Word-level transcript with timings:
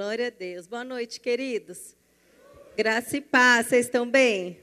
Glória 0.00 0.28
a 0.28 0.30
Deus. 0.30 0.66
Boa 0.66 0.82
noite, 0.82 1.20
queridos. 1.20 1.94
Graça 2.74 3.18
e 3.18 3.20
paz, 3.20 3.66
vocês 3.66 3.84
estão 3.84 4.10
bem? 4.10 4.58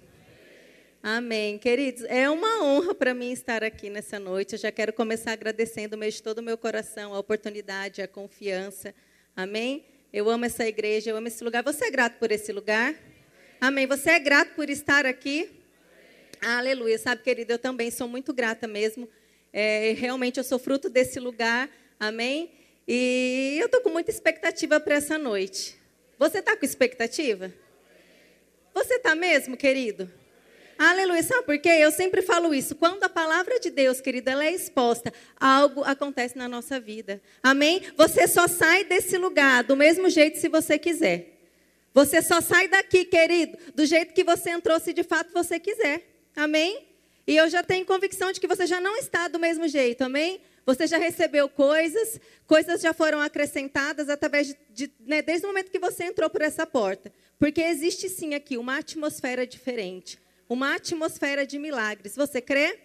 Amém. 1.03 1.59
Queridos, 1.59 2.03
é 2.05 2.27
uma 2.27 2.63
honra 2.63 2.95
para 2.95 3.13
mim 3.13 3.31
estar 3.31 3.63
aqui 3.63 3.87
nessa 3.87 4.17
noite. 4.17 4.53
Eu 4.53 4.57
já 4.57 4.71
quero 4.71 4.91
começar 4.91 5.33
agradecendo 5.33 5.95
mesmo 5.95 6.17
de 6.17 6.23
todo 6.23 6.39
o 6.39 6.41
meu 6.41 6.57
coração 6.57 7.13
a 7.13 7.19
oportunidade, 7.19 8.01
a 8.01 8.07
confiança. 8.07 8.95
Amém? 9.35 9.85
Eu 10.11 10.27
amo 10.27 10.43
essa 10.43 10.67
igreja, 10.67 11.11
eu 11.11 11.15
amo 11.15 11.27
esse 11.27 11.43
lugar. 11.43 11.63
Você 11.63 11.85
é 11.85 11.91
grato 11.91 12.17
por 12.17 12.31
esse 12.31 12.51
lugar? 12.51 12.95
Amém. 13.61 13.85
Você 13.85 14.09
é 14.09 14.19
grato 14.19 14.55
por 14.55 14.71
estar 14.71 15.05
aqui? 15.05 15.51
Aleluia. 16.41 16.97
Sabe, 16.97 17.21
querido, 17.21 17.53
eu 17.53 17.59
também 17.59 17.91
sou 17.91 18.07
muito 18.07 18.33
grata 18.33 18.67
mesmo. 18.67 19.07
É, 19.53 19.93
realmente 19.95 20.39
eu 20.39 20.43
sou 20.43 20.57
fruto 20.57 20.89
desse 20.89 21.19
lugar. 21.19 21.69
Amém? 21.99 22.57
E 22.87 23.57
eu 23.59 23.65
estou 23.65 23.81
com 23.81 23.89
muita 23.89 24.09
expectativa 24.09 24.79
para 24.79 24.95
essa 24.95 25.17
noite. 25.17 25.77
Você 26.17 26.39
está 26.39 26.55
com 26.55 26.65
expectativa? 26.65 27.53
Você 28.73 28.95
está 28.95 29.13
mesmo, 29.13 29.57
querido? 29.57 30.09
Aleluia. 30.77 31.23
Sabe 31.23 31.43
por 31.43 31.57
quê? 31.57 31.69
Eu 31.69 31.91
sempre 31.91 32.21
falo 32.21 32.53
isso. 32.53 32.75
Quando 32.75 33.03
a 33.03 33.09
palavra 33.09 33.59
de 33.59 33.69
Deus, 33.69 33.99
querida, 33.99 34.31
ela 34.31 34.45
é 34.45 34.53
exposta, 34.53 35.11
algo 35.39 35.83
acontece 35.83 36.37
na 36.37 36.47
nossa 36.47 36.79
vida. 36.79 37.21
Amém? 37.41 37.81
Você 37.97 38.27
só 38.27 38.47
sai 38.47 38.83
desse 38.83 39.17
lugar 39.17 39.63
do 39.63 39.75
mesmo 39.75 40.09
jeito 40.09 40.37
se 40.37 40.47
você 40.47 40.77
quiser. 40.77 41.33
Você 41.93 42.21
só 42.21 42.39
sai 42.39 42.67
daqui, 42.67 43.05
querido, 43.05 43.57
do 43.73 43.85
jeito 43.85 44.13
que 44.13 44.23
você 44.23 44.51
entrou, 44.51 44.79
se 44.79 44.93
de 44.93 45.03
fato 45.03 45.33
você 45.33 45.59
quiser. 45.59 46.07
Amém? 46.35 46.87
E 47.25 47.35
eu 47.35 47.49
já 47.49 47.63
tenho 47.63 47.85
convicção 47.85 48.31
de 48.31 48.39
que 48.39 48.47
você 48.47 48.67
já 48.67 48.79
não 48.79 48.95
está 48.97 49.27
do 49.27 49.39
mesmo 49.39 49.67
jeito. 49.67 50.03
Amém? 50.03 50.39
Você 50.67 50.85
já 50.85 50.97
recebeu 50.97 51.47
coisas, 51.47 52.19
coisas 52.45 52.81
já 52.81 52.93
foram 52.93 53.21
acrescentadas 53.21 54.09
através 54.09 54.47
de, 54.47 54.57
de 54.69 54.91
né, 54.99 55.21
desde 55.21 55.45
o 55.45 55.49
momento 55.49 55.71
que 55.71 55.79
você 55.79 56.03
entrou 56.03 56.29
por 56.29 56.41
essa 56.41 56.67
porta. 56.67 57.09
Porque 57.39 57.61
existe 57.61 58.09
sim 58.09 58.35
aqui 58.35 58.57
uma 58.57 58.77
atmosfera 58.77 59.47
diferente, 59.47 60.19
uma 60.49 60.75
atmosfera 60.75 61.47
de 61.47 61.57
milagres. 61.57 62.17
Você 62.17 62.41
crê? 62.41 62.79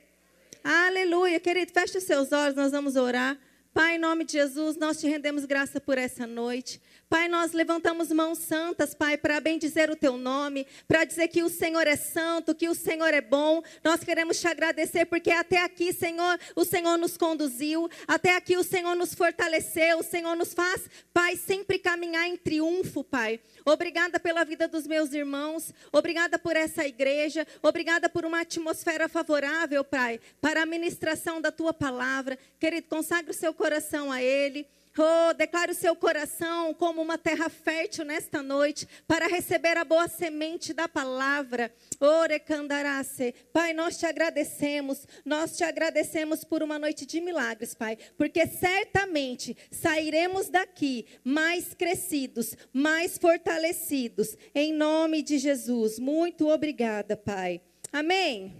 Aleluia, 0.62 1.40
querido, 1.40 1.72
feche 1.72 1.98
os 1.98 2.04
seus 2.04 2.30
olhos, 2.30 2.54
nós 2.54 2.70
vamos 2.70 2.94
orar. 2.94 3.36
Pai, 3.74 3.96
em 3.96 3.98
nome 3.98 4.24
de 4.24 4.34
Jesus, 4.34 4.76
nós 4.76 5.00
te 5.00 5.08
rendemos 5.08 5.44
graça 5.44 5.80
por 5.80 5.98
essa 5.98 6.24
noite. 6.24 6.80
Pai, 7.12 7.28
nós 7.28 7.52
levantamos 7.52 8.10
mãos 8.10 8.38
santas, 8.38 8.94
Pai, 8.94 9.18
para 9.18 9.38
bendizer 9.38 9.90
o 9.90 9.94
teu 9.94 10.16
nome, 10.16 10.66
para 10.88 11.04
dizer 11.04 11.28
que 11.28 11.42
o 11.42 11.50
Senhor 11.50 11.86
é 11.86 11.94
santo, 11.94 12.54
que 12.54 12.70
o 12.70 12.74
Senhor 12.74 13.12
é 13.12 13.20
bom. 13.20 13.62
Nós 13.84 14.02
queremos 14.02 14.40
te 14.40 14.48
agradecer 14.48 15.04
porque 15.04 15.30
até 15.30 15.62
aqui, 15.62 15.92
Senhor, 15.92 16.40
o 16.56 16.64
Senhor 16.64 16.96
nos 16.96 17.18
conduziu, 17.18 17.86
até 18.08 18.34
aqui 18.34 18.56
o 18.56 18.64
Senhor 18.64 18.96
nos 18.96 19.12
fortaleceu, 19.12 19.98
o 19.98 20.02
Senhor 20.02 20.34
nos 20.34 20.54
faz, 20.54 20.88
Pai, 21.12 21.36
sempre 21.36 21.78
caminhar 21.78 22.26
em 22.26 22.34
triunfo, 22.34 23.04
Pai. 23.04 23.38
Obrigada 23.62 24.18
pela 24.18 24.42
vida 24.42 24.66
dos 24.66 24.86
meus 24.86 25.12
irmãos, 25.12 25.70
obrigada 25.92 26.38
por 26.38 26.56
essa 26.56 26.86
igreja, 26.86 27.46
obrigada 27.60 28.08
por 28.08 28.24
uma 28.24 28.40
atmosfera 28.40 29.06
favorável, 29.06 29.84
Pai, 29.84 30.18
para 30.40 30.62
a 30.62 30.66
ministração 30.66 31.42
da 31.42 31.52
tua 31.52 31.74
palavra. 31.74 32.38
Querido, 32.58 32.86
consagre 32.88 33.32
o 33.32 33.34
seu 33.34 33.52
coração 33.52 34.10
a 34.10 34.22
Ele. 34.22 34.66
Oh, 34.98 35.32
declare 35.32 35.72
o 35.72 35.74
seu 35.74 35.96
coração 35.96 36.74
como 36.74 37.00
uma 37.00 37.16
terra 37.16 37.48
fértil 37.48 38.04
nesta 38.04 38.42
noite 38.42 38.86
para 39.06 39.26
receber 39.26 39.78
a 39.78 39.84
boa 39.84 40.06
semente 40.06 40.74
da 40.74 40.86
palavra. 40.86 41.72
Orecandarace. 41.98 43.34
Pai, 43.54 43.72
nós 43.72 43.96
te 43.96 44.04
agradecemos, 44.04 45.06
nós 45.24 45.56
te 45.56 45.64
agradecemos 45.64 46.44
por 46.44 46.62
uma 46.62 46.78
noite 46.78 47.06
de 47.06 47.22
milagres, 47.22 47.74
Pai, 47.74 47.96
porque 48.18 48.46
certamente 48.46 49.56
sairemos 49.70 50.50
daqui 50.50 51.06
mais 51.24 51.72
crescidos, 51.72 52.54
mais 52.70 53.16
fortalecidos, 53.16 54.36
em 54.54 54.74
nome 54.74 55.22
de 55.22 55.38
Jesus. 55.38 55.98
Muito 55.98 56.48
obrigada, 56.50 57.16
Pai. 57.16 57.62
Amém. 57.90 58.54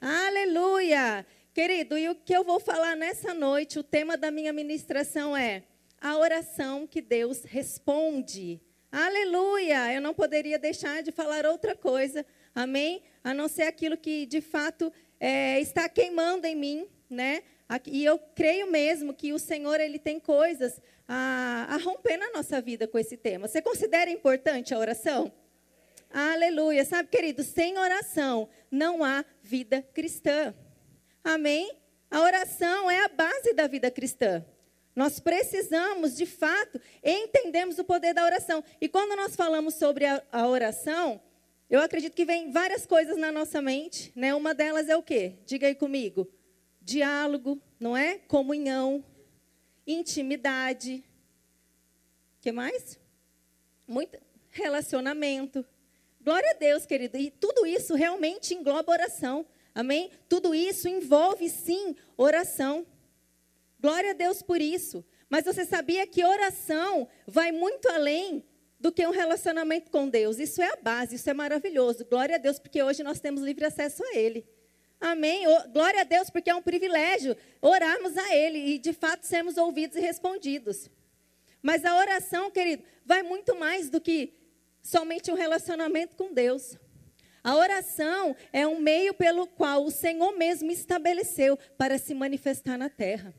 Aleluia. 0.00 1.24
Querido, 1.54 1.98
e 1.98 2.08
o 2.08 2.14
que 2.14 2.34
eu 2.34 2.42
vou 2.42 2.58
falar 2.58 2.96
nessa 2.96 3.34
noite, 3.34 3.78
o 3.78 3.82
tema 3.82 4.16
da 4.16 4.30
minha 4.30 4.54
ministração 4.54 5.36
é 5.36 5.62
a 6.00 6.16
oração 6.16 6.86
que 6.86 7.02
Deus 7.02 7.44
responde. 7.44 8.58
Aleluia! 8.90 9.92
Eu 9.92 10.00
não 10.00 10.14
poderia 10.14 10.58
deixar 10.58 11.02
de 11.02 11.12
falar 11.12 11.44
outra 11.44 11.76
coisa, 11.76 12.24
amém? 12.54 13.02
A 13.22 13.34
não 13.34 13.48
ser 13.48 13.64
aquilo 13.64 13.98
que 13.98 14.24
de 14.24 14.40
fato 14.40 14.90
é, 15.20 15.60
está 15.60 15.86
queimando 15.90 16.46
em 16.46 16.56
mim, 16.56 16.88
né? 17.10 17.42
E 17.84 18.02
eu 18.02 18.18
creio 18.34 18.70
mesmo 18.70 19.12
que 19.12 19.34
o 19.34 19.38
Senhor 19.38 19.78
ele 19.78 19.98
tem 19.98 20.18
coisas 20.18 20.80
a, 21.06 21.66
a 21.68 21.76
romper 21.76 22.16
na 22.16 22.30
nossa 22.30 22.62
vida 22.62 22.88
com 22.88 22.98
esse 22.98 23.18
tema. 23.18 23.46
Você 23.46 23.60
considera 23.60 24.10
importante 24.10 24.72
a 24.72 24.78
oração? 24.78 25.30
Aleluia! 26.10 26.82
Sabe, 26.86 27.10
querido, 27.10 27.42
sem 27.42 27.76
oração 27.76 28.48
não 28.70 29.04
há 29.04 29.22
vida 29.42 29.82
cristã. 29.92 30.54
Amém? 31.24 31.76
A 32.10 32.20
oração 32.20 32.90
é 32.90 33.04
a 33.04 33.08
base 33.08 33.54
da 33.54 33.66
vida 33.66 33.90
cristã. 33.90 34.44
Nós 34.94 35.18
precisamos, 35.18 36.16
de 36.16 36.26
fato, 36.26 36.80
entendermos 37.02 37.78
o 37.78 37.84
poder 37.84 38.12
da 38.12 38.24
oração. 38.24 38.62
E 38.80 38.88
quando 38.88 39.16
nós 39.16 39.34
falamos 39.34 39.74
sobre 39.74 40.04
a, 40.04 40.22
a, 40.30 40.46
oração, 40.46 41.20
eu 41.70 41.80
acredito 41.80 42.14
que 42.14 42.26
vem 42.26 42.50
várias 42.50 42.84
coisas 42.84 43.16
na 43.16 43.32
nossa 43.32 43.62
mente. 43.62 44.12
Né? 44.14 44.34
Uma 44.34 44.52
delas 44.52 44.88
é 44.88 44.96
o 44.96 45.02
quê? 45.02 45.36
Diga 45.46 45.66
aí 45.66 45.74
comigo. 45.74 46.30
Diálogo, 46.82 47.58
não 47.80 47.96
é? 47.96 48.18
Comunhão, 48.18 49.02
intimidade. 49.86 51.02
Que 52.40 52.52
mais? 52.52 52.98
Muito 53.86 54.18
relacionamento. 54.50 55.64
Glória 56.20 56.50
a 56.50 56.54
Deus, 56.54 56.84
querido. 56.84 57.16
E 57.16 57.30
tudo 57.30 57.64
isso 57.64 57.94
realmente 57.94 58.52
engloba 58.52 58.92
oração. 58.92 59.46
Amém? 59.74 60.10
Tudo 60.28 60.54
isso 60.54 60.88
envolve, 60.88 61.48
sim, 61.48 61.96
oração. 62.16 62.86
Glória 63.80 64.10
a 64.10 64.14
Deus 64.14 64.42
por 64.42 64.60
isso. 64.60 65.04
Mas 65.28 65.44
você 65.44 65.64
sabia 65.64 66.06
que 66.06 66.24
oração 66.24 67.08
vai 67.26 67.50
muito 67.50 67.88
além 67.88 68.44
do 68.78 68.92
que 68.92 69.06
um 69.06 69.10
relacionamento 69.10 69.90
com 69.90 70.08
Deus. 70.08 70.38
Isso 70.38 70.60
é 70.60 70.72
a 70.72 70.76
base, 70.76 71.16
isso 71.16 71.30
é 71.30 71.32
maravilhoso. 71.32 72.04
Glória 72.04 72.34
a 72.34 72.38
Deus, 72.38 72.58
porque 72.58 72.82
hoje 72.82 73.02
nós 73.02 73.20
temos 73.20 73.42
livre 73.42 73.64
acesso 73.64 74.02
a 74.04 74.16
Ele. 74.16 74.44
Amém? 75.00 75.44
Glória 75.72 76.02
a 76.02 76.04
Deus, 76.04 76.30
porque 76.30 76.50
é 76.50 76.54
um 76.54 76.62
privilégio 76.62 77.36
orarmos 77.60 78.16
a 78.16 78.34
Ele 78.34 78.58
e 78.58 78.78
de 78.78 78.92
fato 78.92 79.26
sermos 79.26 79.56
ouvidos 79.56 79.96
e 79.96 80.00
respondidos. 80.00 80.90
Mas 81.62 81.84
a 81.84 81.96
oração, 81.96 82.50
querido, 82.50 82.82
vai 83.04 83.22
muito 83.22 83.56
mais 83.56 83.88
do 83.88 84.00
que 84.00 84.34
somente 84.82 85.30
um 85.30 85.34
relacionamento 85.34 86.16
com 86.16 86.32
Deus. 86.32 86.76
A 87.44 87.56
oração 87.56 88.36
é 88.52 88.66
um 88.66 88.78
meio 88.78 89.12
pelo 89.12 89.46
qual 89.46 89.84
o 89.84 89.90
Senhor 89.90 90.32
mesmo 90.36 90.70
estabeleceu 90.70 91.58
para 91.76 91.98
se 91.98 92.14
manifestar 92.14 92.78
na 92.78 92.88
terra. 92.88 93.34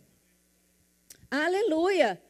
Aleluia! 1.31 2.22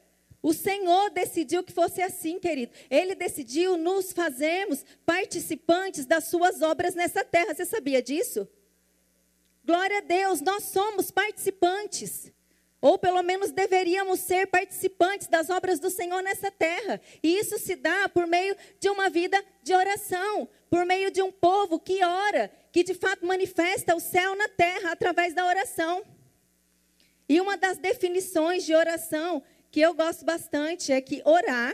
O 0.41 0.53
Senhor 0.53 1.09
decidiu 1.09 1.63
que 1.63 1.71
fosse 1.71 2.01
assim, 2.01 2.37
querido. 2.37 2.73
Ele 2.89 3.15
decidiu 3.15 3.77
nos 3.77 4.11
fazermos 4.11 4.85
participantes 5.05 6.05
das 6.05 6.25
suas 6.25 6.61
obras 6.61 6.93
nessa 6.93 7.23
terra. 7.23 7.55
Você 7.55 7.65
sabia 7.65 8.01
disso? 8.01 8.47
Glória 9.65 9.99
a 9.99 10.01
Deus, 10.01 10.41
nós 10.41 10.63
somos 10.63 11.09
participantes. 11.09 12.29
Ou 12.83 12.99
pelo 12.99 13.23
menos 13.23 13.53
deveríamos 13.53 14.19
ser 14.19 14.45
participantes 14.47 15.29
das 15.29 15.49
obras 15.49 15.79
do 15.79 15.89
Senhor 15.89 16.21
nessa 16.21 16.51
terra. 16.51 16.99
E 17.23 17.37
isso 17.37 17.57
se 17.57 17.77
dá 17.77 18.09
por 18.09 18.27
meio 18.27 18.57
de 18.77 18.89
uma 18.89 19.09
vida 19.09 19.41
de 19.63 19.73
oração, 19.73 20.49
por 20.69 20.85
meio 20.85 21.09
de 21.09 21.21
um 21.21 21.31
povo 21.31 21.79
que 21.79 22.03
ora, 22.03 22.51
que 22.73 22.83
de 22.83 22.93
fato 22.93 23.25
manifesta 23.25 23.95
o 23.95 24.01
céu 24.01 24.35
na 24.35 24.49
terra 24.49 24.91
através 24.91 25.33
da 25.33 25.45
oração. 25.45 26.03
E 27.29 27.39
uma 27.39 27.55
das 27.55 27.77
definições 27.77 28.65
de 28.65 28.75
oração 28.75 29.41
que 29.71 29.79
eu 29.79 29.93
gosto 29.93 30.25
bastante 30.25 30.91
é 30.91 30.99
que 30.99 31.21
orar 31.23 31.73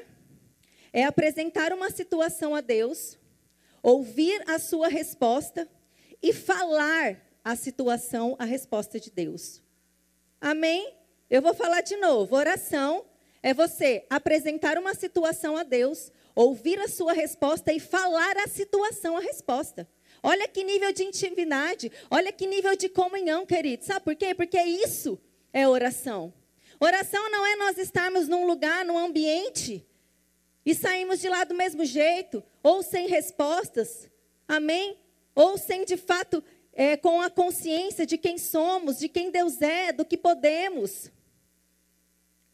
é 0.93 1.05
apresentar 1.05 1.73
uma 1.73 1.89
situação 1.89 2.53
a 2.53 2.61
Deus, 2.61 3.17
ouvir 3.81 4.43
a 4.47 4.59
sua 4.59 4.87
resposta 4.87 5.67
e 6.21 6.31
falar 6.33 7.19
a 7.43 7.55
situação, 7.55 8.35
a 8.37 8.45
resposta 8.45 8.99
de 8.99 9.09
Deus. 9.09 9.59
Amém? 10.39 10.98
Eu 11.29 11.43
vou 11.43 11.53
falar 11.53 11.81
de 11.81 11.95
novo. 11.97 12.35
Oração 12.35 13.05
é 13.43 13.53
você 13.53 14.03
apresentar 14.09 14.79
uma 14.79 14.95
situação 14.95 15.55
a 15.55 15.61
Deus, 15.61 16.11
ouvir 16.33 16.79
a 16.79 16.87
sua 16.87 17.13
resposta 17.13 17.71
e 17.71 17.79
falar 17.79 18.35
a 18.37 18.47
situação, 18.47 19.15
a 19.15 19.19
resposta. 19.19 19.87
Olha 20.23 20.47
que 20.47 20.63
nível 20.63 20.91
de 20.91 21.03
intimidade, 21.03 21.91
olha 22.09 22.31
que 22.31 22.47
nível 22.47 22.75
de 22.75 22.89
comunhão, 22.89 23.45
querido. 23.45 23.85
Sabe 23.85 24.05
por 24.05 24.15
quê? 24.15 24.33
Porque 24.33 24.59
isso 24.59 25.19
é 25.53 25.67
oração. 25.67 26.33
Oração 26.79 27.29
não 27.29 27.45
é 27.45 27.55
nós 27.57 27.77
estarmos 27.77 28.27
num 28.27 28.47
lugar, 28.47 28.83
num 28.83 28.97
ambiente 28.97 29.85
e 30.65 30.73
saímos 30.73 31.19
de 31.19 31.29
lá 31.29 31.43
do 31.43 31.53
mesmo 31.53 31.85
jeito, 31.85 32.43
ou 32.63 32.81
sem 32.81 33.07
respostas, 33.07 34.09
amém? 34.47 34.97
Ou 35.35 35.57
sem 35.57 35.85
de 35.85 35.95
fato, 35.95 36.43
é, 36.73 36.97
com 36.97 37.21
a 37.21 37.29
consciência 37.29 38.05
de 38.05 38.17
quem 38.17 38.37
somos, 38.37 38.97
de 38.97 39.07
quem 39.07 39.29
Deus 39.29 39.61
é, 39.61 39.91
do 39.91 40.03
que 40.03 40.17
podemos. 40.17 41.11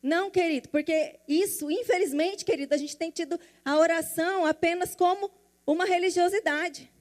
Não, 0.06 0.30
querido, 0.30 0.70
porque 0.70 1.20
isso, 1.28 1.72
infelizmente, 1.72 2.46
querido, 2.46 2.76
a 2.76 2.78
gente 2.78 2.96
tem 2.96 3.10
tido 3.10 3.40
a 3.66 3.76
oração 3.76 4.46
apenas 4.46 4.94
como 4.94 5.32
uma 5.66 5.84
religiosidade. 5.84 6.92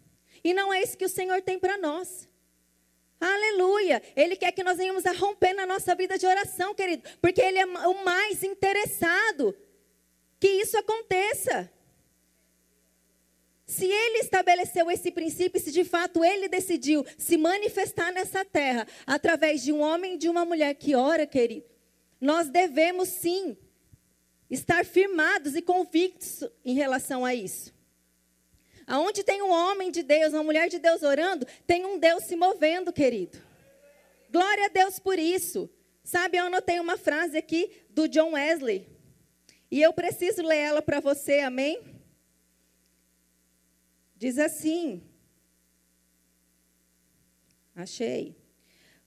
E 0.42 0.54
não 0.54 0.72
é 0.72 0.82
isso 0.82 0.96
que 0.96 1.04
o 1.04 1.08
Senhor 1.08 1.42
tem 1.42 1.58
para 1.58 1.76
nós. 1.76 2.26
Aleluia! 3.20 4.02
Ele 4.16 4.36
quer 4.36 4.52
que 4.52 4.64
nós 4.64 4.78
venhamos 4.78 5.04
a 5.04 5.12
romper 5.12 5.52
na 5.52 5.66
nossa 5.66 5.94
vida 5.94 6.16
de 6.16 6.26
oração, 6.26 6.74
querido, 6.74 7.02
porque 7.20 7.42
Ele 7.42 7.58
é 7.58 7.66
o 7.66 8.02
mais 8.06 8.42
interessado 8.42 9.54
que 10.40 10.48
isso 10.48 10.78
aconteça. 10.78 11.70
Se 13.66 13.84
ele 13.84 14.20
estabeleceu 14.20 14.90
esse 14.90 15.10
princípio, 15.10 15.60
se 15.60 15.72
de 15.72 15.84
fato 15.84 16.24
ele 16.24 16.48
decidiu 16.48 17.04
se 17.18 17.36
manifestar 17.36 18.12
nessa 18.12 18.46
terra 18.46 18.86
através 19.06 19.62
de 19.62 19.72
um 19.72 19.82
homem 19.82 20.14
e 20.14 20.18
de 20.18 20.28
uma 20.30 20.46
mulher 20.46 20.74
que 20.74 20.94
ora, 20.94 21.26
querido, 21.26 21.73
nós 22.24 22.48
devemos 22.48 23.10
sim 23.10 23.54
estar 24.48 24.82
firmados 24.86 25.54
e 25.54 25.60
convictos 25.60 26.42
em 26.64 26.74
relação 26.74 27.22
a 27.22 27.34
isso. 27.34 27.70
Aonde 28.86 29.22
tem 29.22 29.42
um 29.42 29.50
homem 29.50 29.90
de 29.90 30.02
Deus, 30.02 30.32
uma 30.32 30.42
mulher 30.42 30.70
de 30.70 30.78
Deus 30.78 31.02
orando, 31.02 31.46
tem 31.66 31.84
um 31.84 31.98
Deus 31.98 32.24
se 32.24 32.34
movendo, 32.34 32.94
querido. 32.94 33.38
Glória 34.30 34.64
a 34.64 34.68
Deus 34.68 34.98
por 34.98 35.18
isso. 35.18 35.68
Sabe, 36.02 36.38
eu 36.38 36.46
anotei 36.46 36.80
uma 36.80 36.96
frase 36.96 37.36
aqui 37.36 37.70
do 37.90 38.08
John 38.08 38.32
Wesley. 38.32 38.88
E 39.70 39.82
eu 39.82 39.92
preciso 39.92 40.42
ler 40.42 40.58
ela 40.58 40.80
para 40.80 41.00
você, 41.00 41.40
amém? 41.40 41.78
Diz 44.16 44.38
assim. 44.38 45.02
Achei. 47.76 48.34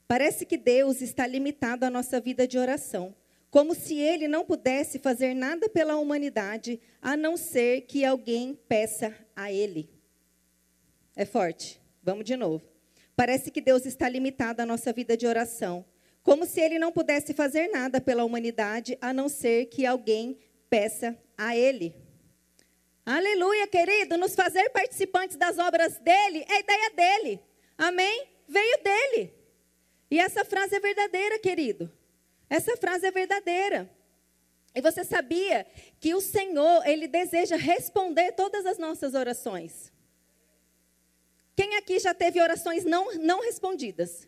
Parece 0.07 0.45
que 0.45 0.57
Deus 0.57 1.01
está 1.01 1.27
limitado 1.27 1.85
à 1.85 1.89
nossa 1.89 2.19
vida 2.19 2.47
de 2.47 2.57
oração, 2.57 3.13
como 3.49 3.75
se 3.75 3.95
ele 3.95 4.27
não 4.27 4.45
pudesse 4.45 4.99
fazer 4.99 5.33
nada 5.33 5.67
pela 5.67 5.97
humanidade, 5.97 6.79
a 7.01 7.17
não 7.17 7.35
ser 7.35 7.81
que 7.81 8.05
alguém 8.05 8.57
peça 8.67 9.13
a 9.35 9.51
ele. 9.51 9.89
É 11.15 11.25
forte. 11.25 11.81
Vamos 12.01 12.23
de 12.23 12.37
novo. 12.37 12.63
Parece 13.15 13.51
que 13.51 13.59
Deus 13.59 13.85
está 13.85 14.07
limitado 14.07 14.61
à 14.61 14.65
nossa 14.65 14.93
vida 14.93 15.17
de 15.17 15.27
oração, 15.27 15.83
como 16.23 16.45
se 16.45 16.61
ele 16.61 16.77
não 16.77 16.91
pudesse 16.91 17.33
fazer 17.33 17.67
nada 17.69 17.99
pela 17.99 18.23
humanidade, 18.23 18.97
a 19.01 19.11
não 19.11 19.27
ser 19.27 19.65
que 19.65 19.85
alguém 19.85 20.37
peça 20.69 21.17
a 21.37 21.55
Ele. 21.55 21.95
Aleluia, 23.05 23.65
querido, 23.67 24.17
nos 24.17 24.35
fazer 24.35 24.69
participantes 24.69 25.37
das 25.37 25.57
obras 25.57 25.97
dele 25.99 26.45
é 26.49 26.59
ideia 26.59 26.89
dele. 26.91 27.39
Amém? 27.77 28.27
Veio 28.47 28.83
dele. 28.83 29.36
E 30.09 30.19
essa 30.19 30.45
frase 30.45 30.75
é 30.75 30.79
verdadeira, 30.79 31.39
querido. 31.39 31.91
Essa 32.49 32.77
frase 32.77 33.05
é 33.05 33.11
verdadeira. 33.11 33.89
E 34.73 34.81
você 34.81 35.03
sabia 35.03 35.65
que 35.99 36.13
o 36.13 36.21
Senhor, 36.21 36.85
ele 36.87 37.07
deseja 37.07 37.55
responder 37.55 38.33
todas 38.33 38.65
as 38.65 38.77
nossas 38.77 39.13
orações? 39.13 39.91
Quem 41.55 41.75
aqui 41.75 41.99
já 41.99 42.13
teve 42.13 42.39
orações 42.39 42.85
não, 42.85 43.13
não 43.15 43.41
respondidas? 43.41 44.27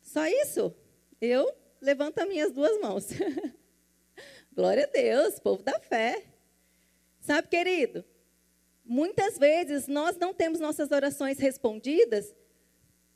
Só 0.00 0.24
isso? 0.26 0.74
Eu 1.20 1.52
levanto 1.80 2.20
as 2.20 2.28
minhas 2.28 2.52
duas 2.52 2.80
mãos. 2.80 3.08
Glória 4.54 4.84
a 4.84 4.86
Deus, 4.86 5.38
povo 5.40 5.62
da 5.62 5.78
fé. 5.80 6.24
Sabe, 7.20 7.48
querido? 7.48 8.04
Muitas 8.84 9.36
vezes 9.36 9.86
nós 9.86 10.16
não 10.16 10.32
temos 10.32 10.60
nossas 10.60 10.90
orações 10.90 11.38
respondidas 11.38 12.34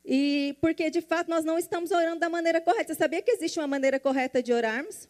e 0.05 0.57
porque 0.59 0.89
de 0.89 1.01
fato 1.01 1.29
nós 1.29 1.45
não 1.45 1.57
estamos 1.57 1.91
orando 1.91 2.19
da 2.19 2.29
maneira 2.29 2.59
correta. 2.59 2.93
Você 2.93 2.99
sabia 2.99 3.21
que 3.21 3.31
existe 3.31 3.59
uma 3.59 3.67
maneira 3.67 3.99
correta 3.99 4.43
de 4.43 4.51
orarmos? 4.51 5.07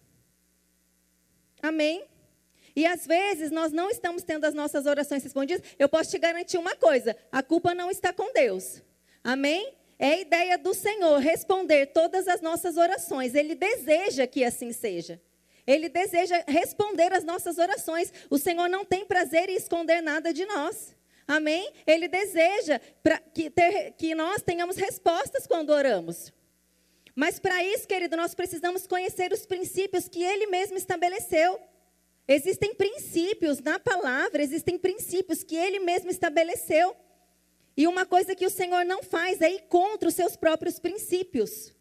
Amém? 1.62 2.06
E 2.76 2.86
às 2.86 3.06
vezes 3.06 3.52
nós 3.52 3.72
não 3.72 3.90
estamos 3.90 4.24
tendo 4.24 4.46
as 4.46 4.54
nossas 4.54 4.86
orações 4.86 5.24
respondidas. 5.24 5.64
Eu 5.78 5.88
posso 5.88 6.12
te 6.12 6.18
garantir 6.18 6.58
uma 6.58 6.76
coisa: 6.76 7.16
a 7.32 7.42
culpa 7.42 7.74
não 7.74 7.90
está 7.90 8.12
com 8.12 8.32
Deus. 8.34 8.82
Amém? 9.24 9.74
É 9.98 10.14
a 10.14 10.20
ideia 10.20 10.58
do 10.58 10.74
Senhor 10.74 11.18
responder 11.20 11.88
todas 11.88 12.28
as 12.28 12.42
nossas 12.42 12.78
orações. 12.78 13.36
Ele 13.36 13.56
deseja 13.56 14.28
que 14.28 14.44
assim 14.44 14.74
seja. 14.74 15.22
Ele 15.66 15.88
deseja 15.88 16.44
responder 16.48 17.14
às 17.14 17.24
nossas 17.24 17.58
orações. 17.58 18.12
O 18.30 18.38
Senhor 18.38 18.68
não 18.68 18.84
tem 18.84 19.06
prazer 19.06 19.50
em 19.50 19.56
esconder 19.56 20.02
nada 20.02 20.34
de 20.34 20.46
nós. 20.46 20.96
Amém? 21.28 21.72
Ele 21.88 22.08
deseja 22.08 22.80
que, 23.34 23.50
ter, 23.50 23.92
que 23.94 24.14
nós 24.14 24.42
tenhamos 24.42 24.76
respostas 24.76 25.48
quando 25.48 25.70
oramos. 25.70 26.32
Mas 27.16 27.40
para 27.40 27.64
isso, 27.64 27.88
querido, 27.88 28.18
nós 28.18 28.34
precisamos 28.34 28.88
conhecer 28.88 29.32
os 29.32 29.46
princípios 29.46 30.08
que 30.08 30.24
Ele 30.24 30.48
mesmo 30.48 30.78
estabeleceu. 30.78 31.60
Existem 32.28 32.74
princípios 32.74 33.60
na 33.60 33.80
palavra, 33.80 34.42
existem 34.42 34.78
princípios 34.78 35.44
que 35.44 35.56
Ele 35.56 35.80
mesmo 35.80 36.10
estabeleceu. 36.10 36.96
E 37.76 37.88
uma 37.88 38.06
coisa 38.06 38.36
que 38.36 38.46
o 38.46 38.50
Senhor 38.50 38.86
não 38.86 39.04
faz 39.04 39.42
é 39.42 39.52
ir 39.52 39.64
contra 39.64 40.10
os 40.10 40.16
seus 40.16 40.36
próprios 40.36 40.80
princípios. 40.80 41.74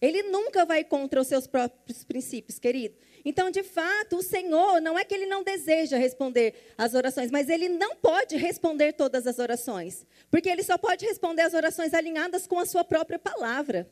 Ele 0.00 0.24
nunca 0.24 0.64
vai 0.64 0.84
contra 0.84 1.20
os 1.20 1.28
seus 1.28 1.46
próprios 1.46 2.04
princípios, 2.04 2.58
querido. 2.58 2.96
Então, 3.24 3.50
de 3.50 3.62
fato, 3.62 4.16
o 4.16 4.22
Senhor 4.22 4.80
não 4.80 4.98
é 4.98 5.04
que 5.04 5.14
ele 5.14 5.26
não 5.26 5.42
deseja 5.42 5.96
responder 5.96 6.54
as 6.76 6.94
orações, 6.94 7.30
mas 7.30 7.48
ele 7.48 7.68
não 7.68 7.94
pode 7.94 8.36
responder 8.36 8.92
todas 8.92 9.26
as 9.26 9.38
orações, 9.38 10.06
porque 10.30 10.48
ele 10.48 10.62
só 10.62 10.76
pode 10.76 11.06
responder 11.06 11.42
as 11.42 11.54
orações 11.54 11.94
alinhadas 11.94 12.46
com 12.46 12.58
a 12.58 12.66
sua 12.66 12.82
própria 12.82 13.18
palavra. 13.18 13.88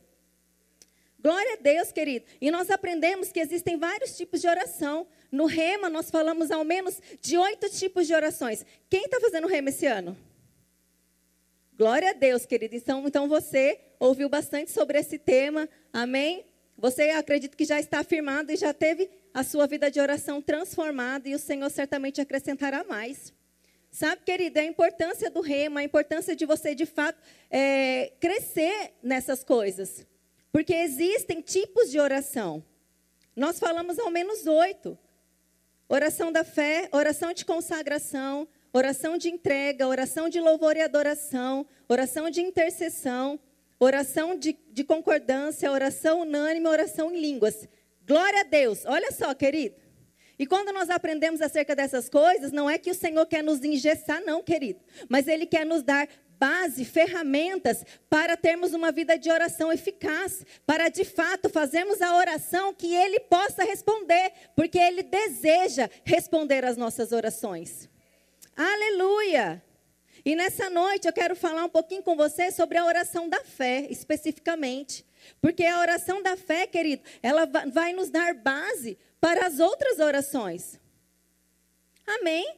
Glória 1.22 1.52
a 1.52 1.56
Deus, 1.56 1.92
querido. 1.92 2.24
E 2.40 2.50
nós 2.50 2.70
aprendemos 2.70 3.30
que 3.30 3.40
existem 3.40 3.76
vários 3.76 4.16
tipos 4.16 4.40
de 4.40 4.48
oração. 4.48 5.06
No 5.30 5.44
Rema, 5.44 5.90
nós 5.90 6.10
falamos 6.10 6.50
ao 6.50 6.64
menos 6.64 6.98
de 7.20 7.36
oito 7.36 7.68
tipos 7.68 8.06
de 8.06 8.14
orações. 8.14 8.64
Quem 8.88 9.04
está 9.04 9.20
fazendo 9.20 9.46
Rema 9.46 9.68
esse 9.68 9.86
ano? 9.86 10.16
Glória 11.76 12.10
a 12.10 12.12
Deus, 12.14 12.46
querido. 12.46 12.74
Então, 12.74 13.06
então 13.06 13.28
você 13.28 13.80
ouviu 13.98 14.30
bastante 14.30 14.70
sobre 14.70 14.98
esse 14.98 15.18
tema. 15.18 15.68
Amém? 15.92 16.46
Você 16.76 17.10
acredita 17.10 17.54
que 17.54 17.66
já 17.66 17.78
está 17.78 18.00
afirmado 18.00 18.50
e 18.50 18.56
já 18.56 18.72
teve 18.72 19.10
a 19.32 19.42
sua 19.42 19.66
vida 19.66 19.90
de 19.90 20.00
oração 20.00 20.42
transformada 20.42 21.28
e 21.28 21.34
o 21.34 21.38
Senhor 21.38 21.70
certamente 21.70 22.20
acrescentará 22.20 22.84
mais. 22.84 23.32
Sabe, 23.90 24.22
querida, 24.24 24.60
a 24.60 24.64
importância 24.64 25.28
do 25.30 25.40
rema, 25.40 25.80
a 25.80 25.84
importância 25.84 26.36
de 26.36 26.46
você, 26.46 26.74
de 26.74 26.86
fato, 26.86 27.20
é, 27.50 28.12
crescer 28.20 28.92
nessas 29.02 29.42
coisas. 29.42 30.06
Porque 30.52 30.74
existem 30.74 31.40
tipos 31.40 31.90
de 31.90 31.98
oração. 31.98 32.64
Nós 33.34 33.58
falamos 33.58 33.98
ao 33.98 34.10
menos 34.10 34.46
oito: 34.46 34.96
oração 35.88 36.30
da 36.30 36.44
fé, 36.44 36.88
oração 36.92 37.32
de 37.32 37.44
consagração, 37.44 38.46
oração 38.72 39.18
de 39.18 39.28
entrega, 39.28 39.88
oração 39.88 40.28
de 40.28 40.40
louvor 40.40 40.76
e 40.76 40.82
adoração, 40.82 41.66
oração 41.88 42.30
de 42.30 42.40
intercessão, 42.40 43.40
oração 43.78 44.36
de, 44.36 44.56
de 44.70 44.84
concordância, 44.84 45.70
oração 45.70 46.20
unânime, 46.20 46.66
oração 46.68 47.12
em 47.12 47.20
línguas. 47.20 47.68
Glória 48.10 48.40
a 48.40 48.42
Deus. 48.42 48.84
Olha 48.86 49.12
só, 49.12 49.32
querido. 49.32 49.76
E 50.36 50.44
quando 50.44 50.72
nós 50.72 50.90
aprendemos 50.90 51.40
acerca 51.40 51.76
dessas 51.76 52.08
coisas, 52.08 52.50
não 52.50 52.68
é 52.68 52.76
que 52.76 52.90
o 52.90 52.94
Senhor 52.94 53.24
quer 53.24 53.40
nos 53.40 53.62
engessar, 53.62 54.20
não, 54.24 54.42
querido. 54.42 54.80
Mas 55.08 55.28
Ele 55.28 55.46
quer 55.46 55.64
nos 55.64 55.84
dar 55.84 56.08
base, 56.36 56.84
ferramentas 56.84 57.84
para 58.08 58.36
termos 58.36 58.74
uma 58.74 58.90
vida 58.90 59.16
de 59.16 59.30
oração 59.30 59.72
eficaz, 59.72 60.44
para 60.66 60.88
de 60.88 61.04
fato 61.04 61.48
fazermos 61.48 62.02
a 62.02 62.16
oração 62.16 62.74
que 62.74 62.92
Ele 62.92 63.20
possa 63.20 63.62
responder, 63.62 64.32
porque 64.56 64.78
Ele 64.78 65.04
deseja 65.04 65.88
responder 66.02 66.64
às 66.64 66.76
nossas 66.76 67.12
orações. 67.12 67.88
Aleluia! 68.56 69.62
E 70.24 70.34
nessa 70.34 70.68
noite 70.68 71.06
eu 71.06 71.12
quero 71.12 71.36
falar 71.36 71.64
um 71.64 71.68
pouquinho 71.68 72.02
com 72.02 72.16
você 72.16 72.50
sobre 72.50 72.76
a 72.76 72.84
oração 72.84 73.28
da 73.28 73.44
fé, 73.44 73.86
especificamente. 73.88 75.08
Porque 75.40 75.64
a 75.64 75.80
oração 75.80 76.22
da 76.22 76.36
fé, 76.36 76.66
querido, 76.66 77.02
ela 77.22 77.46
vai 77.72 77.92
nos 77.92 78.10
dar 78.10 78.34
base 78.34 78.98
para 79.20 79.46
as 79.46 79.58
outras 79.60 79.98
orações. 79.98 80.80
Amém? 82.06 82.56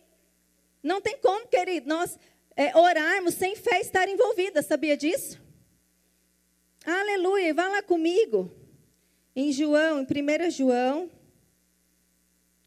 Não 0.83 1.00
tem 1.00 1.16
como, 1.19 1.47
querido, 1.47 1.88
nós 1.88 2.19
é, 2.57 2.76
orarmos 2.76 3.35
sem 3.35 3.54
fé 3.54 3.81
estar 3.81 4.09
envolvida, 4.09 4.62
sabia 4.62 4.97
disso? 4.97 5.40
Aleluia, 6.85 7.54
vá 7.54 7.69
lá 7.69 7.83
comigo. 7.83 8.50
Em 9.35 9.52
João, 9.52 10.00
em 10.00 10.04
1 10.04 10.50
João. 10.50 11.11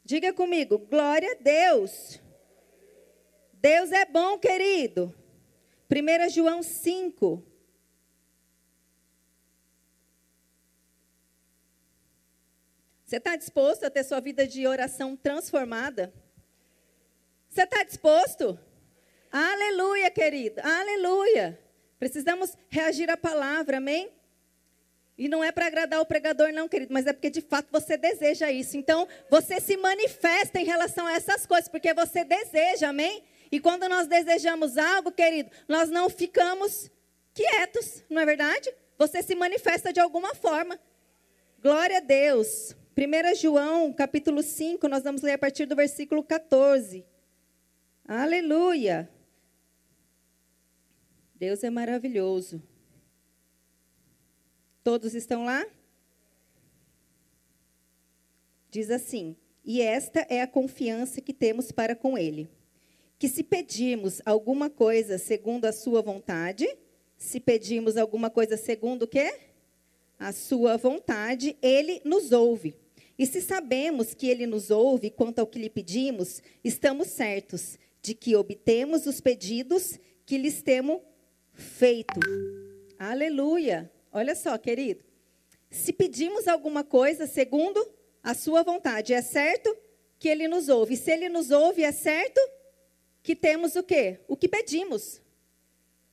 Diga 0.04 0.32
comigo, 0.32 0.78
glória 0.78 1.32
a 1.32 1.34
Deus. 1.34 2.20
Deus 3.52 3.92
é 3.92 4.04
bom, 4.04 4.38
querido. 4.38 5.14
1 5.90 6.30
João 6.30 6.62
5. 6.62 7.42
Você 13.06 13.18
está 13.18 13.36
disposto 13.36 13.84
a 13.84 13.90
ter 13.90 14.02
sua 14.02 14.18
vida 14.18 14.48
de 14.48 14.66
oração 14.66 15.14
transformada? 15.14 16.12
Você 17.48 17.62
está 17.62 17.84
disposto? 17.84 18.58
Aleluia, 19.30 20.10
querido. 20.10 20.60
Aleluia. 20.60 21.56
Precisamos 22.00 22.58
reagir 22.68 23.08
à 23.08 23.16
palavra, 23.16 23.76
amém? 23.76 24.10
E 25.16 25.28
não 25.28 25.42
é 25.42 25.52
para 25.52 25.66
agradar 25.66 26.00
o 26.00 26.04
pregador, 26.04 26.52
não, 26.52 26.68
querido, 26.68 26.92
mas 26.92 27.06
é 27.06 27.12
porque 27.12 27.30
de 27.30 27.40
fato 27.40 27.68
você 27.70 27.96
deseja 27.96 28.50
isso. 28.50 28.76
Então, 28.76 29.06
você 29.30 29.60
se 29.60 29.76
manifesta 29.76 30.60
em 30.60 30.64
relação 30.64 31.06
a 31.06 31.12
essas 31.12 31.46
coisas, 31.46 31.68
porque 31.68 31.94
você 31.94 32.24
deseja, 32.24 32.88
amém? 32.88 33.22
E 33.52 33.60
quando 33.60 33.88
nós 33.88 34.08
desejamos 34.08 34.76
algo, 34.76 35.12
querido, 35.12 35.48
nós 35.68 35.88
não 35.88 36.10
ficamos 36.10 36.90
quietos, 37.32 38.02
não 38.10 38.20
é 38.20 38.26
verdade? 38.26 38.68
Você 38.98 39.22
se 39.22 39.36
manifesta 39.36 39.92
de 39.92 40.00
alguma 40.00 40.34
forma. 40.34 40.78
Glória 41.62 41.98
a 41.98 42.00
Deus. 42.00 42.74
1 42.98 43.34
João, 43.34 43.92
capítulo 43.92 44.42
5, 44.42 44.88
nós 44.88 45.02
vamos 45.02 45.20
ler 45.20 45.32
a 45.32 45.38
partir 45.38 45.66
do 45.66 45.76
versículo 45.76 46.24
14. 46.24 47.04
Aleluia. 48.08 49.06
Deus 51.34 51.62
é 51.62 51.68
maravilhoso. 51.68 52.62
Todos 54.82 55.14
estão 55.14 55.44
lá? 55.44 55.66
Diz 58.70 58.90
assim: 58.90 59.36
E 59.62 59.82
esta 59.82 60.20
é 60.30 60.40
a 60.40 60.46
confiança 60.46 61.20
que 61.20 61.34
temos 61.34 61.70
para 61.70 61.94
com 61.94 62.16
Ele. 62.16 62.48
Que 63.18 63.28
se 63.28 63.44
pedirmos 63.44 64.22
alguma 64.24 64.70
coisa 64.70 65.18
segundo 65.18 65.66
a 65.66 65.72
Sua 65.72 66.00
vontade, 66.00 66.66
se 67.18 67.40
pedirmos 67.40 67.98
alguma 67.98 68.30
coisa 68.30 68.56
segundo 68.56 69.02
o 69.02 69.06
quê? 69.06 69.38
A 70.18 70.32
Sua 70.32 70.78
vontade, 70.78 71.58
Ele 71.60 72.00
nos 72.02 72.32
ouve. 72.32 72.85
E 73.18 73.26
se 73.26 73.40
sabemos 73.40 74.14
que 74.14 74.28
Ele 74.28 74.46
nos 74.46 74.70
ouve 74.70 75.10
quanto 75.10 75.38
ao 75.38 75.46
que 75.46 75.58
lhe 75.58 75.70
pedimos, 75.70 76.42
estamos 76.62 77.08
certos 77.08 77.78
de 78.02 78.14
que 78.14 78.36
obtemos 78.36 79.06
os 79.06 79.20
pedidos 79.20 79.98
que 80.24 80.36
lhes 80.36 80.62
temos 80.62 81.00
feito. 81.52 82.20
Aleluia. 82.98 83.90
Olha 84.12 84.34
só, 84.34 84.56
querido. 84.58 85.04
Se 85.70 85.92
pedimos 85.92 86.46
alguma 86.46 86.84
coisa 86.84 87.26
segundo 87.26 87.84
a 88.22 88.34
sua 88.34 88.62
vontade, 88.62 89.12
é 89.12 89.22
certo 89.22 89.76
que 90.18 90.28
ele 90.28 90.48
nos 90.48 90.68
ouve. 90.68 90.96
Se 90.96 91.10
ele 91.10 91.28
nos 91.28 91.50
ouve, 91.50 91.82
é 91.82 91.92
certo 91.92 92.40
que 93.22 93.34
temos 93.34 93.76
o 93.76 93.82
quê? 93.82 94.20
O 94.28 94.36
que 94.36 94.48
pedimos. 94.48 95.20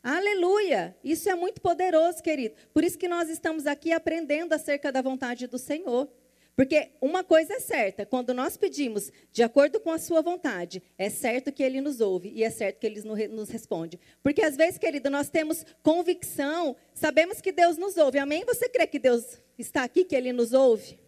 Aleluia! 0.01 0.97
Isso 1.03 1.29
é 1.29 1.35
muito 1.35 1.61
poderoso, 1.61 2.21
querido. 2.21 2.55
Por 2.73 2.83
isso 2.83 2.97
que 2.97 3.07
nós 3.07 3.29
estamos 3.29 3.65
aqui 3.65 3.91
aprendendo 3.91 4.53
acerca 4.53 4.91
da 4.91 5.01
vontade 5.01 5.47
do 5.47 5.57
Senhor. 5.57 6.09
Porque 6.55 6.91
uma 7.01 7.23
coisa 7.23 7.55
é 7.55 7.59
certa, 7.59 8.05
quando 8.05 8.31
nós 8.33 8.55
pedimos 8.55 9.11
de 9.31 9.41
acordo 9.41 9.79
com 9.79 9.91
a 9.91 9.97
sua 9.97 10.21
vontade, 10.21 10.83
é 10.97 11.09
certo 11.09 11.51
que 11.51 11.63
ele 11.63 11.81
nos 11.81 11.99
ouve 11.99 12.29
e 12.29 12.43
é 12.43 12.49
certo 12.51 12.79
que 12.79 12.85
ele 12.85 13.01
nos 13.01 13.49
responde. 13.49 13.99
Porque 14.21 14.43
às 14.43 14.55
vezes, 14.55 14.77
querido, 14.77 15.09
nós 15.09 15.29
temos 15.29 15.65
convicção, 15.81 16.75
sabemos 16.93 17.41
que 17.41 17.51
Deus 17.51 17.75
nos 17.77 17.97
ouve. 17.97 18.19
Amém? 18.19 18.45
Você 18.45 18.69
crê 18.69 18.85
que 18.85 18.99
Deus 18.99 19.41
está 19.57 19.83
aqui, 19.83 20.05
que 20.05 20.15
ele 20.15 20.31
nos 20.31 20.53
ouve? 20.53 20.99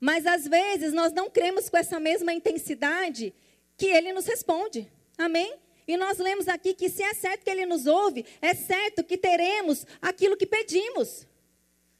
Mas 0.00 0.24
às 0.24 0.46
vezes 0.46 0.92
nós 0.92 1.12
não 1.12 1.28
cremos 1.28 1.68
com 1.68 1.76
essa 1.76 1.98
mesma 1.98 2.32
intensidade 2.32 3.34
que 3.76 3.86
ele 3.86 4.12
nos 4.12 4.26
responde. 4.26 4.90
Amém? 5.18 5.56
E 5.86 5.96
nós 5.96 6.18
lemos 6.18 6.46
aqui 6.46 6.74
que 6.74 6.88
se 6.88 7.02
é 7.02 7.12
certo 7.12 7.42
que 7.42 7.50
ele 7.50 7.66
nos 7.66 7.86
ouve, 7.86 8.24
é 8.40 8.54
certo 8.54 9.02
que 9.02 9.18
teremos 9.18 9.84
aquilo 10.00 10.36
que 10.36 10.46
pedimos. 10.46 11.26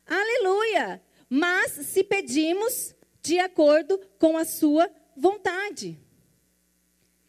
Aleluia! 0.07 1.03
Mas 1.35 1.73
se 1.73 2.05
pedimos 2.05 2.95
de 3.23 3.39
acordo 3.39 3.99
com 4.19 4.37
a 4.37 4.45
sua 4.45 4.91
vontade. 5.17 5.99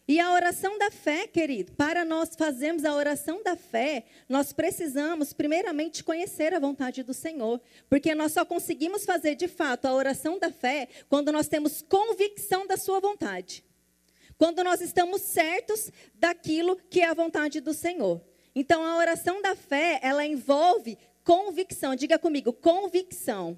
E 0.05 0.19
a 0.19 0.33
oração 0.33 0.77
da 0.77 0.91
fé, 0.91 1.25
querido, 1.25 1.71
para 1.71 2.03
nós 2.03 2.35
fazermos 2.35 2.83
a 2.83 2.93
oração 2.93 3.41
da 3.41 3.55
fé, 3.55 4.03
nós 4.27 4.51
precisamos, 4.51 5.31
primeiramente, 5.31 6.03
conhecer 6.03 6.53
a 6.53 6.59
vontade 6.59 7.01
do 7.01 7.13
Senhor. 7.13 7.61
Porque 7.89 8.13
nós 8.13 8.33
só 8.33 8.43
conseguimos 8.43 9.05
fazer, 9.05 9.35
de 9.35 9.47
fato, 9.47 9.85
a 9.85 9.93
oração 9.93 10.37
da 10.37 10.51
fé 10.51 10.89
quando 11.07 11.31
nós 11.31 11.47
temos 11.47 11.81
convicção 11.81 12.67
da 12.67 12.75
Sua 12.75 12.99
vontade. 12.99 13.63
Quando 14.37 14.65
nós 14.65 14.81
estamos 14.81 15.21
certos 15.21 15.89
daquilo 16.15 16.75
que 16.89 16.99
é 16.99 17.05
a 17.05 17.13
vontade 17.13 17.61
do 17.61 17.73
Senhor. 17.73 18.21
Então, 18.53 18.83
a 18.83 18.97
oração 18.97 19.41
da 19.41 19.55
fé, 19.55 20.01
ela 20.03 20.25
envolve 20.25 20.97
convicção. 21.23 21.95
Diga 21.95 22.19
comigo, 22.19 22.51
convicção. 22.51 23.57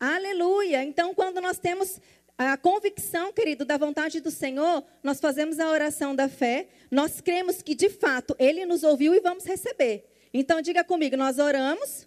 Aleluia! 0.00 0.84
Então, 0.84 1.12
quando 1.12 1.40
nós 1.40 1.58
temos 1.58 2.00
a 2.36 2.56
convicção, 2.56 3.32
querido, 3.32 3.64
da 3.64 3.76
vontade 3.76 4.20
do 4.20 4.30
Senhor, 4.30 4.84
nós 5.02 5.18
fazemos 5.18 5.58
a 5.58 5.68
oração 5.68 6.14
da 6.14 6.28
fé, 6.28 6.68
nós 6.88 7.20
cremos 7.20 7.62
que 7.62 7.74
de 7.74 7.90
fato 7.90 8.36
Ele 8.38 8.64
nos 8.64 8.84
ouviu 8.84 9.12
e 9.12 9.20
vamos 9.20 9.44
receber. 9.44 10.08
Então, 10.32 10.60
diga 10.62 10.84
comigo: 10.84 11.16
nós 11.16 11.38
oramos, 11.38 12.06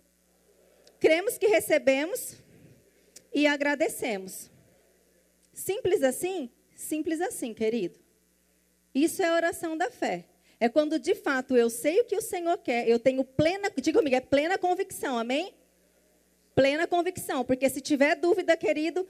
cremos 1.01 1.37
que 1.37 1.47
recebemos 1.47 2.37
e 3.33 3.45
agradecemos. 3.45 4.49
Simples 5.53 6.01
assim? 6.01 6.49
Simples 6.75 7.19
assim, 7.19 7.53
querido. 7.53 7.99
Isso 8.95 9.21
é 9.21 9.33
oração 9.33 9.75
da 9.75 9.91
fé. 9.91 10.25
É 10.61 10.69
quando 10.69 10.97
de 10.97 11.15
fato 11.15 11.57
eu 11.57 11.69
sei 11.69 11.99
o 12.01 12.05
que 12.05 12.15
o 12.15 12.21
Senhor 12.21 12.57
quer, 12.59 12.87
eu 12.87 12.99
tenho 12.99 13.23
plena, 13.23 13.69
diga 13.81 13.99
comigo, 13.99 14.15
é 14.15 14.21
plena 14.21 14.57
convicção, 14.57 15.17
amém? 15.17 15.53
Plena 16.55 16.87
convicção, 16.87 17.43
porque 17.43 17.69
se 17.69 17.81
tiver 17.81 18.15
dúvida, 18.15 18.55
querido, 18.57 19.07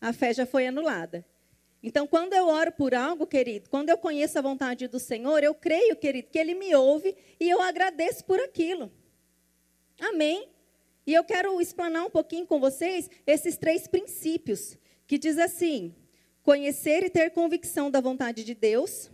a 0.00 0.12
fé 0.12 0.32
já 0.32 0.46
foi 0.46 0.66
anulada. 0.66 1.24
Então, 1.82 2.06
quando 2.06 2.32
eu 2.32 2.46
oro 2.46 2.72
por 2.72 2.94
algo, 2.94 3.26
querido, 3.26 3.68
quando 3.68 3.90
eu 3.90 3.98
conheço 3.98 4.38
a 4.38 4.42
vontade 4.42 4.88
do 4.88 4.98
Senhor, 4.98 5.44
eu 5.44 5.54
creio, 5.54 5.94
querido, 5.94 6.28
que 6.30 6.38
Ele 6.38 6.54
me 6.54 6.74
ouve 6.74 7.14
e 7.38 7.48
eu 7.48 7.60
agradeço 7.60 8.24
por 8.24 8.40
aquilo. 8.40 8.90
Amém? 10.00 10.48
E 11.06 11.12
eu 11.12 11.22
quero 11.22 11.60
explanar 11.60 12.06
um 12.06 12.10
pouquinho 12.10 12.46
com 12.46 12.58
vocês 12.58 13.10
esses 13.26 13.58
três 13.58 13.86
princípios, 13.86 14.78
que 15.06 15.18
diz 15.18 15.36
assim: 15.36 15.94
conhecer 16.42 17.04
e 17.04 17.10
ter 17.10 17.30
convicção 17.30 17.90
da 17.90 18.00
vontade 18.00 18.44
de 18.44 18.54
Deus, 18.54 19.10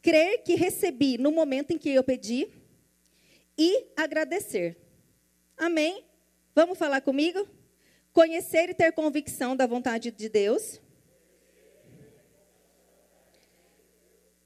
crer 0.00 0.44
que 0.44 0.54
recebi 0.54 1.18
no 1.18 1.32
momento 1.32 1.72
em 1.72 1.78
que 1.78 1.90
eu 1.90 2.04
pedi 2.04 2.48
e 3.58 3.86
agradecer. 3.96 4.76
Amém? 5.56 6.05
Vamos 6.56 6.78
falar 6.78 7.02
comigo? 7.02 7.46
Conhecer 8.14 8.70
e 8.70 8.74
ter 8.74 8.90
convicção 8.90 9.54
da 9.54 9.66
vontade 9.66 10.10
de 10.10 10.26
Deus. 10.26 10.80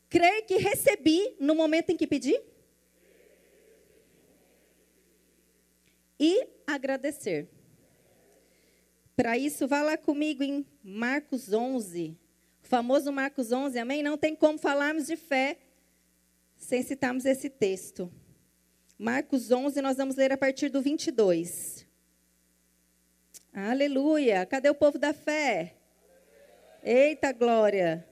Crer 0.09 0.45
que 0.45 0.57
recebi 0.57 1.37
no 1.39 1.55
momento 1.55 1.91
em 1.91 1.97
que 1.97 2.09
pedi. 2.09 2.37
E 6.19 6.49
agradecer. 6.67 7.49
Para 9.15 9.39
isso, 9.39 9.69
vá 9.69 9.81
lá 9.81 9.97
comigo 9.97 10.43
em 10.43 10.67
Marcos 10.83 11.53
11. 11.53 12.19
O 12.65 12.67
famoso 12.67 13.13
Marcos 13.13 13.53
11, 13.53 13.79
amém? 13.79 14.03
Não 14.03 14.19
tem 14.19 14.35
como 14.35 14.59
falarmos 14.59 15.07
de 15.07 15.17
fé 15.17 15.61
sem 16.57 16.83
citarmos 16.83 17.25
esse 17.25 17.49
texto. 17.49 18.13
Marcos 18.99 19.53
11, 19.53 19.81
nós 19.81 19.97
vamos 19.97 20.17
ler 20.17 20.33
a 20.33 20.37
partir 20.37 20.71
do 20.71 20.83
22. 20.83 21.80
Aleluia. 23.53 24.47
Cadê 24.47 24.71
o 24.71 24.75
povo 24.75 24.99
da 24.99 25.13
fé? 25.13 25.75
Eita 26.83 27.33
glória. 27.33 28.07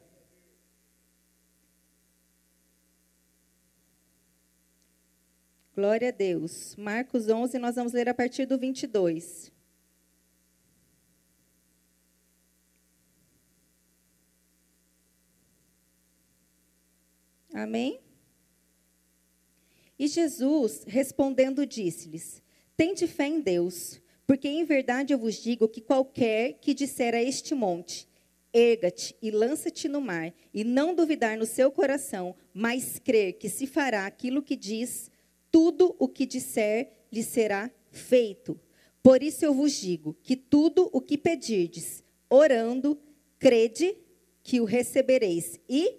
Glória 5.75 6.09
a 6.09 6.11
Deus. 6.11 6.75
Marcos 6.75 7.28
11, 7.28 7.57
nós 7.59 7.76
vamos 7.76 7.92
ler 7.92 8.09
a 8.09 8.14
partir 8.14 8.47
do 8.47 8.59
22. 8.59 9.52
Amém? 17.54 18.00
E 19.97 20.09
Jesus, 20.09 20.85
respondendo, 20.87 21.64
disse-lhes: 21.64 22.42
Tende 22.76 23.07
fé 23.07 23.28
em 23.28 23.40
Deus. 23.40 24.00
Porque 24.28 24.47
em 24.47 24.62
verdade 24.62 25.14
eu 25.14 25.18
vos 25.18 25.42
digo 25.42 25.66
que 25.66 25.80
qualquer 25.80 26.58
que 26.61 26.75
disser 26.75 27.14
a 27.14 27.23
este 27.23 27.54
monte, 27.54 28.06
erga-te 28.52 29.16
e 29.23 29.30
lança-te 29.30 29.88
no 29.88 30.02
mar, 30.02 30.35
e 30.52 30.62
não 30.64 30.94
duvidar 30.94 31.38
no 31.38 31.47
seu 31.47 31.73
coração, 31.73 32.37
mas 32.52 32.99
crer 32.99 33.38
que 33.38 33.49
se 33.49 33.66
fará 33.66 34.04
aquilo 34.04 34.42
que 34.42 34.54
diz, 34.54 35.11
tudo 35.50 35.97
o 35.99 36.06
que 36.06 36.26
disser 36.26 37.06
lhe 37.11 37.23
será 37.23 37.70
feito. 37.90 38.61
Por 39.02 39.23
isso 39.23 39.47
eu 39.47 39.54
vos 39.54 39.73
digo 39.73 40.14
que 40.23 40.37
tudo 40.37 40.90
o 40.92 41.00
que 41.00 41.16
pedirdes, 41.16 42.04
orando, 42.28 43.00
crede 43.38 43.97
que 44.42 44.61
o 44.61 44.66
recebereis 44.66 45.58
e 45.66 45.97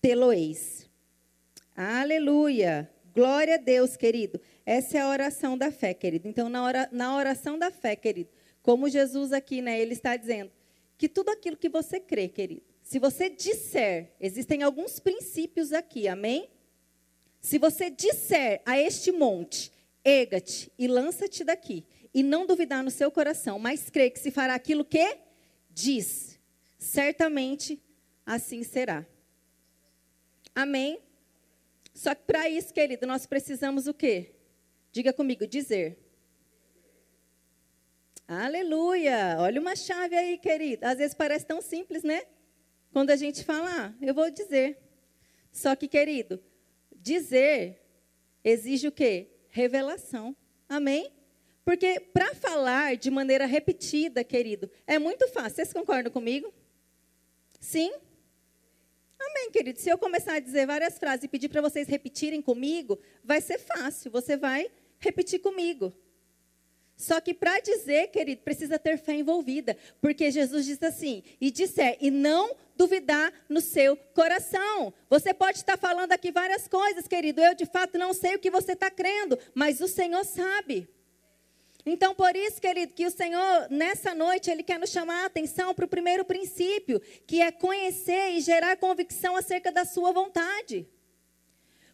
tê-lo-eis. 0.00 0.90
Aleluia! 1.76 2.90
Glória 3.14 3.54
a 3.54 3.58
Deus, 3.58 3.96
querido. 3.96 4.38
Essa 4.66 4.98
é 4.98 5.00
a 5.00 5.08
oração 5.08 5.56
da 5.56 5.70
fé, 5.70 5.94
querido. 5.94 6.26
Então, 6.26 6.48
na, 6.48 6.88
na 6.90 7.16
oração 7.16 7.56
da 7.56 7.70
fé, 7.70 7.94
querido, 7.94 8.28
como 8.60 8.88
Jesus 8.88 9.32
aqui, 9.32 9.62
né, 9.62 9.80
ele 9.80 9.92
está 9.92 10.16
dizendo 10.16 10.50
que 10.98 11.08
tudo 11.08 11.30
aquilo 11.30 11.56
que 11.56 11.68
você 11.68 12.00
crê, 12.00 12.28
querido, 12.28 12.62
se 12.82 12.98
você 12.98 13.30
disser, 13.30 14.12
existem 14.20 14.64
alguns 14.64 14.98
princípios 14.98 15.72
aqui, 15.72 16.08
amém? 16.08 16.50
Se 17.40 17.58
você 17.58 17.88
disser 17.88 18.60
a 18.66 18.76
este 18.76 19.12
monte, 19.12 19.70
erga-te 20.04 20.72
e 20.76 20.88
lança-te 20.88 21.44
daqui, 21.44 21.84
e 22.12 22.24
não 22.24 22.44
duvidar 22.44 22.82
no 22.82 22.90
seu 22.90 23.10
coração, 23.10 23.60
mas 23.60 23.88
crê 23.88 24.10
que 24.10 24.18
se 24.18 24.32
fará 24.32 24.54
aquilo 24.54 24.84
que 24.84 25.18
diz, 25.70 26.40
certamente 26.78 27.80
assim 28.24 28.64
será. 28.64 29.06
Amém? 30.54 30.98
Só 31.94 32.14
que 32.14 32.24
para 32.24 32.48
isso, 32.48 32.74
querido, 32.74 33.06
nós 33.06 33.26
precisamos 33.26 33.86
o 33.86 33.94
quê? 33.94 34.35
Diga 34.96 35.12
comigo, 35.12 35.46
dizer. 35.46 35.98
Aleluia! 38.26 39.36
Olha 39.40 39.60
uma 39.60 39.76
chave 39.76 40.16
aí, 40.16 40.38
querido. 40.38 40.86
Às 40.86 40.96
vezes 40.96 41.12
parece 41.12 41.44
tão 41.44 41.60
simples, 41.60 42.02
né? 42.02 42.22
Quando 42.94 43.10
a 43.10 43.16
gente 43.16 43.44
fala, 43.44 43.68
ah, 43.78 43.94
eu 44.00 44.14
vou 44.14 44.30
dizer. 44.30 44.78
Só 45.52 45.76
que, 45.76 45.86
querido, 45.86 46.42
dizer 46.94 47.78
exige 48.42 48.88
o 48.88 48.90
quê? 48.90 49.28
Revelação. 49.50 50.34
Amém? 50.66 51.12
Porque 51.62 52.00
para 52.00 52.34
falar 52.34 52.96
de 52.96 53.10
maneira 53.10 53.44
repetida, 53.44 54.24
querido, 54.24 54.70
é 54.86 54.98
muito 54.98 55.28
fácil. 55.28 55.56
Vocês 55.56 55.74
concordam 55.74 56.10
comigo? 56.10 56.50
Sim? 57.60 57.92
Amém, 59.20 59.50
querido. 59.50 59.78
Se 59.78 59.90
eu 59.90 59.98
começar 59.98 60.36
a 60.36 60.40
dizer 60.40 60.66
várias 60.66 60.98
frases 60.98 61.24
e 61.24 61.28
pedir 61.28 61.50
para 61.50 61.60
vocês 61.60 61.86
repetirem 61.86 62.40
comigo, 62.40 62.98
vai 63.22 63.42
ser 63.42 63.58
fácil. 63.58 64.10
Você 64.10 64.38
vai 64.38 64.70
repetir 64.98 65.40
comigo. 65.40 65.92
Só 66.96 67.20
que 67.20 67.34
para 67.34 67.60
dizer, 67.60 68.08
querido, 68.08 68.42
precisa 68.42 68.78
ter 68.78 68.96
fé 68.96 69.14
envolvida, 69.14 69.76
porque 70.00 70.30
Jesus 70.30 70.64
diz 70.64 70.82
assim: 70.82 71.22
e 71.38 71.50
disser, 71.50 71.98
e 72.00 72.10
não 72.10 72.56
duvidar 72.74 73.32
no 73.48 73.60
seu 73.60 73.96
coração. 74.14 74.92
Você 75.10 75.34
pode 75.34 75.58
estar 75.58 75.76
falando 75.76 76.12
aqui 76.12 76.32
várias 76.32 76.66
coisas, 76.66 77.06
querido. 77.06 77.40
Eu 77.40 77.54
de 77.54 77.66
fato 77.66 77.98
não 77.98 78.14
sei 78.14 78.36
o 78.36 78.38
que 78.38 78.50
você 78.50 78.72
está 78.72 78.90
crendo, 78.90 79.38
mas 79.54 79.80
o 79.80 79.88
Senhor 79.88 80.24
sabe. 80.24 80.88
Então, 81.84 82.14
por 82.14 82.34
isso, 82.34 82.60
querido, 82.60 82.94
que 82.94 83.06
o 83.06 83.10
Senhor, 83.10 83.68
nessa 83.70 84.12
noite, 84.12 84.50
Ele 84.50 84.64
quer 84.64 84.78
nos 84.78 84.90
chamar 84.90 85.22
a 85.22 85.26
atenção 85.26 85.72
para 85.72 85.84
o 85.84 85.88
primeiro 85.88 86.24
princípio, 86.24 87.00
que 87.26 87.40
é 87.40 87.52
conhecer 87.52 88.30
e 88.32 88.40
gerar 88.40 88.76
convicção 88.76 89.36
acerca 89.36 89.70
da 89.70 89.84
Sua 89.84 90.10
vontade. 90.10 90.88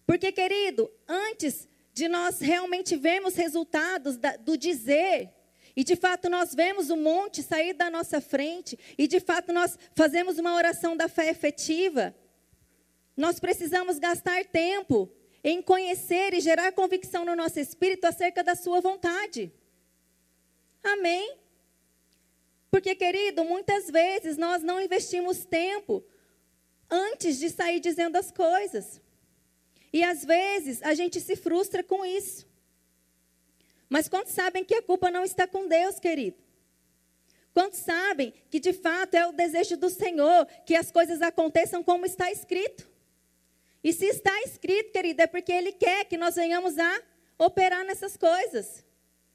Porque, 0.06 0.32
querido, 0.32 0.90
antes 1.06 1.68
de 1.92 2.08
nós 2.08 2.40
realmente 2.40 2.96
vermos 2.96 3.34
resultados 3.34 4.16
da, 4.16 4.36
do 4.36 4.56
dizer, 4.56 5.30
e 5.74 5.84
de 5.84 5.96
fato 5.96 6.28
nós 6.28 6.54
vemos 6.54 6.90
o 6.90 6.96
monte 6.96 7.42
sair 7.42 7.72
da 7.72 7.90
nossa 7.90 8.20
frente, 8.20 8.78
e 8.96 9.06
de 9.06 9.20
fato 9.20 9.52
nós 9.52 9.78
fazemos 9.94 10.38
uma 10.38 10.54
oração 10.54 10.96
da 10.96 11.08
fé 11.08 11.28
efetiva, 11.28 12.14
nós 13.16 13.38
precisamos 13.38 13.98
gastar 13.98 14.44
tempo 14.46 15.10
em 15.44 15.60
conhecer 15.60 16.34
e 16.34 16.40
gerar 16.40 16.72
convicção 16.72 17.24
no 17.24 17.34
nosso 17.34 17.58
espírito 17.58 18.06
acerca 18.06 18.42
da 18.42 18.54
Sua 18.54 18.80
vontade. 18.80 19.52
Amém? 20.82 21.36
Porque, 22.70 22.94
querido, 22.94 23.44
muitas 23.44 23.90
vezes 23.90 24.36
nós 24.38 24.62
não 24.62 24.80
investimos 24.80 25.44
tempo 25.44 26.02
antes 26.88 27.38
de 27.38 27.50
sair 27.50 27.80
dizendo 27.80 28.16
as 28.16 28.30
coisas. 28.30 29.00
E 29.92 30.02
às 30.02 30.24
vezes 30.24 30.82
a 30.82 30.94
gente 30.94 31.20
se 31.20 31.36
frustra 31.36 31.82
com 31.82 32.04
isso. 32.04 32.46
Mas 33.88 34.08
quantos 34.08 34.32
sabem 34.32 34.64
que 34.64 34.74
a 34.74 34.82
culpa 34.82 35.10
não 35.10 35.22
está 35.22 35.46
com 35.46 35.68
Deus, 35.68 35.98
querido? 35.98 36.38
Quantos 37.52 37.80
sabem 37.80 38.32
que 38.48 38.58
de 38.58 38.72
fato 38.72 39.14
é 39.14 39.26
o 39.26 39.32
desejo 39.32 39.76
do 39.76 39.90
Senhor 39.90 40.46
que 40.64 40.74
as 40.74 40.90
coisas 40.90 41.20
aconteçam 41.20 41.84
como 41.84 42.06
está 42.06 42.32
escrito? 42.32 42.90
E 43.84 43.92
se 43.92 44.06
está 44.06 44.40
escrito, 44.42 44.92
querido, 44.92 45.20
é 45.20 45.26
porque 45.26 45.52
Ele 45.52 45.72
quer 45.72 46.06
que 46.06 46.16
nós 46.16 46.36
venhamos 46.36 46.78
a 46.78 47.02
operar 47.36 47.84
nessas 47.84 48.16
coisas. 48.16 48.82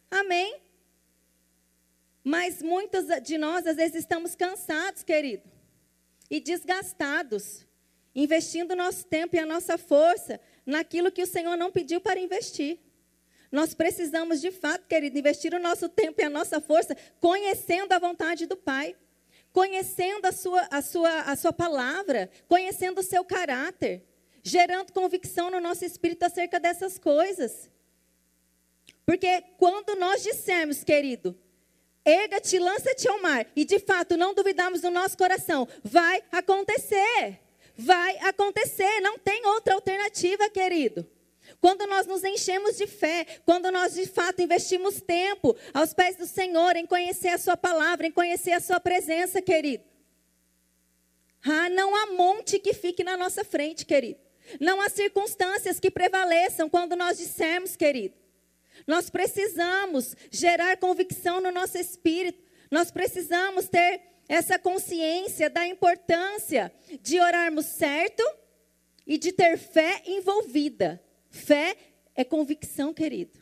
Amém? 0.09 0.59
Mas 2.23 2.63
muitos 2.63 3.05
de 3.21 3.37
nós, 3.37 3.67
às 3.67 3.75
vezes, 3.75 3.97
estamos 3.97 4.35
cansados, 4.35 5.03
querido, 5.03 5.43
e 6.29 6.39
desgastados 6.39 7.66
investindo 8.17 8.75
nosso 8.75 9.05
tempo 9.05 9.35
e 9.35 9.39
a 9.39 9.45
nossa 9.45 9.77
força 9.77 10.39
naquilo 10.65 11.11
que 11.11 11.21
o 11.21 11.27
Senhor 11.27 11.55
não 11.55 11.71
pediu 11.71 12.01
para 12.01 12.19
investir. 12.19 12.79
Nós 13.51 13.75
precisamos, 13.75 14.41
de 14.41 14.49
fato, 14.51 14.87
querido, 14.87 15.19
investir 15.19 15.53
o 15.53 15.59
nosso 15.59 15.87
tempo 15.87 16.19
e 16.19 16.23
a 16.23 16.29
nossa 16.29 16.59
força 16.59 16.97
conhecendo 17.19 17.93
a 17.93 17.99
vontade 17.99 18.47
do 18.47 18.57
Pai, 18.57 18.95
conhecendo 19.53 20.25
a 20.25 20.31
sua, 20.31 20.67
a 20.71 20.81
sua, 20.81 21.21
a 21.21 21.35
sua 21.35 21.53
palavra, 21.53 22.27
conhecendo 22.47 23.01
o 23.01 23.03
seu 23.03 23.23
caráter, 23.23 24.03
gerando 24.41 24.91
convicção 24.91 25.51
no 25.51 25.61
nosso 25.61 25.85
espírito 25.85 26.23
acerca 26.23 26.59
dessas 26.59 26.97
coisas. 26.97 27.69
Porque 29.05 29.43
quando 29.59 29.95
nós 29.95 30.23
dissermos, 30.23 30.83
querido, 30.83 31.37
erga-te, 32.03 32.57
lança-te 32.57 33.07
ao 33.07 33.21
mar, 33.21 33.45
e 33.55 33.63
de 33.63 33.77
fato 33.77 34.17
não 34.17 34.33
duvidamos 34.33 34.81
no 34.81 34.89
nosso 34.89 35.15
coração, 35.15 35.67
vai 35.83 36.23
acontecer 36.31 37.46
vai 37.77 38.17
acontecer, 38.19 38.99
não 39.01 39.19
tem 39.19 39.45
outra 39.45 39.75
alternativa, 39.75 40.49
querido. 40.49 41.07
Quando 41.61 41.87
nós 41.87 42.05
nos 42.05 42.23
enchemos 42.23 42.75
de 42.75 42.87
fé, 42.87 43.25
quando 43.45 43.71
nós 43.71 43.93
de 43.93 44.05
fato 44.05 44.41
investimos 44.41 44.99
tempo 44.99 45.55
aos 45.73 45.93
pés 45.93 46.17
do 46.17 46.25
Senhor 46.25 46.75
em 46.75 46.85
conhecer 46.85 47.29
a 47.29 47.37
Sua 47.37 47.55
palavra, 47.55 48.07
em 48.07 48.11
conhecer 48.11 48.51
a 48.51 48.59
Sua 48.59 48.79
presença, 48.79 49.41
querido. 49.41 49.83
Ah, 51.43 51.69
não 51.69 51.95
há 51.95 52.07
monte 52.07 52.59
que 52.59 52.73
fique 52.73 53.03
na 53.03 53.15
nossa 53.15 53.45
frente, 53.45 53.85
querido. 53.85 54.19
Não 54.59 54.81
há 54.81 54.89
circunstâncias 54.89 55.79
que 55.79 55.91
prevaleçam 55.91 56.69
quando 56.69 56.95
nós 56.95 57.17
dissermos, 57.17 57.75
querido. 57.75 58.15
Nós 58.85 59.09
precisamos 59.09 60.15
gerar 60.31 60.77
convicção 60.77 61.39
no 61.39 61.51
nosso 61.51 61.77
espírito. 61.77 62.43
Nós 62.69 62.91
precisamos 62.91 63.67
ter 63.67 64.01
essa 64.27 64.59
consciência 64.59 65.49
da 65.49 65.65
importância 65.65 66.71
de 67.01 67.19
orarmos 67.19 67.65
certo 67.65 68.23
e 69.05 69.17
de 69.17 69.31
ter 69.31 69.57
fé 69.57 70.03
envolvida. 70.05 71.01
Fé 71.29 71.75
é 72.15 72.23
convicção, 72.23 72.93
querido. 72.93 73.39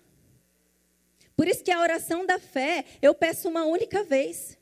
Por 1.36 1.48
isso 1.48 1.64
que 1.64 1.72
a 1.72 1.82
oração 1.82 2.26
da 2.26 2.40
fé 2.40 2.86
eu 3.02 3.14
peço 3.14 3.50
uma 3.50 3.66
única 3.66 4.04
vez. 4.04 4.58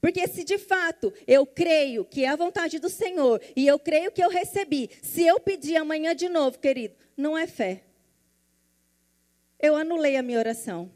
Porque 0.00 0.26
se 0.28 0.44
de 0.44 0.58
fato 0.58 1.12
eu 1.26 1.44
creio 1.44 2.04
que 2.04 2.24
é 2.24 2.28
a 2.28 2.36
vontade 2.36 2.78
do 2.78 2.88
Senhor 2.88 3.42
e 3.56 3.66
eu 3.66 3.78
creio 3.78 4.12
que 4.12 4.22
eu 4.22 4.30
recebi, 4.30 4.90
se 5.02 5.26
eu 5.26 5.40
pedir 5.40 5.76
amanhã 5.76 6.14
de 6.14 6.28
novo, 6.28 6.58
querido, 6.58 6.94
não 7.16 7.36
é 7.36 7.46
fé. 7.46 7.82
Eu 9.58 9.74
anulei 9.74 10.16
a 10.16 10.22
minha 10.22 10.38
oração. 10.38 10.90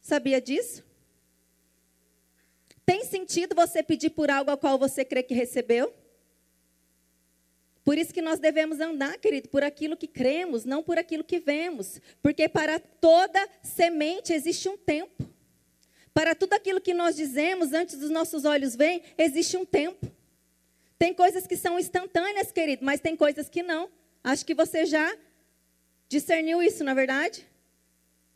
Sabia 0.00 0.40
disso? 0.40 0.84
Tem 2.86 3.04
sentido 3.04 3.54
você 3.54 3.82
pedir 3.82 4.10
por 4.10 4.30
algo 4.30 4.50
ao 4.50 4.58
qual 4.58 4.78
você 4.78 5.04
crê 5.04 5.22
que 5.22 5.34
recebeu? 5.34 5.92
Por 7.84 7.98
isso 7.98 8.14
que 8.14 8.22
nós 8.22 8.38
devemos 8.38 8.80
andar, 8.80 9.18
querido, 9.18 9.48
por 9.50 9.62
aquilo 9.62 9.96
que 9.96 10.06
cremos, 10.06 10.64
não 10.64 10.82
por 10.82 10.98
aquilo 10.98 11.22
que 11.22 11.38
vemos. 11.38 12.00
Porque 12.22 12.48
para 12.48 12.78
toda 12.78 13.46
semente 13.62 14.32
existe 14.32 14.68
um 14.68 14.76
tempo. 14.76 15.28
Para 16.14 16.34
tudo 16.34 16.54
aquilo 16.54 16.80
que 16.80 16.94
nós 16.94 17.14
dizemos 17.14 17.72
antes 17.72 17.98
dos 17.98 18.08
nossos 18.08 18.44
olhos 18.44 18.74
verem, 18.74 19.02
existe 19.18 19.56
um 19.56 19.66
tempo. 19.66 20.10
Tem 20.98 21.12
coisas 21.12 21.46
que 21.46 21.56
são 21.56 21.78
instantâneas, 21.78 22.50
querido, 22.50 22.84
mas 22.84 23.00
tem 23.00 23.16
coisas 23.16 23.48
que 23.48 23.62
não. 23.62 23.90
Acho 24.22 24.46
que 24.46 24.54
você 24.54 24.86
já 24.86 25.14
discerniu 26.08 26.62
isso, 26.62 26.84
na 26.84 26.92
é 26.92 26.94
verdade? 26.94 27.46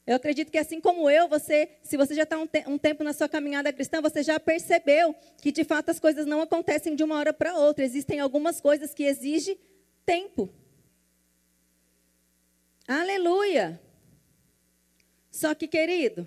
Eu 0.09 0.17
acredito 0.17 0.51
que 0.51 0.57
assim 0.57 0.81
como 0.81 1.11
eu, 1.11 1.29
você, 1.29 1.69
se 1.83 1.95
você 1.95 2.15
já 2.15 2.23
está 2.23 2.39
um, 2.39 2.47
te 2.47 2.65
um, 2.67 2.79
tempo 2.79 3.05
na 3.05 3.13
sua 3.13 3.29
caminhada 3.29 3.71
cristã, 3.71 4.01
você 4.01 4.23
já 4.23 4.41
percebeu 4.41 5.15
que 5.37 5.53
de 5.53 5.65
fato 5.65 5.91
as 5.91 6.01
coisas 6.01 6.25
não 6.25 6.41
acontecem 6.41 6.97
de 6.97 7.05
uma 7.05 7.19
hora 7.19 7.31
para 7.31 7.55
outra. 7.55 7.85
Existem 7.85 8.19
algumas 8.19 8.59
coisas 8.59 8.95
que 8.95 9.03
exigem 9.03 9.59
tempo. 10.07 10.49
Aleluia! 12.87 13.79
Só 15.31 15.55
que, 15.55 15.69
querido, 15.69 16.27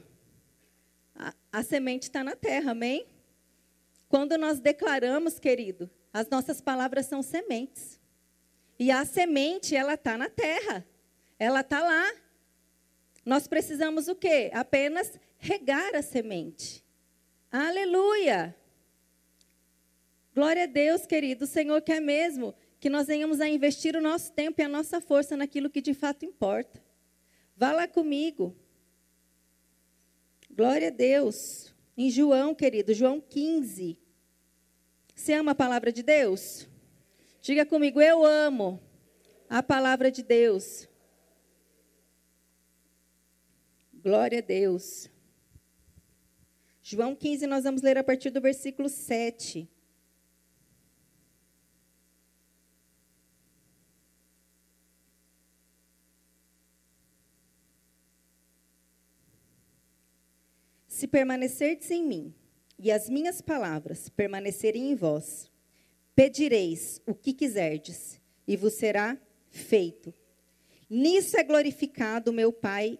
a, 1.15 1.33
a 1.51 1.63
semente 1.63 2.03
está 2.03 2.23
na 2.23 2.35
terra, 2.35 2.73
amém? 2.73 3.07
Quando 4.07 4.37
nós 4.37 4.59
declaramos, 4.59 5.39
querido, 5.39 5.89
as 6.13 6.29
nossas 6.29 6.61
palavras 6.61 7.07
são 7.07 7.23
sementes. 7.23 7.99
E 8.77 8.91
a 8.91 9.03
semente, 9.05 9.75
ela 9.75 9.95
está 9.95 10.19
na 10.19 10.29
terra. 10.29 10.85
Ela 11.39 11.61
está 11.61 11.81
lá. 11.81 12.11
Nós 13.25 13.47
precisamos 13.47 14.07
o 14.07 14.15
quê? 14.15 14.49
Apenas 14.53 15.19
regar 15.37 15.95
a 15.95 16.01
semente. 16.01 16.83
Aleluia! 17.51 18.55
Glória 20.33 20.63
a 20.63 20.67
Deus, 20.67 21.05
querido. 21.05 21.43
O 21.43 21.47
Senhor 21.47 21.81
quer 21.81 21.99
mesmo 21.99 22.55
que 22.79 22.89
nós 22.89 23.07
venhamos 23.07 23.41
a 23.41 23.47
investir 23.47 23.95
o 23.95 24.01
nosso 24.01 24.31
tempo 24.31 24.61
e 24.61 24.63
a 24.63 24.69
nossa 24.69 25.01
força 25.01 25.35
naquilo 25.35 25.69
que 25.69 25.81
de 25.81 25.93
fato 25.93 26.25
importa. 26.25 26.81
Vá 27.55 27.71
lá 27.71 27.87
comigo. 27.87 28.55
Glória 30.49 30.87
a 30.87 30.91
Deus. 30.91 31.73
Em 31.97 32.09
João, 32.09 32.55
querido, 32.55 32.93
João 32.93 33.21
15. 33.21 33.99
Você 35.13 35.33
ama 35.33 35.51
a 35.51 35.55
palavra 35.55 35.91
de 35.91 36.01
Deus? 36.01 36.67
Diga 37.41 37.65
comigo, 37.65 38.01
eu 38.01 38.25
amo 38.25 38.81
a 39.49 39.61
palavra 39.61 40.09
de 40.09 40.23
Deus. 40.23 40.87
Glória 44.03 44.39
a 44.39 44.41
Deus. 44.41 45.11
João 46.81 47.15
15, 47.15 47.45
nós 47.45 47.65
vamos 47.65 47.83
ler 47.83 47.99
a 47.99 48.03
partir 48.03 48.31
do 48.31 48.41
versículo 48.41 48.89
7. 48.89 49.69
Se 60.87 61.07
permanecerdes 61.07 61.91
em 61.91 62.03
mim 62.03 62.33
e 62.79 62.91
as 62.91 63.07
minhas 63.07 63.39
palavras 63.39 64.09
permanecerem 64.09 64.89
em 64.89 64.95
vós, 64.95 65.51
pedireis 66.15 66.99
o 67.05 67.13
que 67.13 67.33
quiserdes 67.33 68.19
e 68.47 68.57
vos 68.57 68.73
será 68.73 69.15
feito. 69.47 70.11
Nisso 70.89 71.37
é 71.37 71.43
glorificado 71.43 72.33
meu 72.33 72.51
Pai, 72.51 72.99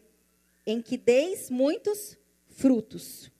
em 0.66 0.82
que 0.82 0.98
deis 0.98 1.50
muitos 1.50 2.18
frutos. 2.48 3.32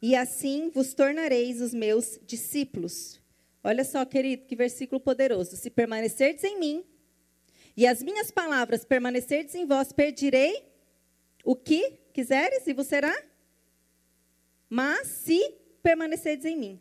E 0.00 0.14
assim 0.14 0.70
vos 0.70 0.94
tornareis 0.94 1.60
os 1.60 1.74
meus 1.74 2.18
discípulos. 2.26 3.20
Olha 3.62 3.84
só, 3.84 4.04
querido, 4.04 4.46
que 4.46 4.54
versículo 4.54 5.00
poderoso. 5.00 5.56
Se 5.56 5.70
permanecerdes 5.70 6.44
em 6.44 6.58
mim 6.58 6.84
e 7.76 7.86
as 7.86 8.02
minhas 8.02 8.30
palavras 8.30 8.84
permanecerdes 8.84 9.54
em 9.54 9.66
vós, 9.66 9.92
pedirei 9.92 10.64
o 11.44 11.56
que 11.56 11.98
quiseres 12.12 12.66
e 12.66 12.72
vos 12.72 12.86
será 12.86 13.14
mas 14.68 15.08
se 15.08 15.54
permanecerdes 15.82 16.44
em 16.44 16.56
mim. 16.56 16.80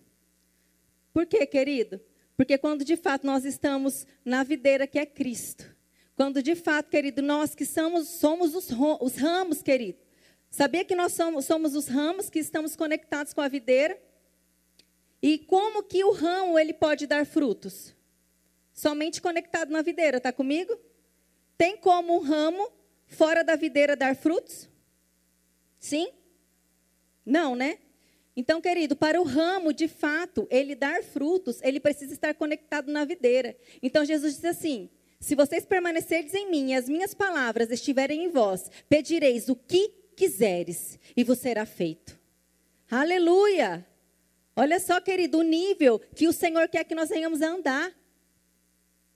Por 1.14 1.26
quê, 1.26 1.46
querido? 1.46 2.02
Porque 2.36 2.58
quando 2.58 2.84
de 2.84 2.96
fato 2.96 3.26
nós 3.26 3.46
estamos 3.46 4.06
na 4.24 4.44
videira 4.44 4.86
que 4.86 5.00
é 5.00 5.06
Cristo, 5.06 5.76
quando 6.18 6.42
de 6.42 6.56
fato, 6.56 6.90
querido, 6.90 7.22
nós 7.22 7.54
que 7.54 7.64
somos, 7.64 8.08
somos 8.08 8.56
os, 8.56 8.70
os 9.00 9.16
ramos, 9.18 9.62
querido, 9.62 10.00
sabia 10.50 10.84
que 10.84 10.96
nós 10.96 11.14
somos, 11.14 11.46
somos 11.46 11.76
os 11.76 11.88
ramos 11.88 12.28
que 12.28 12.40
estamos 12.40 12.76
conectados 12.76 13.34
com 13.34 13.42
a 13.42 13.48
videira? 13.48 14.02
E 15.22 15.38
como 15.38 15.84
que 15.84 16.04
o 16.04 16.12
ramo 16.12 16.58
ele 16.58 16.74
pode 16.74 17.06
dar 17.06 17.24
frutos? 17.24 17.94
Somente 18.74 19.22
conectado 19.22 19.70
na 19.70 19.84
videira, 19.84 20.20
tá 20.20 20.34
comigo? 20.34 20.76
Tem 21.56 21.78
como 21.78 22.16
um 22.16 22.22
ramo 22.22 22.68
fora 23.06 23.44
da 23.44 23.56
videira 23.56 23.96
dar 23.96 24.16
frutos? 24.16 24.68
Sim? 25.80 26.12
Não, 27.24 27.56
né? 27.56 27.78
Então, 28.36 28.60
querido, 28.60 28.96
para 28.96 29.22
o 29.22 29.24
ramo, 29.24 29.72
de 29.72 29.88
fato, 29.88 30.48
ele 30.50 30.74
dar 30.74 31.04
frutos, 31.04 31.62
ele 31.62 31.80
precisa 31.80 32.14
estar 32.14 32.34
conectado 32.34 32.92
na 32.92 33.06
videira. 33.06 33.56
Então, 33.84 34.04
Jesus 34.04 34.34
disse 34.34 34.48
assim: 34.48 34.90
Se 35.20 35.36
vocês 35.36 35.66
permanecerdes 35.66 36.34
em 36.34 36.50
mim 36.50 36.72
e 36.72 36.76
as 36.76 36.88
minhas 36.88 37.14
palavras 37.14 37.72
estiverem 37.72 38.26
em 38.26 38.30
vós, 38.30 38.70
pedireis 38.88 39.50
o 39.50 39.56
que 39.56 39.90
quiseres 40.16 41.00
e 41.16 41.24
vos 41.24 41.40
será 41.40 41.66
feito. 41.66 42.18
Aleluia! 42.90 43.86
Olha 44.56 44.80
só, 44.80 45.00
querido, 45.00 45.40
o 45.40 45.44
nível 45.44 46.00
que 46.16 46.28
o 46.28 46.34
Senhor 46.34 46.68
quer 46.68 46.84
que 46.84 46.96
nós 46.96 47.10
venhamos 47.10 47.42
a 47.42 47.48
andar. 47.48 47.94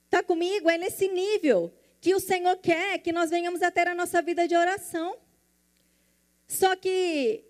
Está 0.06 0.22
comigo? 0.22 0.70
É 0.70 0.78
nesse 0.78 1.08
nível 1.08 1.74
que 2.00 2.14
o 2.14 2.20
Senhor 2.20 2.58
quer 2.58 3.00
que 3.00 3.12
nós 3.12 3.30
venhamos 3.30 3.62
a 3.62 3.72
ter 3.72 3.88
a 3.88 3.96
nossa 3.96 4.22
vida 4.22 4.48
de 4.48 4.56
oração. 4.56 5.18
Só 6.48 6.76
que 6.76 7.44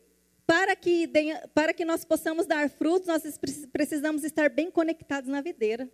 para 0.45 0.75
que, 0.75 1.09
para 1.53 1.73
que 1.73 1.83
nós 1.83 2.05
possamos 2.05 2.45
dar 2.45 2.69
frutos, 2.69 3.07
nós 3.07 3.23
precisamos 3.71 4.23
estar 4.23 4.49
bem 4.49 4.69
conectados 4.69 5.29
na 5.29 5.41
videira. 5.41 5.89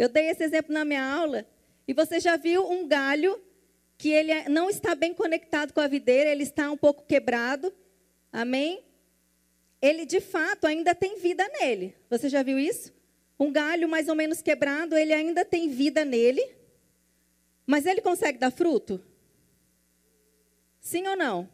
Eu 0.00 0.08
dei 0.08 0.30
esse 0.30 0.42
exemplo 0.42 0.72
na 0.72 0.82
minha 0.82 1.04
aula, 1.04 1.46
e 1.86 1.92
você 1.92 2.18
já 2.18 2.34
viu 2.34 2.66
um 2.66 2.88
galho 2.88 3.38
que 3.98 4.08
ele 4.08 4.48
não 4.48 4.70
está 4.70 4.94
bem 4.94 5.12
conectado 5.12 5.74
com 5.74 5.80
a 5.80 5.86
videira, 5.86 6.30
ele 6.30 6.42
está 6.42 6.70
um 6.70 6.76
pouco 6.76 7.04
quebrado. 7.04 7.70
Amém? 8.32 8.82
Ele 9.82 10.06
de 10.06 10.18
fato 10.18 10.66
ainda 10.66 10.94
tem 10.94 11.18
vida 11.18 11.46
nele. 11.60 11.94
Você 12.08 12.30
já 12.30 12.42
viu 12.42 12.58
isso? 12.58 12.94
Um 13.38 13.52
galho 13.52 13.90
mais 13.90 14.08
ou 14.08 14.14
menos 14.14 14.40
quebrado, 14.40 14.96
ele 14.96 15.12
ainda 15.12 15.44
tem 15.44 15.68
vida 15.68 16.02
nele. 16.02 16.42
Mas 17.66 17.84
ele 17.84 18.00
consegue 18.00 18.38
dar 18.38 18.50
fruto? 18.50 19.04
Sim 20.80 21.06
ou 21.08 21.16
não? 21.16 21.46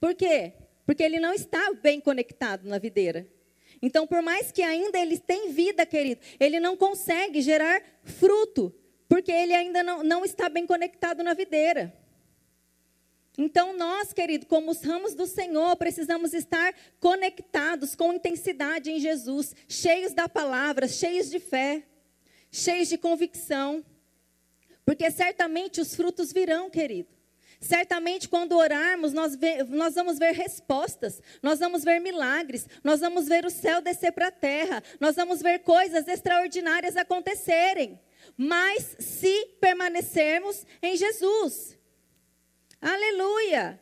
Por 0.00 0.14
quê? 0.14 0.54
Porque 0.86 1.02
ele 1.02 1.20
não 1.20 1.34
está 1.34 1.70
bem 1.74 2.00
conectado 2.00 2.66
na 2.66 2.78
videira. 2.78 3.28
Então, 3.82 4.06
por 4.06 4.20
mais 4.20 4.52
que 4.52 4.62
ainda 4.62 4.98
ele 4.98 5.18
tenha 5.18 5.52
vida, 5.52 5.86
querido, 5.86 6.20
ele 6.38 6.60
não 6.60 6.76
consegue 6.76 7.40
gerar 7.40 7.82
fruto, 8.02 8.74
porque 9.08 9.32
ele 9.32 9.54
ainda 9.54 9.82
não, 9.82 10.02
não 10.02 10.24
está 10.24 10.48
bem 10.48 10.66
conectado 10.66 11.22
na 11.22 11.32
videira. 11.32 11.92
Então, 13.38 13.76
nós, 13.76 14.12
querido, 14.12 14.44
como 14.44 14.70
os 14.70 14.82
ramos 14.82 15.14
do 15.14 15.26
Senhor, 15.26 15.74
precisamos 15.76 16.34
estar 16.34 16.74
conectados 16.98 17.94
com 17.94 18.12
intensidade 18.12 18.90
em 18.90 19.00
Jesus, 19.00 19.54
cheios 19.66 20.12
da 20.12 20.28
palavra, 20.28 20.86
cheios 20.86 21.30
de 21.30 21.38
fé, 21.38 21.82
cheios 22.50 22.88
de 22.88 22.98
convicção, 22.98 23.84
porque 24.84 25.10
certamente 25.10 25.80
os 25.80 25.94
frutos 25.94 26.32
virão, 26.32 26.68
querido. 26.68 27.19
Certamente, 27.60 28.26
quando 28.26 28.56
orarmos, 28.56 29.12
nós, 29.12 29.36
nós 29.68 29.94
vamos 29.94 30.18
ver 30.18 30.32
respostas, 30.32 31.20
nós 31.42 31.58
vamos 31.58 31.84
ver 31.84 32.00
milagres, 32.00 32.66
nós 32.82 33.00
vamos 33.00 33.28
ver 33.28 33.44
o 33.44 33.50
céu 33.50 33.82
descer 33.82 34.12
para 34.12 34.28
a 34.28 34.32
terra, 34.32 34.82
nós 34.98 35.14
vamos 35.14 35.42
ver 35.42 35.58
coisas 35.58 36.08
extraordinárias 36.08 36.96
acontecerem. 36.96 38.00
Mas 38.34 38.96
se 38.98 39.46
permanecermos 39.60 40.64
em 40.82 40.96
Jesus. 40.96 41.78
Aleluia! 42.80 43.78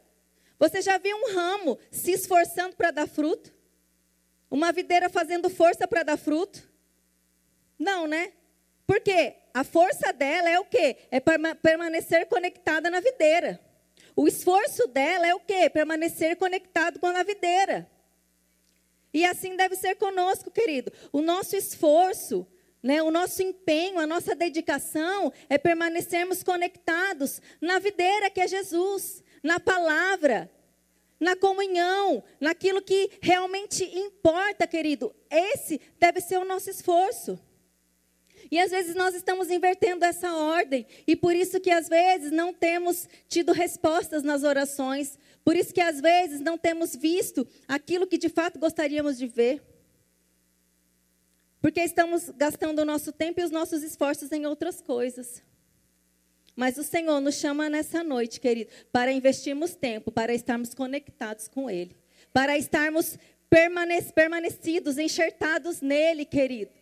Você 0.58 0.82
já 0.82 0.98
viu 0.98 1.16
um 1.16 1.32
ramo 1.32 1.78
se 1.88 2.10
esforçando 2.10 2.74
para 2.74 2.90
dar 2.90 3.06
fruto? 3.06 3.54
Uma 4.50 4.72
videira 4.72 5.08
fazendo 5.08 5.48
força 5.48 5.86
para 5.86 6.02
dar 6.02 6.16
fruto? 6.16 6.68
Não, 7.78 8.08
né? 8.08 8.32
Porque 8.84 9.36
a 9.54 9.62
força 9.62 10.12
dela 10.12 10.48
é 10.48 10.58
o 10.58 10.64
quê? 10.64 10.96
É 11.12 11.20
permanecer 11.20 12.26
conectada 12.26 12.90
na 12.90 12.98
videira. 12.98 13.67
O 14.18 14.26
esforço 14.26 14.88
dela 14.88 15.28
é 15.28 15.32
o 15.32 15.38
quê? 15.38 15.70
Permanecer 15.70 16.34
conectado 16.34 16.98
com 16.98 17.06
a 17.06 17.22
videira. 17.22 17.88
E 19.14 19.24
assim 19.24 19.54
deve 19.54 19.76
ser 19.76 19.94
conosco, 19.94 20.50
querido. 20.50 20.92
O 21.12 21.20
nosso 21.20 21.54
esforço, 21.54 22.44
né, 22.82 23.00
o 23.00 23.12
nosso 23.12 23.40
empenho, 23.44 24.00
a 24.00 24.08
nossa 24.08 24.34
dedicação 24.34 25.32
é 25.48 25.56
permanecermos 25.56 26.42
conectados 26.42 27.40
na 27.60 27.78
videira 27.78 28.28
que 28.28 28.40
é 28.40 28.48
Jesus, 28.48 29.22
na 29.40 29.60
palavra, 29.60 30.50
na 31.20 31.36
comunhão, 31.36 32.24
naquilo 32.40 32.82
que 32.82 33.12
realmente 33.22 33.84
importa, 33.84 34.66
querido. 34.66 35.14
Esse 35.30 35.80
deve 35.96 36.20
ser 36.20 36.38
o 36.38 36.44
nosso 36.44 36.68
esforço. 36.68 37.38
E 38.50 38.58
às 38.58 38.70
vezes 38.70 38.94
nós 38.94 39.14
estamos 39.14 39.50
invertendo 39.50 40.04
essa 40.04 40.34
ordem, 40.34 40.86
e 41.06 41.14
por 41.14 41.34
isso 41.34 41.60
que 41.60 41.70
às 41.70 41.88
vezes 41.88 42.32
não 42.32 42.52
temos 42.52 43.08
tido 43.28 43.52
respostas 43.52 44.22
nas 44.22 44.42
orações, 44.42 45.18
por 45.44 45.54
isso 45.54 45.72
que 45.72 45.80
às 45.80 46.00
vezes 46.00 46.40
não 46.40 46.56
temos 46.56 46.96
visto 46.96 47.46
aquilo 47.66 48.06
que 48.06 48.16
de 48.16 48.28
fato 48.28 48.58
gostaríamos 48.58 49.18
de 49.18 49.26
ver. 49.26 49.62
Porque 51.60 51.80
estamos 51.80 52.30
gastando 52.30 52.80
o 52.80 52.84
nosso 52.84 53.12
tempo 53.12 53.40
e 53.40 53.44
os 53.44 53.50
nossos 53.50 53.82
esforços 53.82 54.30
em 54.32 54.46
outras 54.46 54.80
coisas. 54.80 55.42
Mas 56.56 56.78
o 56.78 56.82
Senhor 56.82 57.20
nos 57.20 57.34
chama 57.34 57.68
nessa 57.68 58.02
noite, 58.02 58.40
querido, 58.40 58.70
para 58.90 59.12
investirmos 59.12 59.74
tempo, 59.74 60.10
para 60.10 60.32
estarmos 60.32 60.74
conectados 60.74 61.48
com 61.48 61.68
Ele, 61.68 61.96
para 62.32 62.56
estarmos 62.56 63.18
permanecidos, 64.14 64.98
enxertados 64.98 65.80
nele, 65.80 66.24
querido 66.24 66.77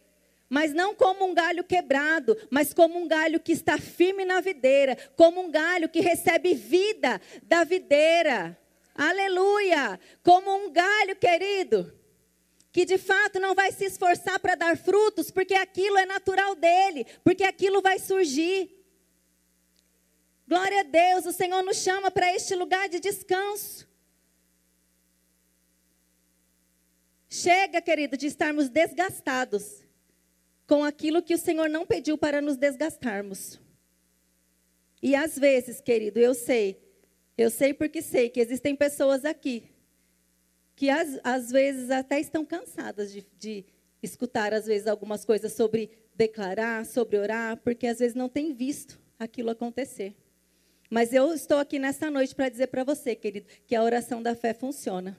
mas 0.49 0.73
não 0.73 0.95
como 0.95 1.27
um 1.27 1.35
galho 1.35 1.65
quebrado, 1.65 2.37
mas 2.51 2.73
como 2.73 2.99
um 2.99 3.09
galho 3.09 3.41
que 3.41 3.53
está 3.53 3.79
firme 3.79 4.25
na 4.25 4.41
videira, 4.41 4.97
como 5.17 5.41
um 5.41 5.51
galho 5.51 5.89
que 5.89 6.01
recebe 6.01 6.55
vida 6.55 7.21
da 7.43 7.65
videira. 7.65 8.59
Aleluia! 8.95 9.99
Como 10.23 10.55
um 10.57 10.73
galho, 10.73 11.17
querido, 11.17 11.93
que 12.73 12.85
de 12.85 12.97
fato 12.97 13.41
não 13.41 13.55
vai 13.55 13.73
se 13.73 13.85
esforçar 13.85 14.39
para 14.39 14.55
dar 14.55 14.77
frutos, 14.77 15.31
porque 15.31 15.55
aquilo 15.55 15.99
é 15.99 16.07
natural 16.07 16.55
dele, 16.55 17.07
porque 17.25 17.45
aquilo 17.45 17.83
vai 17.83 17.99
surgir. 17.99 18.73
Glória 20.47 20.81
a 20.81 20.85
Deus, 20.85 21.27
o 21.27 21.33
Senhor 21.33 21.63
nos 21.63 21.79
chama 21.79 22.11
para 22.11 22.33
este 22.33 22.55
lugar 22.55 22.89
de 22.89 23.01
descanso. 23.01 23.87
Chega, 27.29 27.83
querido, 27.83 28.17
de 28.17 28.29
estarmos 28.29 28.69
desgastados 28.69 29.86
com 30.67 30.85
aquilo 30.85 31.23
que 31.23 31.35
o 31.35 31.39
Senhor 31.39 31.69
não 31.69 31.87
pediu 31.87 32.19
para 32.19 32.41
nos 32.41 32.57
desgastarmos. 32.57 33.61
E 35.03 35.15
às 35.15 35.39
vezes, 35.39 35.81
querido, 35.81 36.19
eu 36.19 36.35
sei, 36.35 36.81
eu 37.37 37.51
sei 37.51 37.73
porque 37.73 38.03
sei 38.03 38.29
que 38.29 38.41
existem 38.41 38.75
pessoas 38.75 39.25
aqui 39.25 39.71
que 40.77 40.91
às, 40.91 41.19
às 41.25 41.51
vezes 41.51 41.91
até 41.91 42.21
estão 42.21 42.45
cansadas 42.45 43.11
de, 43.11 43.27
de 43.39 43.65
escutar, 44.03 44.53
às 44.53 44.67
vezes, 44.67 44.87
algumas 44.87 45.25
coisas 45.25 45.53
sobre 45.55 45.91
declarar, 46.15 46.85
sobre 46.85 47.19
orar, 47.19 47.57
porque 47.57 47.87
às 47.87 47.99
vezes 47.99 48.15
não 48.15 48.29
tem 48.29 48.53
visto 48.53 49.01
aquilo 49.19 49.51
acontecer. 49.51 50.15
Mas 50.91 51.13
eu 51.13 51.33
estou 51.33 51.59
aqui 51.59 51.79
nessa 51.79 52.11
noite 52.11 52.35
para 52.35 52.49
dizer 52.49 52.69
para 52.69 52.85
você, 52.85 53.15
querido, 53.17 53.47
que 53.67 53.75
a 53.75 53.83
oração 53.83 54.23
da 54.23 54.35
fé 54.37 54.53
funciona. 54.53 55.17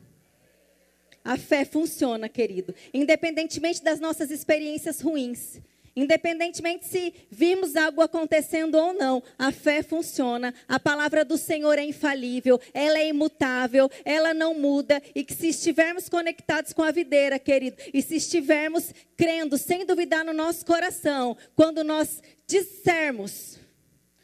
A 1.27 1.35
fé 1.35 1.65
funciona, 1.65 2.29
querido, 2.29 2.73
independentemente 2.93 3.83
das 3.83 3.99
nossas 3.99 4.31
experiências 4.31 5.01
ruins. 5.01 5.59
Independentemente 5.93 6.85
se 6.85 7.13
vimos 7.29 7.75
algo 7.75 8.01
acontecendo 8.01 8.75
ou 8.75 8.93
não, 8.93 9.21
a 9.37 9.51
fé 9.51 9.83
funciona. 9.83 10.53
A 10.69 10.79
palavra 10.79 11.25
do 11.25 11.37
Senhor 11.37 11.77
é 11.77 11.83
infalível, 11.83 12.61
ela 12.73 12.97
é 12.97 13.09
imutável, 13.09 13.91
ela 14.05 14.33
não 14.33 14.53
muda. 14.53 15.03
E 15.13 15.21
que 15.21 15.33
se 15.33 15.49
estivermos 15.49 16.07
conectados 16.07 16.71
com 16.71 16.81
a 16.81 16.91
videira, 16.91 17.37
querido, 17.37 17.75
e 17.93 18.01
se 18.01 18.15
estivermos 18.15 18.93
crendo, 19.17 19.57
sem 19.57 19.85
duvidar 19.85 20.23
no 20.23 20.31
nosso 20.31 20.65
coração, 20.65 21.35
quando 21.57 21.83
nós 21.83 22.23
dissermos, 22.47 23.59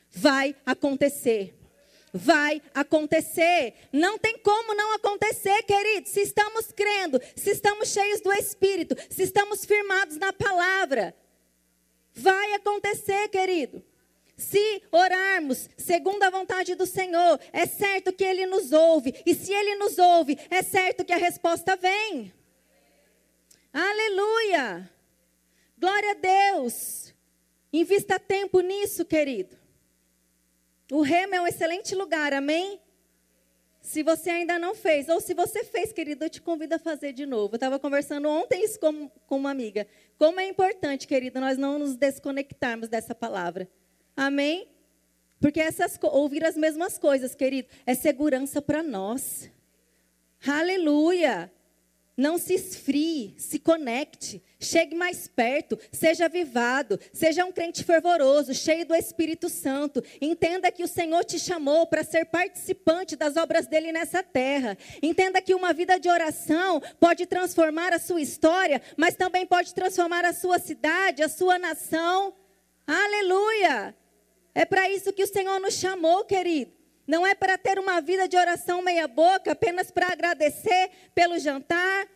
vai 0.10 0.56
acontecer. 0.66 1.54
Vai 2.14 2.62
acontecer. 2.76 3.74
Não 3.92 4.20
tem 4.20 4.38
como 4.38 4.76
não 4.76 4.94
acontecer, 4.94 5.64
querido. 5.64 6.08
Se 6.08 6.22
estamos 6.22 6.72
crendo, 6.72 7.20
se 7.36 7.50
estamos 7.50 7.90
cheios 7.90 8.22
do 8.22 8.32
Espírito, 8.32 8.96
se 9.10 9.24
estamos 9.24 9.66
firmados 9.66 10.18
na 10.18 10.32
palavra. 10.32 11.16
Vai 12.14 12.54
acontecer, 12.54 13.28
querido. 13.30 13.84
Se 14.38 14.84
orarmos 14.92 15.68
segundo 15.76 16.22
a 16.22 16.30
vontade 16.30 16.76
do 16.76 16.86
Senhor, 16.86 17.40
é 17.52 17.66
certo 17.66 18.14
que 18.14 18.24
Ele 18.24 18.46
nos 18.46 18.72
ouve. 18.72 19.16
E 19.26 19.34
se 19.34 19.52
Ele 19.52 19.76
nos 19.76 19.98
ouve, 19.98 20.38
é 20.52 20.62
certo 20.62 21.04
que 21.04 21.14
a 21.14 21.18
resposta 21.18 21.76
vem. 21.76 22.32
Aleluia! 23.74 24.88
Glória 25.80 26.12
a 26.12 26.14
Deus. 26.14 27.12
Invista 27.72 28.20
tempo 28.20 28.60
nisso, 28.60 29.04
querido. 29.04 29.63
O 30.92 31.02
remo 31.02 31.36
é 31.36 31.42
um 31.42 31.48
excelente 31.48 31.96
lugar, 31.96 32.34
amém? 32.34 32.80
Se 33.82 34.02
você 34.02 34.30
ainda 34.30 34.58
não 34.58 34.74
fez, 34.74 35.10
ou 35.10 35.20
se 35.20 35.34
você 35.34 35.64
fez, 35.64 35.92
querido, 35.92 36.24
eu 36.24 36.30
te 36.30 36.42
convido 36.42 36.76
a 36.76 36.80
fazer 36.80 37.12
de 37.12 37.26
novo. 37.26 37.54
Eu 37.54 37.58
estava 37.58 37.78
conversando 37.78 38.30
ontem 38.30 38.64
isso 38.64 38.80
com, 38.80 39.10
com 39.28 39.38
uma 39.38 39.52
amiga. 39.52 39.86
Como 40.18 40.40
é 40.40 40.48
importante, 40.48 41.06
querido, 41.06 41.40
nós 41.40 41.58
não 41.58 41.78
nos 41.78 41.96
desconectarmos 41.96 42.88
dessa 42.88 43.14
palavra. 43.14 43.68
Amém? 44.16 44.70
Porque 45.40 45.60
essas, 45.60 46.00
ouvir 46.02 46.46
as 46.46 46.56
mesmas 46.56 46.98
coisas, 46.98 47.36
querido, 47.36 47.68
é 47.86 47.94
segurança 47.94 48.62
para 48.62 48.82
nós. 48.82 49.52
Aleluia! 50.48 51.52
Não 52.16 52.38
se 52.38 52.54
esfrie, 52.54 53.34
se 53.40 53.58
conecte, 53.58 54.44
chegue 54.60 54.96
mais 54.96 55.28
perto, 55.28 55.80
seja 55.92 56.26
avivado, 56.26 57.00
seja 57.12 57.44
um 57.44 57.52
crente 57.52 57.84
fervoroso, 57.84 58.54
cheio 58.54 58.86
do 58.86 58.94
Espírito 58.94 59.50
Santo. 59.50 60.04
Entenda 60.22 60.72
que 60.72 60.84
o 60.84 60.88
Senhor 60.88 61.24
te 61.26 61.40
chamou 61.40 61.88
para 61.88 62.04
ser 62.04 62.26
participante 62.26 63.16
das 63.16 63.36
obras 63.36 63.66
dele 63.66 63.92
nessa 63.92 64.22
terra. 64.22 64.78
Entenda 65.02 65.42
que 65.42 65.56
uma 65.56 65.74
vida 65.74 66.00
de 66.00 66.08
oração 66.08 66.80
pode 67.00 67.26
transformar 67.26 67.94
a 67.94 68.00
sua 68.00 68.22
história, 68.22 68.80
mas 68.96 69.16
também 69.16 69.46
pode 69.46 69.74
transformar 69.74 70.24
a 70.24 70.34
sua 70.34 70.60
cidade, 70.60 71.24
a 71.24 71.30
sua 71.30 71.58
nação. 71.58 72.36
Aleluia! 72.86 73.96
É 74.54 74.66
para 74.66 74.88
isso 74.88 75.12
que 75.12 75.24
o 75.24 75.28
Senhor 75.28 75.60
nos 75.60 75.74
chamou, 75.74 76.24
querido. 76.26 76.83
Não 77.06 77.26
é 77.28 77.36
para 77.36 77.58
ter 77.58 77.78
uma 77.78 78.00
vida 78.00 78.28
de 78.28 78.38
oração 78.38 78.82
meia-boca, 78.82 79.52
apenas 79.52 79.92
para 79.92 80.08
agradecer 80.08 80.90
pelo 81.14 81.38
jantar, 81.38 82.08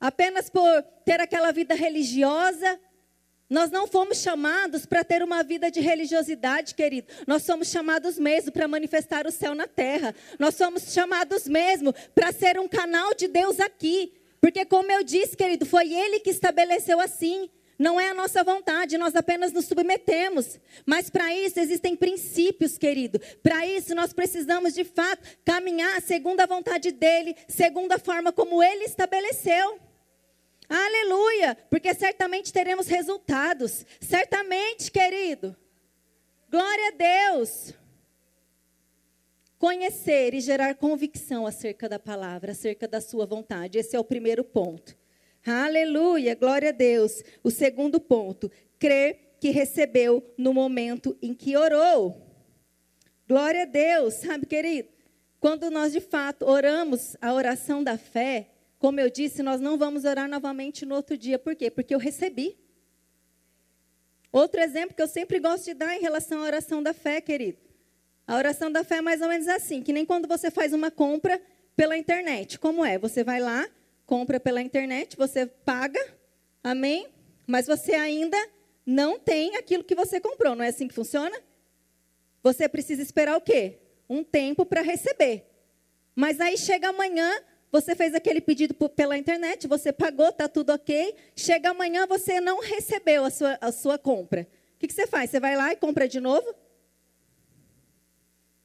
apenas 0.00 0.48
por 0.48 0.82
ter 1.04 1.20
aquela 1.20 1.52
vida 1.52 1.74
religiosa. 1.74 2.78
Nós 3.50 3.70
não 3.70 3.86
fomos 3.86 4.18
chamados 4.18 4.86
para 4.86 5.04
ter 5.04 5.22
uma 5.22 5.42
vida 5.42 5.70
de 5.70 5.80
religiosidade, 5.80 6.74
querido. 6.74 7.08
Nós 7.26 7.42
somos 7.42 7.68
chamados 7.68 8.18
mesmo 8.18 8.52
para 8.52 8.66
manifestar 8.66 9.26
o 9.26 9.32
céu 9.32 9.54
na 9.54 9.66
terra. 9.66 10.14
Nós 10.38 10.54
somos 10.54 10.92
chamados 10.92 11.46
mesmo 11.46 11.92
para 12.14 12.32
ser 12.32 12.58
um 12.58 12.68
canal 12.68 13.14
de 13.14 13.28
Deus 13.28 13.60
aqui. 13.60 14.12
Porque, 14.40 14.64
como 14.64 14.90
eu 14.90 15.02
disse, 15.02 15.36
querido, 15.36 15.66
foi 15.66 15.92
Ele 15.92 16.20
que 16.20 16.30
estabeleceu 16.30 17.00
assim. 17.00 17.50
Não 17.78 18.00
é 18.00 18.08
a 18.08 18.14
nossa 18.14 18.44
vontade, 18.44 18.96
nós 18.96 19.16
apenas 19.16 19.52
nos 19.52 19.64
submetemos. 19.64 20.60
Mas 20.86 21.10
para 21.10 21.34
isso 21.34 21.58
existem 21.58 21.96
princípios, 21.96 22.78
querido. 22.78 23.20
Para 23.42 23.66
isso 23.66 23.94
nós 23.94 24.12
precisamos 24.12 24.74
de 24.74 24.84
fato 24.84 25.22
caminhar 25.44 26.00
segundo 26.00 26.40
a 26.40 26.46
vontade 26.46 26.92
dele, 26.92 27.36
segundo 27.48 27.92
a 27.92 27.98
forma 27.98 28.32
como 28.32 28.62
ele 28.62 28.84
estabeleceu. 28.84 29.78
Aleluia! 30.68 31.56
Porque 31.68 31.92
certamente 31.94 32.52
teremos 32.52 32.86
resultados. 32.86 33.84
Certamente, 34.00 34.90
querido. 34.90 35.56
Glória 36.50 36.88
a 36.88 36.92
Deus. 36.92 37.74
Conhecer 39.58 40.34
e 40.34 40.40
gerar 40.40 40.74
convicção 40.76 41.46
acerca 41.46 41.88
da 41.88 41.98
palavra, 41.98 42.52
acerca 42.52 42.86
da 42.86 43.00
sua 43.00 43.26
vontade. 43.26 43.78
Esse 43.78 43.96
é 43.96 43.98
o 43.98 44.04
primeiro 44.04 44.44
ponto. 44.44 44.96
Aleluia, 45.46 46.34
glória 46.34 46.70
a 46.70 46.72
Deus. 46.72 47.22
O 47.42 47.50
segundo 47.50 48.00
ponto, 48.00 48.50
crer 48.78 49.36
que 49.38 49.50
recebeu 49.50 50.24
no 50.38 50.54
momento 50.54 51.16
em 51.20 51.34
que 51.34 51.56
orou. 51.56 52.24
Glória 53.28 53.62
a 53.62 53.66
Deus, 53.66 54.14
sabe, 54.14 54.46
querido? 54.46 54.88
Quando 55.38 55.70
nós 55.70 55.92
de 55.92 56.00
fato 56.00 56.46
oramos 56.46 57.14
a 57.20 57.34
oração 57.34 57.84
da 57.84 57.98
fé, 57.98 58.48
como 58.78 59.00
eu 59.00 59.10
disse, 59.10 59.42
nós 59.42 59.60
não 59.60 59.76
vamos 59.76 60.04
orar 60.04 60.28
novamente 60.28 60.86
no 60.86 60.94
outro 60.94 61.16
dia. 61.16 61.38
Por 61.38 61.54
quê? 61.54 61.70
Porque 61.70 61.94
eu 61.94 61.98
recebi. 61.98 62.56
Outro 64.32 64.60
exemplo 64.60 64.96
que 64.96 65.02
eu 65.02 65.06
sempre 65.06 65.38
gosto 65.38 65.66
de 65.66 65.74
dar 65.74 65.94
em 65.94 66.00
relação 66.00 66.40
à 66.40 66.44
oração 66.44 66.82
da 66.82 66.94
fé, 66.94 67.20
querido. 67.20 67.58
A 68.26 68.36
oração 68.36 68.72
da 68.72 68.82
fé 68.82 68.96
é 68.96 69.00
mais 69.02 69.20
ou 69.20 69.28
menos 69.28 69.46
assim, 69.48 69.82
que 69.82 69.92
nem 69.92 70.06
quando 70.06 70.26
você 70.26 70.50
faz 70.50 70.72
uma 70.72 70.90
compra 70.90 71.40
pela 71.76 71.96
internet. 71.96 72.58
Como 72.58 72.84
é? 72.84 72.98
Você 72.98 73.22
vai 73.22 73.40
lá, 73.40 73.68
compra 74.06 74.38
pela 74.38 74.62
internet, 74.62 75.16
você 75.16 75.46
paga, 75.46 76.00
amém? 76.62 77.08
Mas 77.46 77.66
você 77.66 77.94
ainda 77.94 78.36
não 78.84 79.18
tem 79.18 79.56
aquilo 79.56 79.84
que 79.84 79.94
você 79.94 80.20
comprou, 80.20 80.54
não 80.54 80.64
é 80.64 80.68
assim 80.68 80.88
que 80.88 80.94
funciona? 80.94 81.36
Você 82.42 82.68
precisa 82.68 83.02
esperar 83.02 83.36
o 83.36 83.40
quê? 83.40 83.78
Um 84.08 84.22
tempo 84.22 84.66
para 84.66 84.82
receber. 84.82 85.46
Mas 86.14 86.40
aí 86.40 86.58
chega 86.58 86.88
amanhã, 86.88 87.30
você 87.72 87.96
fez 87.96 88.14
aquele 88.14 88.40
pedido 88.40 88.74
pela 88.90 89.16
internet, 89.16 89.66
você 89.66 89.92
pagou, 89.92 90.28
está 90.28 90.46
tudo 90.48 90.72
ok. 90.72 91.16
Chega 91.34 91.70
amanhã, 91.70 92.06
você 92.06 92.40
não 92.40 92.60
recebeu 92.60 93.24
a 93.24 93.30
sua, 93.30 93.58
a 93.60 93.72
sua 93.72 93.98
compra. 93.98 94.46
O 94.76 94.78
que, 94.78 94.86
que 94.86 94.92
você 94.92 95.06
faz? 95.06 95.30
Você 95.30 95.40
vai 95.40 95.56
lá 95.56 95.72
e 95.72 95.76
compra 95.76 96.06
de 96.06 96.20
novo? 96.20 96.54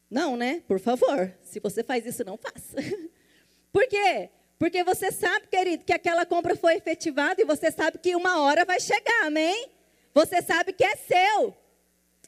Não, 0.09 0.35
né? 0.35 0.61
Por 0.67 0.79
favor. 0.79 1.33
Se 1.41 1.59
você 1.59 1.83
faz 1.83 2.05
isso, 2.05 2.23
não 2.23 2.37
faça. 2.37 2.77
Por 3.71 3.87
quê? 3.87 4.29
Porque 4.59 4.83
você 4.83 5.09
sabe, 5.09 5.47
querido, 5.47 5.85
que 5.85 5.93
aquela 5.93 6.25
compra 6.25 6.53
foi 6.53 6.75
efetivada 6.75 7.41
e 7.41 7.45
você 7.45 7.71
sabe 7.71 7.97
que 7.97 8.13
uma 8.13 8.41
hora 8.41 8.65
vai 8.65 8.77
chegar, 8.81 9.25
amém? 9.25 9.71
Você 10.13 10.41
sabe 10.41 10.73
que 10.73 10.83
é 10.83 10.97
seu. 10.97 11.55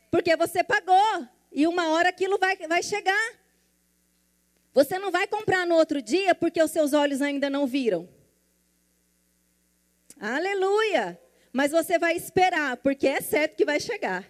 Porque 0.09 0.33
você 0.37 0.63
pagou. 0.63 1.27
E 1.51 1.67
uma 1.67 1.89
hora 1.89 2.07
aquilo 2.07 2.39
vai, 2.39 2.55
vai 2.55 2.81
chegar. 2.81 3.33
Você 4.73 4.97
não 4.97 5.11
vai 5.11 5.27
comprar 5.27 5.67
no 5.67 5.75
outro 5.75 6.01
dia 6.01 6.33
porque 6.33 6.63
os 6.63 6.71
seus 6.71 6.93
olhos 6.93 7.21
ainda 7.21 7.49
não 7.49 7.67
viram. 7.67 8.07
Aleluia! 10.17 11.19
Mas 11.51 11.71
você 11.71 11.99
vai 11.99 12.15
esperar, 12.15 12.77
porque 12.77 13.07
é 13.07 13.19
certo 13.19 13.57
que 13.57 13.65
vai 13.65 13.81
chegar. 13.81 14.25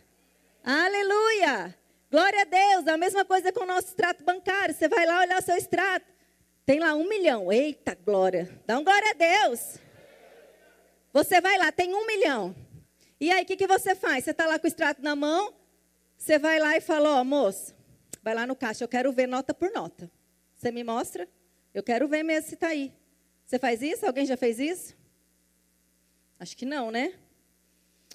Aleluia! 0.63 1.77
Glória 2.09 2.41
a 2.41 2.45
Deus! 2.45 2.87
A 2.87 2.97
mesma 2.97 3.23
coisa 3.23 3.51
com 3.51 3.63
o 3.63 3.67
nosso 3.67 3.89
extrato 3.89 4.23
bancário. 4.23 4.73
Você 4.73 4.87
vai 4.87 5.05
lá 5.05 5.19
olhar 5.19 5.39
o 5.39 5.43
seu 5.43 5.55
extrato. 5.55 6.11
Tem 6.65 6.79
lá 6.79 6.93
um 6.93 7.07
milhão. 7.07 7.51
Eita 7.51 7.95
glória. 7.95 8.49
Dá 8.65 8.77
um 8.77 8.83
glória 8.83 9.11
a 9.11 9.13
Deus. 9.13 9.79
Você 11.13 11.41
vai 11.41 11.57
lá, 11.57 11.71
tem 11.71 11.93
um 11.93 12.05
milhão. 12.05 12.55
E 13.19 13.29
aí, 13.31 13.43
o 13.43 13.45
que, 13.45 13.57
que 13.57 13.67
você 13.67 13.93
faz? 13.93 14.23
Você 14.23 14.31
está 14.31 14.47
lá 14.47 14.57
com 14.57 14.65
o 14.65 14.67
extrato 14.67 15.01
na 15.01 15.15
mão, 15.15 15.53
você 16.17 16.39
vai 16.39 16.57
lá 16.59 16.75
e 16.75 16.81
fala, 16.81 17.17
ó, 17.17 17.21
oh, 17.21 17.23
moço, 17.23 17.75
vai 18.23 18.33
lá 18.33 18.47
no 18.47 18.55
caixa, 18.55 18.83
eu 18.83 18.87
quero 18.87 19.11
ver 19.11 19.27
nota 19.27 19.53
por 19.53 19.71
nota. 19.71 20.09
Você 20.55 20.71
me 20.71 20.83
mostra? 20.83 21.27
Eu 21.73 21.83
quero 21.83 22.07
ver 22.07 22.23
mesmo 22.23 22.49
se 22.49 22.55
está 22.55 22.69
aí. 22.69 22.91
Você 23.45 23.59
faz 23.59 23.81
isso? 23.81 24.05
Alguém 24.05 24.25
já 24.25 24.37
fez 24.37 24.59
isso? 24.59 24.95
Acho 26.39 26.55
que 26.55 26.65
não, 26.65 26.89
né? 26.89 27.13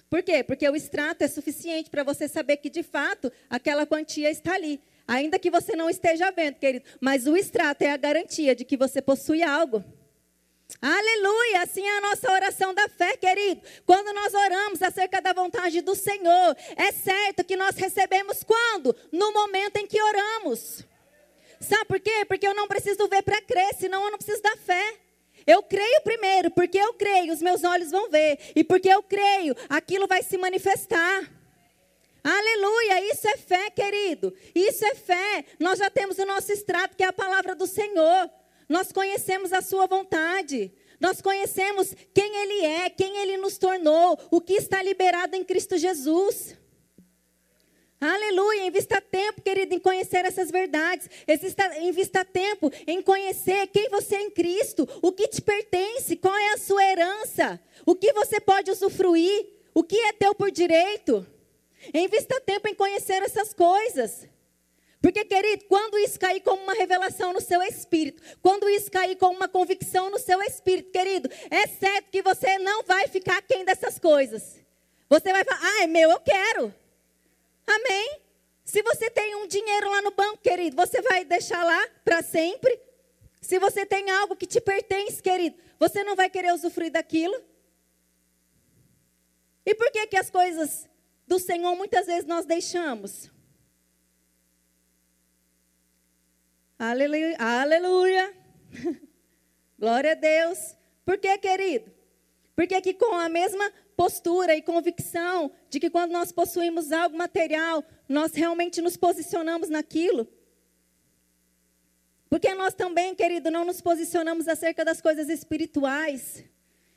Por 0.09 0.23
quê? 0.23 0.43
Porque 0.43 0.67
o 0.67 0.75
extrato 0.75 1.23
é 1.23 1.27
suficiente 1.27 1.89
para 1.89 2.03
você 2.03 2.27
saber 2.27 2.57
que, 2.57 2.69
de 2.69 2.83
fato, 2.83 3.31
aquela 3.49 3.85
quantia 3.85 4.31
está 4.31 4.55
ali. 4.55 4.81
Ainda 5.07 5.39
que 5.39 5.49
você 5.49 5.75
não 5.75 5.89
esteja 5.89 6.29
vendo, 6.31 6.55
querido. 6.55 6.85
Mas 6.99 7.27
o 7.27 7.37
extrato 7.37 7.83
é 7.83 7.91
a 7.91 7.97
garantia 7.97 8.53
de 8.53 8.65
que 8.65 8.75
você 8.75 9.01
possui 9.01 9.41
algo. 9.41 9.83
Aleluia! 10.81 11.61
Assim 11.61 11.87
é 11.87 11.97
a 11.97 12.01
nossa 12.01 12.29
oração 12.29 12.73
da 12.73 12.89
fé, 12.89 13.15
querido. 13.15 13.61
Quando 13.85 14.13
nós 14.13 14.33
oramos 14.33 14.81
acerca 14.81 15.21
da 15.21 15.31
vontade 15.31 15.79
do 15.81 15.95
Senhor, 15.95 16.57
é 16.75 16.91
certo 16.91 17.43
que 17.43 17.55
nós 17.55 17.77
recebemos 17.77 18.43
quando? 18.43 18.93
No 19.11 19.31
momento 19.31 19.77
em 19.77 19.87
que 19.87 20.01
oramos. 20.01 20.83
Sabe 21.59 21.85
por 21.85 21.99
quê? 21.99 22.25
Porque 22.27 22.45
eu 22.45 22.53
não 22.53 22.67
preciso 22.67 23.07
ver 23.07 23.23
para 23.23 23.41
crer, 23.41 23.73
senão 23.75 24.03
eu 24.03 24.11
não 24.11 24.17
preciso 24.17 24.41
da 24.41 24.57
fé. 24.57 24.95
Eu 25.47 25.63
creio 25.63 26.01
primeiro, 26.01 26.51
porque 26.51 26.77
eu 26.77 26.93
creio, 26.93 27.33
os 27.33 27.41
meus 27.41 27.63
olhos 27.63 27.89
vão 27.89 28.09
ver. 28.09 28.37
E 28.53 28.63
porque 28.63 28.89
eu 28.89 29.01
creio, 29.01 29.55
aquilo 29.69 30.05
vai 30.05 30.21
se 30.21 30.37
manifestar. 30.37 31.36
Aleluia, 32.23 33.11
isso 33.11 33.27
é 33.27 33.37
fé, 33.37 33.69
querido. 33.69 34.33
Isso 34.53 34.83
é 34.85 34.95
fé. 34.95 35.45
Nós 35.59 35.79
já 35.79 35.89
temos 35.89 36.17
o 36.17 36.25
nosso 36.25 36.51
extrato, 36.51 36.95
que 36.95 37.03
é 37.03 37.07
a 37.07 37.13
palavra 37.13 37.55
do 37.55 37.67
Senhor. 37.67 38.29
Nós 38.67 38.91
conhecemos 38.91 39.53
a 39.53 39.61
sua 39.61 39.87
vontade. 39.87 40.71
Nós 40.99 41.21
conhecemos 41.21 41.93
quem 42.13 42.35
Ele 42.35 42.65
é, 42.65 42.89
quem 42.89 43.17
Ele 43.17 43.37
nos 43.37 43.57
tornou, 43.57 44.19
o 44.31 44.41
que 44.41 44.53
está 44.53 44.81
liberado 44.81 45.35
em 45.35 45.43
Cristo 45.43 45.77
Jesus. 45.77 46.55
Aleluia, 47.99 48.67
invista 48.67 49.01
tempo, 49.01 49.41
querido, 49.41 49.73
em 49.73 49.79
conhecer 49.79 50.23
essas 50.23 50.51
verdades. 50.51 51.09
Exista, 51.27 51.79
invista 51.79 52.23
tempo 52.23 52.71
em 52.85 53.01
conhecer 53.01 53.67
quem 53.67 53.89
você 53.89 54.15
é 54.15 54.21
em 54.21 54.29
Cristo, 54.29 54.87
o 55.01 55.11
que 55.11 55.27
te 55.27 55.41
pertence, 55.41 56.15
qual 56.15 56.35
é 56.35 56.53
a 56.53 56.57
sua 56.57 56.83
herança, 56.83 57.59
o 57.85 57.95
que 57.95 58.13
você 58.13 58.39
pode 58.39 58.69
usufruir, 58.69 59.47
o 59.73 59.83
que 59.83 59.95
é 59.95 60.13
teu 60.13 60.35
por 60.35 60.51
direito. 60.51 61.25
Invista 61.93 62.39
tempo 62.41 62.67
em 62.67 62.75
conhecer 62.75 63.21
essas 63.23 63.53
coisas. 63.53 64.27
Porque, 65.01 65.23
querido, 65.25 65.65
quando 65.65 65.97
isso 65.99 66.19
cair 66.19 66.41
como 66.41 66.63
uma 66.63 66.73
revelação 66.73 67.31
no 67.31 67.39
seu 67.39 67.61
espírito, 67.61 68.21
quando 68.41 68.67
isso 68.67 68.91
cair 68.91 69.15
como 69.15 69.35
uma 69.35 69.47
convicção 69.47 70.09
no 70.09 70.17
seu 70.17 70.41
espírito, 70.41 70.91
querido, 70.91 71.29
é 71.51 71.67
certo 71.67 72.09
que 72.09 72.21
você 72.21 72.57
não 72.57 72.83
vai 72.83 73.07
ficar 73.07 73.41
quem 73.43 73.63
dessas 73.63 73.99
coisas. 73.99 74.59
Você 75.07 75.31
vai 75.31 75.43
falar, 75.43 75.61
ah, 75.61 75.83
é 75.83 75.87
meu, 75.87 76.09
eu 76.09 76.19
quero. 76.19 76.73
Amém? 77.65 78.21
Se 78.63 78.81
você 78.81 79.09
tem 79.09 79.35
um 79.35 79.47
dinheiro 79.47 79.89
lá 79.89 80.01
no 80.01 80.11
banco, 80.11 80.39
querido, 80.39 80.75
você 80.75 81.01
vai 81.01 81.23
deixar 81.23 81.63
lá 81.63 81.87
para 82.03 82.21
sempre? 82.21 82.77
Se 83.39 83.59
você 83.59 83.85
tem 83.85 84.09
algo 84.09 84.35
que 84.35 84.45
te 84.45 84.59
pertence, 84.59 85.21
querido, 85.21 85.55
você 85.79 86.03
não 86.03 86.15
vai 86.15 86.29
querer 86.29 86.53
usufruir 86.53 86.91
daquilo? 86.91 87.39
E 89.65 89.75
por 89.75 89.91
que 89.91 90.07
que 90.07 90.17
as 90.17 90.29
coisas 90.29 90.87
do 91.27 91.37
Senhor 91.37 91.75
muitas 91.75 92.05
vezes 92.05 92.25
nós 92.25 92.45
deixamos? 92.45 93.29
Aleluia. 96.79 97.35
Aleluia. 97.37 98.33
Glória 99.77 100.11
a 100.13 100.15
Deus. 100.15 100.75
Por 101.03 101.17
que, 101.17 101.37
querido? 101.37 101.91
Porque 102.55 102.79
que 102.81 102.93
com 102.93 103.13
a 103.13 103.29
mesma 103.29 103.71
postura 103.95 104.55
e 104.55 104.61
convicção 104.61 105.51
de 105.69 105.79
que 105.79 105.89
quando 105.89 106.11
nós 106.11 106.31
possuímos 106.31 106.91
algo 106.91 107.17
material, 107.17 107.83
nós 108.07 108.33
realmente 108.33 108.81
nos 108.81 108.95
posicionamos 108.95 109.69
naquilo. 109.69 110.27
Porque 112.29 112.53
nós 112.53 112.73
também, 112.73 113.15
querido, 113.15 113.49
não 113.49 113.65
nos 113.65 113.81
posicionamos 113.81 114.47
acerca 114.47 114.83
das 114.83 115.01
coisas 115.01 115.29
espirituais 115.29 116.43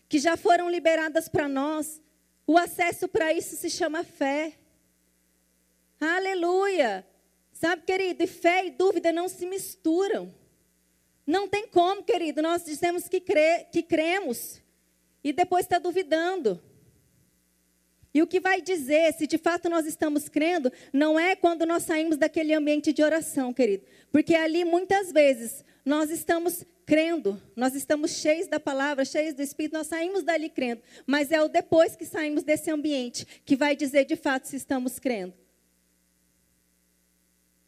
que 0.08 0.18
já 0.18 0.36
foram 0.36 0.68
liberadas 0.68 1.28
para 1.28 1.48
nós. 1.48 2.02
O 2.50 2.58
acesso 2.58 3.06
para 3.06 3.32
isso 3.32 3.54
se 3.54 3.70
chama 3.70 4.02
fé. 4.02 4.54
Aleluia! 6.00 7.06
Sabe, 7.52 7.82
querido, 7.82 8.24
e 8.24 8.26
fé 8.26 8.66
e 8.66 8.72
dúvida 8.72 9.12
não 9.12 9.28
se 9.28 9.46
misturam. 9.46 10.34
Não 11.24 11.46
tem 11.46 11.68
como, 11.68 12.02
querido, 12.02 12.42
nós 12.42 12.64
dizemos 12.64 13.06
que, 13.06 13.20
crê, 13.20 13.68
que 13.70 13.84
cremos 13.84 14.60
e 15.22 15.32
depois 15.32 15.64
está 15.64 15.78
duvidando. 15.78 16.60
E 18.12 18.23
o 18.23 18.27
que 18.27 18.40
vai 18.40 18.61
dizer 18.61 19.12
se 19.14 19.27
de 19.27 19.38
fato 19.38 19.68
nós 19.68 19.87
estamos 19.87 20.29
crendo, 20.29 20.73
não 20.92 21.18
é 21.18 21.37
quando 21.37 21.64
nós 21.64 21.85
saímos 21.85 22.16
daquele 22.16 22.53
ambiente 22.53 22.92
de 22.92 23.03
oração, 23.03 23.53
querido. 23.53 23.85
Porque 24.11 24.35
ali 24.35 24.64
muitas 24.64 25.12
vezes 25.12 25.64
nós 25.85 26.11
estamos 26.11 26.64
crendo, 26.85 27.40
nós 27.55 27.75
estamos 27.77 28.11
cheios 28.11 28.49
da 28.49 28.59
palavra, 28.59 29.05
cheios 29.05 29.35
do 29.35 29.42
Espírito, 29.42 29.75
nós 29.75 29.87
saímos 29.87 30.25
dali 30.25 30.49
crendo. 30.49 30.83
Mas 31.07 31.31
é 31.31 31.40
o 31.40 31.49
depois 31.49 31.94
que 31.94 32.05
saímos 32.05 32.42
desse 32.42 32.68
ambiente 32.68 33.25
que 33.44 33.55
vai 33.55 33.77
dizer 33.77 34.05
de 34.05 34.16
fato 34.16 34.49
se 34.49 34.57
estamos 34.57 34.99
crendo. 34.99 35.35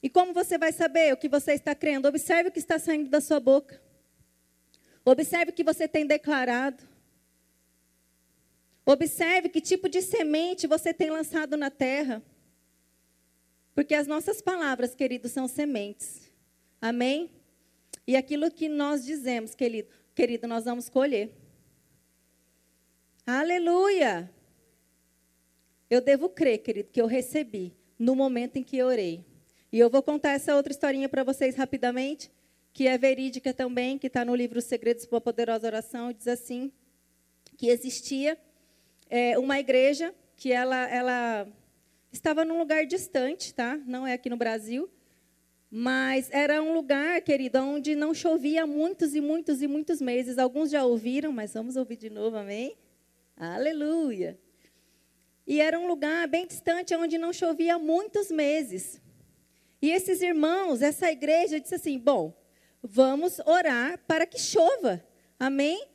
E 0.03 0.11
como 0.11 0.33
você 0.33 0.59
vai 0.59 0.73
saber 0.73 1.13
o 1.13 1.17
que 1.17 1.29
você 1.29 1.53
está 1.53 1.73
crendo? 1.73 2.09
Observe 2.09 2.49
o 2.49 2.53
que 2.53 2.59
está 2.59 2.81
saindo 2.81 3.09
da 3.09 3.21
sua 3.21 3.39
boca. 3.39 3.81
Observe 5.05 5.53
o 5.53 5.55
que 5.55 5.63
você 5.63 5.87
tem 5.87 6.05
declarado. 6.05 6.83
Observe 8.85 9.49
que 9.49 9.61
tipo 9.61 9.89
de 9.89 10.03
semente 10.03 10.67
você 10.67 10.93
tem 10.93 11.11
lançado 11.11 11.57
na 11.57 11.71
terra. 11.71 12.23
Porque 13.75 13.95
as 13.95 14.07
nossas 14.07 14.43
palavras, 14.43 14.95
queridos, 14.95 15.33
são 15.33 15.47
sementes. 15.47 16.31
Amém? 16.81 17.31
E 18.07 18.17
aquilo 18.17 18.51
que 18.51 18.69
nós 18.69 19.05
dizemos, 19.05 19.55
querido, 19.55 19.89
querido, 20.15 20.47
nós 20.49 20.65
vamos 20.65 20.89
colher. 20.89 21.31
Aleluia! 23.25 24.31
Eu 25.89 26.01
devo 26.01 26.29
crer, 26.29 26.59
querido, 26.59 26.91
que 26.91 27.01
eu 27.01 27.07
recebi 27.07 27.73
no 27.99 28.17
momento 28.17 28.57
em 28.57 28.65
que 28.65 28.77
eu 28.77 28.89
orei. 28.89 29.25
E 29.71 29.79
eu 29.79 29.89
vou 29.89 30.03
contar 30.03 30.33
essa 30.33 30.57
outra 30.57 30.73
historinha 30.73 31.09
para 31.09 31.23
vocês 31.23 31.55
rapidamente, 31.55 32.31
que 32.73 32.89
é 32.89 32.99
verídica 32.99 33.55
também, 33.55 33.97
que 33.97 34.09
está 34.09 34.25
no 34.25 34.35
livro 34.35 34.59
Os 34.59 34.65
Segredos 34.65 35.07
para 35.07 35.17
uma 35.17 35.21
Poderosa 35.21 35.67
Oração, 35.67 36.13
diz 36.13 36.27
assim, 36.27 36.73
que 37.57 37.69
existia 37.69 38.37
é, 39.13 39.39
uma 39.39 39.61
igreja 39.61 40.15
que 40.35 40.51
ela, 40.51 40.89
ela 40.89 41.47
estava 42.11 42.47
num 42.47 42.59
lugar 42.59 42.87
distante, 42.87 43.53
tá? 43.53 43.77
Não 43.87 44.07
é 44.07 44.15
aqui 44.15 44.31
no 44.31 44.39
Brasil, 44.39 44.89
mas 45.71 46.31
era 46.31 46.63
um 46.63 46.73
lugar, 46.73 47.21
querido, 47.21 47.59
onde 47.59 47.95
não 47.95 48.15
chovia 48.15 48.67
muitos 48.67 49.15
e 49.15 49.21
muitos 49.21 49.61
e 49.61 49.69
muitos 49.69 50.01
meses. 50.01 50.39
Alguns 50.39 50.71
já 50.71 50.83
ouviram, 50.83 51.31
mas 51.31 51.53
vamos 51.53 51.77
ouvir 51.77 51.97
de 51.97 52.09
novo, 52.09 52.39
amém? 52.39 52.75
Aleluia! 53.37 54.41
E 55.47 55.61
era 55.61 55.79
um 55.79 55.87
lugar 55.87 56.27
bem 56.27 56.47
distante, 56.47 56.95
onde 56.95 57.19
não 57.19 57.35
chovia 57.35 57.79
muitos 57.79 58.31
meses. 58.31 58.99
E 59.83 59.91
esses 59.91 60.23
irmãos, 60.23 60.81
essa 60.81 61.13
igreja 61.13 61.61
disse 61.61 61.75
assim: 61.75 61.99
bom, 61.99 62.35
vamos 62.83 63.41
orar 63.41 63.99
para 64.07 64.25
que 64.25 64.39
chova. 64.39 65.05
Amém? 65.39 65.92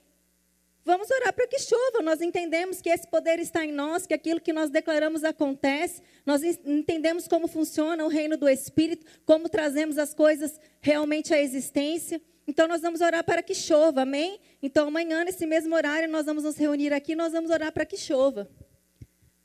Vamos 0.88 1.12
orar 1.12 1.34
para 1.34 1.45
que 1.45 1.60
chova. 1.60 2.02
Nós 2.02 2.21
entendemos 2.21 2.80
que 2.80 2.88
esse 2.89 3.06
poder 3.06 3.39
está 3.39 3.65
em 3.65 3.73
nós, 3.73 4.08
que 4.08 4.13
aquilo 4.13 4.39
que 4.39 4.54
nós 4.54 4.69
declaramos 4.69 5.26
acontece. 5.26 6.02
Nós 6.26 6.41
entendemos 6.41 7.28
como 7.28 7.45
funciona 7.45 8.06
o 8.06 8.08
reino 8.08 8.38
do 8.38 8.47
Espírito, 8.47 9.06
como 9.26 9.50
trazemos 9.50 9.97
as 9.97 10.13
coisas 10.13 10.58
realmente 10.80 11.34
à 11.34 11.41
existência. 11.41 12.21
Então 12.47 12.69
nós 12.69 12.82
vamos 12.82 13.02
orar 13.02 13.21
para 13.26 13.43
que 13.43 13.54
chova, 13.54 14.04
amém? 14.04 14.39
Então 14.63 14.88
amanhã, 14.88 15.26
nesse 15.26 15.45
mesmo 15.45 15.76
horário, 15.76 16.08
nós 16.08 16.26
vamos 16.26 16.45
nos 16.45 16.56
reunir 16.56 16.93
aqui, 16.93 17.15
nós 17.15 17.34
vamos 17.34 17.52
orar 17.52 17.73
para 17.73 17.86
que 17.86 17.97
chova. 17.97 18.50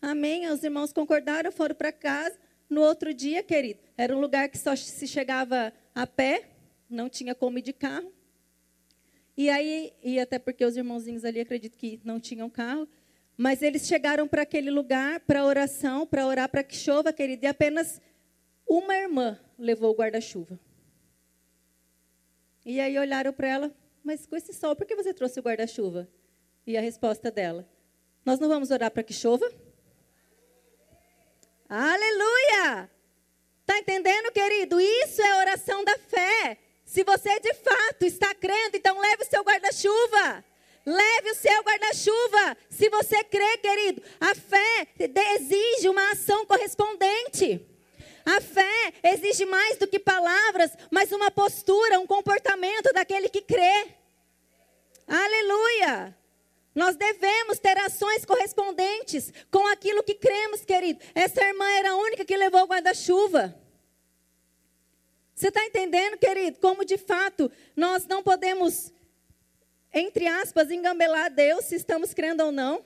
Amém? 0.00 0.48
Os 0.48 0.62
irmãos 0.62 0.92
concordaram, 0.92 1.50
foram 1.50 1.74
para 1.74 1.90
casa. 1.90 2.38
No 2.70 2.82
outro 2.82 3.12
dia, 3.12 3.42
querido, 3.42 3.80
era 3.96 4.16
um 4.16 4.20
lugar 4.20 4.48
que 4.48 4.58
só 4.58 4.76
se 4.76 5.08
chegava 5.08 5.72
a 5.92 6.06
pé, 6.06 6.50
não 6.88 7.08
tinha 7.08 7.34
como 7.34 7.58
ir 7.58 7.62
de 7.62 7.72
carro. 7.72 8.12
E 9.36 9.48
aí, 9.48 9.92
e 10.02 10.20
até 10.20 10.38
porque 10.38 10.64
os 10.64 10.76
irmãozinhos 10.76 11.24
ali 11.24 11.40
acredito 11.40 11.76
que 11.76 12.00
não 12.04 12.20
tinham 12.20 12.50
carro, 12.50 12.86
mas 13.36 13.62
eles 13.62 13.86
chegaram 13.86 14.28
para 14.28 14.42
aquele 14.42 14.70
lugar 14.70 15.20
para 15.20 15.44
oração, 15.44 16.06
para 16.06 16.26
orar 16.26 16.48
para 16.48 16.62
que 16.62 16.76
chova, 16.76 17.12
querido, 17.12 17.44
e 17.44 17.48
apenas 17.48 18.00
uma 18.68 18.94
irmã 18.94 19.38
levou 19.58 19.90
o 19.90 19.96
guarda-chuva. 19.96 20.58
E 22.64 22.78
aí 22.80 22.96
olharam 22.98 23.32
para 23.32 23.48
ela, 23.48 23.74
mas 24.04 24.26
com 24.26 24.36
esse 24.36 24.52
sol, 24.52 24.76
por 24.76 24.86
que 24.86 24.94
você 24.94 25.12
trouxe 25.14 25.40
o 25.40 25.42
guarda-chuva? 25.42 26.08
E 26.66 26.76
a 26.76 26.80
resposta 26.80 27.30
dela: 27.30 27.68
Nós 28.24 28.38
não 28.38 28.48
vamos 28.48 28.70
orar 28.70 28.90
para 28.90 29.02
que 29.02 29.12
chova? 29.12 29.50
Aleluia! 31.68 32.90
Está 33.60 33.78
entendendo, 33.78 34.30
querido? 34.30 34.80
Isso 34.80 35.22
é 35.22 35.38
oração 35.38 35.82
da 35.84 35.96
fé. 35.98 36.58
Se 36.92 37.02
você 37.04 37.40
de 37.40 37.54
fato 37.54 38.04
está 38.04 38.34
crendo, 38.34 38.76
então 38.76 39.00
leve 39.00 39.22
o 39.22 39.26
seu 39.26 39.42
guarda-chuva. 39.42 40.44
Leve 40.84 41.30
o 41.30 41.34
seu 41.34 41.62
guarda-chuva. 41.62 42.54
Se 42.68 42.90
você 42.90 43.24
crê, 43.24 43.56
querido, 43.56 44.02
a 44.20 44.34
fé 44.34 44.88
exige 45.36 45.88
uma 45.88 46.10
ação 46.10 46.44
correspondente. 46.44 47.66
A 48.26 48.42
fé 48.42 48.92
exige 49.04 49.46
mais 49.46 49.78
do 49.78 49.86
que 49.86 49.98
palavras, 49.98 50.70
mas 50.90 51.10
uma 51.12 51.30
postura, 51.30 51.98
um 51.98 52.06
comportamento 52.06 52.92
daquele 52.92 53.30
que 53.30 53.40
crê. 53.40 53.86
Aleluia! 55.08 56.14
Nós 56.74 56.94
devemos 56.94 57.58
ter 57.58 57.78
ações 57.78 58.26
correspondentes 58.26 59.32
com 59.50 59.66
aquilo 59.68 60.02
que 60.02 60.14
cremos, 60.14 60.62
querido. 60.62 61.00
Essa 61.14 61.42
irmã 61.42 61.64
era 61.70 61.92
a 61.92 61.96
única 61.96 62.22
que 62.22 62.36
levou 62.36 62.64
o 62.64 62.66
guarda-chuva. 62.66 63.61
Você 65.34 65.48
está 65.48 65.64
entendendo, 65.64 66.18
querido, 66.18 66.58
como 66.60 66.84
de 66.84 66.98
fato 66.98 67.50
nós 67.74 68.06
não 68.06 68.22
podemos, 68.22 68.92
entre 69.92 70.26
aspas, 70.26 70.70
engambelar 70.70 71.32
Deus 71.32 71.64
se 71.64 71.74
estamos 71.74 72.12
crendo 72.12 72.44
ou 72.44 72.52
não? 72.52 72.84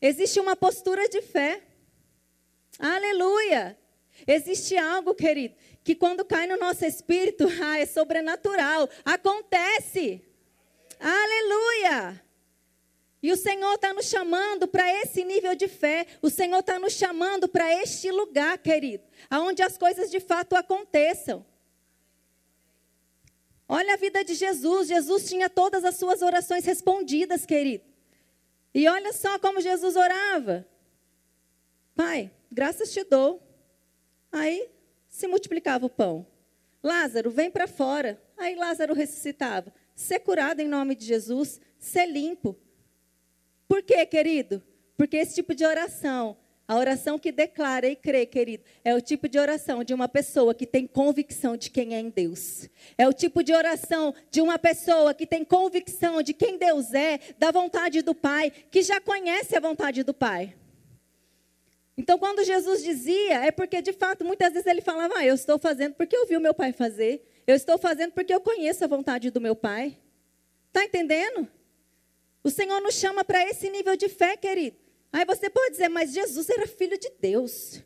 Existe 0.00 0.40
uma 0.40 0.56
postura 0.56 1.08
de 1.08 1.22
fé. 1.22 1.62
Aleluia! 2.78 3.78
Existe 4.26 4.76
algo, 4.76 5.14
querido, 5.14 5.54
que 5.84 5.94
quando 5.94 6.24
cai 6.24 6.46
no 6.46 6.56
nosso 6.56 6.84
espírito, 6.84 7.46
ah, 7.62 7.78
é 7.78 7.86
sobrenatural. 7.86 8.88
Acontece. 9.04 10.22
Aleluia! 10.98 12.25
E 13.22 13.32
o 13.32 13.36
Senhor 13.36 13.74
está 13.74 13.92
nos 13.92 14.06
chamando 14.06 14.68
para 14.68 14.92
esse 15.02 15.24
nível 15.24 15.54
de 15.54 15.68
fé. 15.68 16.06
O 16.20 16.30
Senhor 16.30 16.58
está 16.60 16.78
nos 16.78 16.92
chamando 16.92 17.48
para 17.48 17.72
este 17.82 18.10
lugar, 18.10 18.58
querido, 18.58 19.04
aonde 19.30 19.62
as 19.62 19.78
coisas 19.78 20.10
de 20.10 20.20
fato 20.20 20.54
aconteçam. 20.54 21.44
Olha 23.68 23.94
a 23.94 23.96
vida 23.96 24.24
de 24.24 24.34
Jesus. 24.34 24.88
Jesus 24.88 25.28
tinha 25.28 25.50
todas 25.50 25.84
as 25.84 25.96
suas 25.96 26.22
orações 26.22 26.64
respondidas, 26.64 27.44
querido. 27.44 27.84
E 28.72 28.86
olha 28.88 29.12
só 29.12 29.38
como 29.38 29.60
Jesus 29.60 29.96
orava. 29.96 30.66
Pai, 31.94 32.30
graças 32.52 32.92
te 32.92 33.02
dou. 33.02 33.42
Aí 34.30 34.70
se 35.08 35.26
multiplicava 35.26 35.86
o 35.86 35.90
pão. 35.90 36.26
Lázaro, 36.82 37.30
vem 37.30 37.50
para 37.50 37.66
fora. 37.66 38.22
Aí 38.36 38.54
Lázaro 38.54 38.94
ressuscitava. 38.94 39.72
Ser 39.94 40.20
curado 40.20 40.60
em 40.60 40.68
nome 40.68 40.94
de 40.94 41.06
Jesus, 41.06 41.58
ser 41.78 42.06
limpo. 42.06 42.56
Por 43.68 43.82
quê, 43.82 44.04
querido? 44.06 44.62
Porque 44.96 45.16
esse 45.16 45.34
tipo 45.34 45.54
de 45.54 45.64
oração 45.64 46.36
a 46.68 46.76
oração 46.76 47.16
que 47.16 47.30
declara 47.30 47.86
e 47.86 47.94
crê, 47.94 48.26
querido, 48.26 48.64
é 48.84 48.92
o 48.92 49.00
tipo 49.00 49.28
de 49.28 49.38
oração 49.38 49.84
de 49.84 49.94
uma 49.94 50.08
pessoa 50.08 50.52
que 50.52 50.66
tem 50.66 50.84
convicção 50.84 51.56
de 51.56 51.70
quem 51.70 51.94
é 51.94 52.00
em 52.00 52.10
Deus. 52.10 52.68
É 52.98 53.06
o 53.06 53.12
tipo 53.12 53.44
de 53.44 53.52
oração 53.54 54.12
de 54.32 54.40
uma 54.40 54.58
pessoa 54.58 55.14
que 55.14 55.26
tem 55.26 55.44
convicção 55.44 56.20
de 56.22 56.34
quem 56.34 56.58
Deus 56.58 56.92
é, 56.92 57.20
da 57.38 57.52
vontade 57.52 58.02
do 58.02 58.16
Pai, 58.16 58.50
que 58.50 58.82
já 58.82 59.00
conhece 59.00 59.56
a 59.56 59.60
vontade 59.60 60.02
do 60.02 60.12
Pai. 60.12 60.56
Então, 61.96 62.18
quando 62.18 62.44
Jesus 62.44 62.82
dizia, 62.82 63.46
é 63.46 63.52
porque 63.52 63.80
de 63.80 63.92
fato, 63.92 64.24
muitas 64.24 64.52
vezes 64.52 64.66
ele 64.66 64.80
falava: 64.80 65.14
ah, 65.18 65.24
Eu 65.24 65.36
estou 65.36 65.58
fazendo 65.60 65.94
porque 65.94 66.16
eu 66.16 66.26
vi 66.26 66.36
o 66.36 66.40
meu 66.40 66.52
pai 66.52 66.72
fazer. 66.72 67.24
Eu 67.46 67.54
estou 67.54 67.78
fazendo 67.78 68.12
porque 68.12 68.34
eu 68.34 68.40
conheço 68.40 68.84
a 68.84 68.88
vontade 68.88 69.30
do 69.30 69.40
meu 69.40 69.54
pai. 69.54 69.96
Está 70.66 70.84
entendendo? 70.84 71.48
O 72.46 72.50
Senhor 72.50 72.80
nos 72.80 72.94
chama 72.94 73.24
para 73.24 73.44
esse 73.50 73.68
nível 73.68 73.96
de 73.96 74.08
fé, 74.08 74.36
querido. 74.36 74.76
Aí 75.12 75.24
você 75.24 75.50
pode 75.50 75.72
dizer, 75.72 75.88
mas 75.88 76.12
Jesus 76.12 76.48
era 76.48 76.64
filho 76.64 76.96
de 76.96 77.10
Deus. 77.18 77.82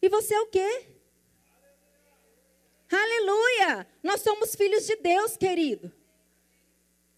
E 0.00 0.08
você 0.08 0.32
é 0.32 0.40
o 0.40 0.46
quê? 0.46 0.86
Aleluia! 2.88 3.84
Nós 4.00 4.20
somos 4.20 4.54
filhos 4.54 4.86
de 4.86 4.94
Deus, 4.94 5.36
querido. 5.36 5.92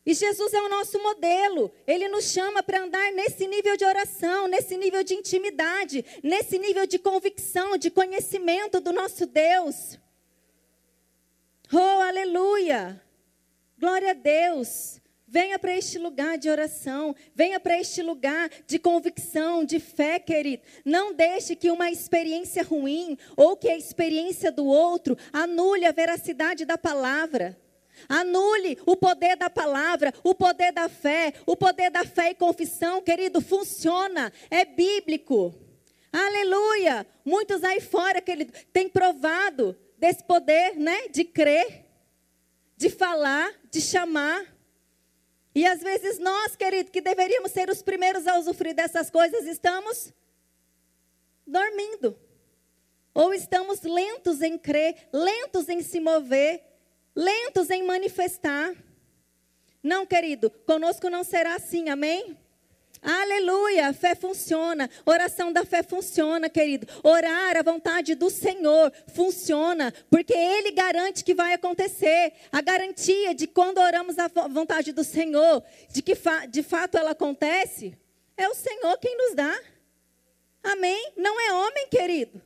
E 0.06 0.14
Jesus 0.14 0.54
é 0.54 0.62
o 0.62 0.68
nosso 0.70 0.98
modelo. 1.02 1.70
Ele 1.86 2.08
nos 2.08 2.32
chama 2.32 2.62
para 2.62 2.82
andar 2.82 3.12
nesse 3.12 3.46
nível 3.46 3.76
de 3.76 3.84
oração, 3.84 4.48
nesse 4.48 4.74
nível 4.78 5.04
de 5.04 5.12
intimidade, 5.12 6.02
nesse 6.22 6.58
nível 6.58 6.86
de 6.86 6.98
convicção, 6.98 7.76
de 7.76 7.90
conhecimento 7.90 8.80
do 8.80 8.94
nosso 8.94 9.26
Deus. 9.26 9.98
Oh, 11.70 12.00
aleluia! 12.00 12.98
Glória 13.78 14.12
a 14.12 14.14
Deus. 14.14 15.01
Venha 15.32 15.58
para 15.58 15.74
este 15.74 15.98
lugar 15.98 16.36
de 16.36 16.50
oração, 16.50 17.16
venha 17.34 17.58
para 17.58 17.80
este 17.80 18.02
lugar 18.02 18.50
de 18.66 18.78
convicção, 18.78 19.64
de 19.64 19.80
fé, 19.80 20.18
querido. 20.18 20.62
Não 20.84 21.14
deixe 21.14 21.56
que 21.56 21.70
uma 21.70 21.90
experiência 21.90 22.62
ruim 22.62 23.16
ou 23.34 23.56
que 23.56 23.70
a 23.70 23.78
experiência 23.78 24.52
do 24.52 24.66
outro 24.66 25.16
anule 25.32 25.86
a 25.86 25.90
veracidade 25.90 26.66
da 26.66 26.76
palavra. 26.76 27.58
Anule 28.10 28.78
o 28.84 28.94
poder 28.94 29.34
da 29.34 29.48
palavra, 29.48 30.12
o 30.22 30.34
poder 30.34 30.70
da 30.70 30.86
fé, 30.90 31.32
o 31.46 31.56
poder 31.56 31.90
da 31.90 32.04
fé 32.04 32.32
e 32.32 32.34
confissão, 32.34 33.00
querido, 33.00 33.40
funciona, 33.40 34.30
é 34.50 34.66
bíblico. 34.66 35.54
Aleluia! 36.12 37.06
Muitos 37.24 37.64
aí 37.64 37.80
fora, 37.80 38.20
querido, 38.20 38.52
têm 38.70 38.86
provado 38.86 39.74
desse 39.96 40.22
poder, 40.24 40.76
né, 40.76 41.08
de 41.08 41.24
crer, 41.24 41.86
de 42.76 42.90
falar, 42.90 43.50
de 43.70 43.80
chamar. 43.80 44.52
E 45.54 45.66
às 45.66 45.80
vezes 45.80 46.18
nós, 46.18 46.56
querido, 46.56 46.90
que 46.90 47.00
deveríamos 47.00 47.52
ser 47.52 47.68
os 47.68 47.82
primeiros 47.82 48.26
a 48.26 48.38
usufruir 48.38 48.74
dessas 48.74 49.10
coisas, 49.10 49.44
estamos 49.44 50.12
dormindo. 51.46 52.18
Ou 53.14 53.34
estamos 53.34 53.82
lentos 53.82 54.40
em 54.40 54.56
crer, 54.56 55.08
lentos 55.12 55.68
em 55.68 55.82
se 55.82 56.00
mover, 56.00 56.62
lentos 57.14 57.68
em 57.68 57.82
manifestar. 57.82 58.74
Não, 59.82 60.06
querido, 60.06 60.50
conosco 60.50 61.10
não 61.10 61.22
será 61.22 61.56
assim, 61.56 61.90
amém? 61.90 62.38
Aleluia, 63.02 63.92
fé 63.92 64.14
funciona, 64.14 64.88
oração 65.04 65.52
da 65.52 65.64
fé 65.64 65.82
funciona, 65.82 66.48
querido. 66.48 66.86
Orar 67.02 67.56
a 67.56 67.62
vontade 67.62 68.14
do 68.14 68.30
Senhor 68.30 68.92
funciona, 69.12 69.92
porque 70.08 70.32
Ele 70.32 70.70
garante 70.70 71.24
que 71.24 71.34
vai 71.34 71.52
acontecer. 71.52 72.32
A 72.52 72.60
garantia 72.60 73.34
de 73.34 73.48
quando 73.48 73.78
oramos 73.78 74.16
a 74.20 74.28
vontade 74.48 74.92
do 74.92 75.02
Senhor, 75.02 75.64
de 75.90 76.00
que 76.00 76.14
de 76.48 76.62
fato 76.62 76.96
ela 76.96 77.10
acontece, 77.10 77.92
é 78.36 78.48
o 78.48 78.54
Senhor 78.54 78.96
quem 78.98 79.16
nos 79.16 79.34
dá. 79.34 79.60
Amém? 80.62 81.12
Não 81.16 81.40
é 81.40 81.52
homem, 81.54 81.88
querido, 81.88 82.40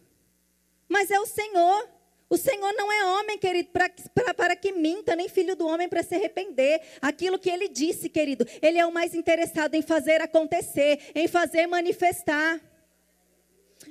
mas 0.89 1.11
é 1.11 1.21
o 1.21 1.27
Senhor. 1.27 1.96
O 2.29 2.37
Senhor 2.37 2.73
não 2.73 2.91
é 2.91 3.05
homem, 3.07 3.39
querido, 3.39 3.69
pra, 3.71 3.89
pra, 4.13 4.35
para 4.35 4.57
que 4.57 4.73
minta, 4.73 5.15
nem 5.15 5.29
filho 5.29 5.55
do 5.55 5.67
homem 5.67 5.89
para 5.89 6.03
se 6.03 6.15
arrepender. 6.15 6.81
Aquilo 7.01 7.39
que 7.39 7.49
ele 7.49 7.69
disse, 7.69 8.09
querido, 8.09 8.45
ele 8.61 8.79
é 8.79 8.87
o 8.87 8.93
mais 8.93 9.15
interessado 9.15 9.75
em 9.75 9.83
fazer 9.83 10.21
acontecer, 10.21 11.13
em 11.15 11.29
fazer 11.29 11.69
manifestar. 11.69 12.61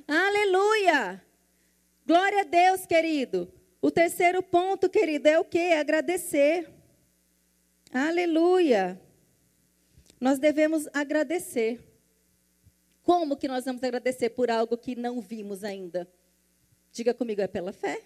Aleluia! 0.05 1.23
Glória 2.05 2.41
a 2.41 2.43
Deus, 2.43 2.86
querido. 2.86 3.51
O 3.81 3.89
terceiro 3.89 4.43
ponto, 4.43 4.89
querido, 4.89 5.27
é 5.29 5.39
o 5.39 5.45
que? 5.45 5.71
Agradecer. 5.71 6.69
Aleluia! 7.93 8.99
Nós 10.19 10.39
devemos 10.39 10.89
agradecer. 10.93 11.79
Como 13.01 13.38
que 13.38 13.47
nós 13.47 13.63
vamos 13.63 13.81
agradecer 13.81 14.31
por 14.31 14.51
algo 14.51 14.77
que 14.77 14.95
não 14.95 15.21
vimos 15.21 15.63
ainda? 15.63 16.11
Diga 16.91 17.13
comigo, 17.13 17.41
é 17.41 17.47
pela 17.47 17.71
fé? 17.71 18.01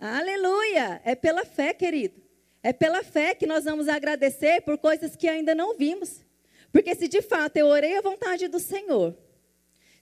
Aleluia! 0.00 0.98
É 1.04 1.14
pela 1.14 1.44
fé, 1.44 1.74
querido. 1.74 2.22
É 2.62 2.72
pela 2.72 3.04
fé 3.04 3.34
que 3.34 3.46
nós 3.46 3.64
vamos 3.64 3.86
agradecer 3.86 4.62
por 4.62 4.78
coisas 4.78 5.14
que 5.14 5.28
ainda 5.28 5.54
não 5.54 5.76
vimos. 5.76 6.24
Porque 6.72 6.94
se 6.94 7.06
de 7.06 7.20
fato 7.20 7.58
eu 7.58 7.66
orei 7.66 7.98
a 7.98 8.00
vontade 8.00 8.48
do 8.48 8.58
Senhor, 8.58 9.14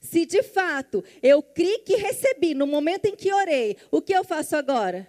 se 0.01 0.25
de 0.25 0.43
fato 0.43 1.03
eu 1.21 1.43
criei 1.43 1.79
que 1.79 1.97
recebi 1.97 2.55
no 2.55 2.67
momento 2.67 3.07
em 3.07 3.17
que 3.17 3.33
orei, 3.33 3.77
o 3.91 4.01
que 4.01 4.13
eu 4.13 4.23
faço 4.23 4.55
agora? 4.55 5.09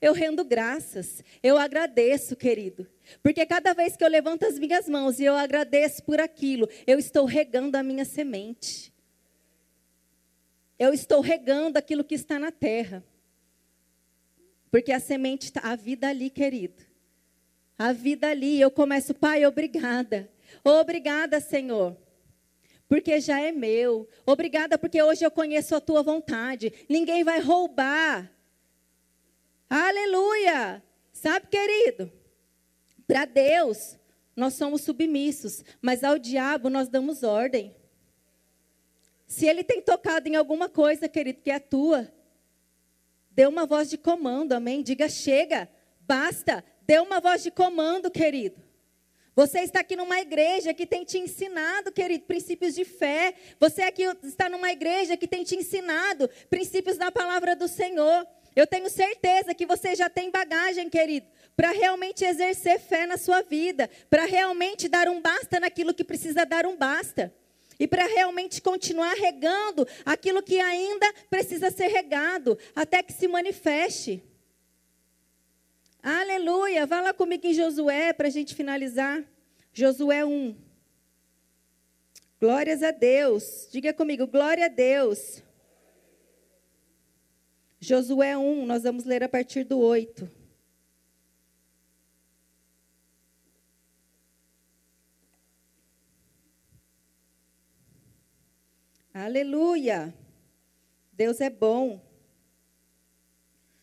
Eu 0.00 0.12
rendo 0.12 0.44
graças, 0.44 1.24
eu 1.42 1.56
agradeço, 1.56 2.36
querido. 2.36 2.86
Porque 3.22 3.46
cada 3.46 3.72
vez 3.72 3.96
que 3.96 4.04
eu 4.04 4.08
levanto 4.08 4.44
as 4.44 4.58
minhas 4.58 4.86
mãos 4.86 5.18
e 5.18 5.24
eu 5.24 5.34
agradeço 5.34 6.02
por 6.02 6.20
aquilo, 6.20 6.68
eu 6.86 6.98
estou 6.98 7.24
regando 7.24 7.78
a 7.78 7.82
minha 7.82 8.04
semente. 8.04 8.92
Eu 10.78 10.92
estou 10.92 11.22
regando 11.22 11.78
aquilo 11.78 12.04
que 12.04 12.14
está 12.14 12.38
na 12.38 12.50
terra. 12.52 13.02
Porque 14.74 14.90
a 14.90 14.98
semente 14.98 15.44
está, 15.44 15.60
a 15.60 15.76
vida 15.76 16.08
ali, 16.08 16.28
querido. 16.28 16.82
A 17.78 17.92
vida 17.92 18.28
ali. 18.28 18.60
Eu 18.60 18.72
começo, 18.72 19.14
Pai, 19.14 19.46
obrigada. 19.46 20.28
Obrigada, 20.64 21.38
Senhor. 21.38 21.96
Porque 22.88 23.20
já 23.20 23.40
é 23.40 23.52
meu. 23.52 24.08
Obrigada 24.26 24.76
porque 24.76 25.00
hoje 25.00 25.24
eu 25.24 25.30
conheço 25.30 25.76
a 25.76 25.80
tua 25.80 26.02
vontade. 26.02 26.72
Ninguém 26.88 27.22
vai 27.22 27.38
roubar. 27.38 28.28
Aleluia. 29.70 30.82
Sabe, 31.12 31.46
querido? 31.46 32.12
Para 33.06 33.26
Deus, 33.26 33.96
nós 34.34 34.54
somos 34.54 34.80
submissos, 34.80 35.64
mas 35.80 36.02
ao 36.02 36.18
diabo 36.18 36.68
nós 36.68 36.88
damos 36.88 37.22
ordem. 37.22 37.76
Se 39.24 39.46
ele 39.46 39.62
tem 39.62 39.80
tocado 39.80 40.28
em 40.28 40.34
alguma 40.34 40.68
coisa, 40.68 41.08
querido, 41.08 41.42
que 41.42 41.52
é 41.52 41.60
tua, 41.60 42.12
Dê 43.34 43.46
uma 43.46 43.66
voz 43.66 43.90
de 43.90 43.98
comando, 43.98 44.52
amém? 44.52 44.82
Diga 44.82 45.08
chega, 45.08 45.68
basta. 46.00 46.64
Dê 46.82 46.98
uma 46.98 47.20
voz 47.20 47.42
de 47.42 47.50
comando, 47.50 48.10
querido. 48.10 48.62
Você 49.34 49.60
está 49.60 49.80
aqui 49.80 49.96
numa 49.96 50.20
igreja 50.20 50.72
que 50.72 50.86
tem 50.86 51.04
te 51.04 51.18
ensinado, 51.18 51.90
querido, 51.90 52.24
princípios 52.24 52.74
de 52.74 52.84
fé. 52.84 53.34
Você 53.58 53.82
aqui 53.82 54.04
está 54.22 54.48
numa 54.48 54.70
igreja 54.70 55.16
que 55.16 55.26
tem 55.26 55.42
te 55.42 55.56
ensinado 55.56 56.30
princípios 56.48 56.96
da 56.96 57.10
palavra 57.10 57.56
do 57.56 57.66
Senhor. 57.66 58.24
Eu 58.54 58.68
tenho 58.68 58.88
certeza 58.88 59.52
que 59.52 59.66
você 59.66 59.96
já 59.96 60.08
tem 60.08 60.30
bagagem, 60.30 60.88
querido, 60.88 61.26
para 61.56 61.72
realmente 61.72 62.24
exercer 62.24 62.78
fé 62.78 63.04
na 63.04 63.16
sua 63.16 63.42
vida, 63.42 63.90
para 64.08 64.24
realmente 64.24 64.88
dar 64.88 65.08
um 65.08 65.20
basta 65.20 65.58
naquilo 65.58 65.92
que 65.92 66.04
precisa 66.04 66.46
dar 66.46 66.64
um 66.64 66.76
basta. 66.76 67.34
E 67.78 67.86
para 67.86 68.06
realmente 68.06 68.62
continuar 68.62 69.14
regando 69.14 69.86
aquilo 70.04 70.42
que 70.42 70.60
ainda 70.60 71.12
precisa 71.28 71.70
ser 71.70 71.88
regado, 71.88 72.58
até 72.74 73.02
que 73.02 73.12
se 73.12 73.26
manifeste. 73.26 74.22
Aleluia. 76.02 76.86
Vá 76.86 77.00
lá 77.00 77.14
comigo 77.14 77.46
em 77.46 77.54
Josué 77.54 78.12
para 78.12 78.28
a 78.28 78.30
gente 78.30 78.54
finalizar. 78.54 79.24
Josué 79.72 80.24
1. 80.24 80.54
Glórias 82.40 82.82
a 82.82 82.90
Deus. 82.90 83.68
Diga 83.72 83.92
comigo, 83.92 84.26
glória 84.26 84.66
a 84.66 84.68
Deus. 84.68 85.42
Josué 87.80 88.36
1, 88.36 88.66
nós 88.66 88.82
vamos 88.82 89.04
ler 89.04 89.22
a 89.22 89.28
partir 89.28 89.64
do 89.64 89.78
8. 89.78 90.43
Aleluia. 99.14 100.12
Deus 101.12 101.40
é 101.40 101.48
bom. 101.48 102.04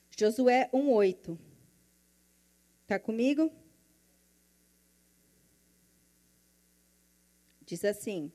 Josué 0.10 0.70
1:8. 0.74 1.40
Está 2.82 3.00
comigo? 3.00 3.50
Diz 7.66 7.86
assim: 7.86 8.30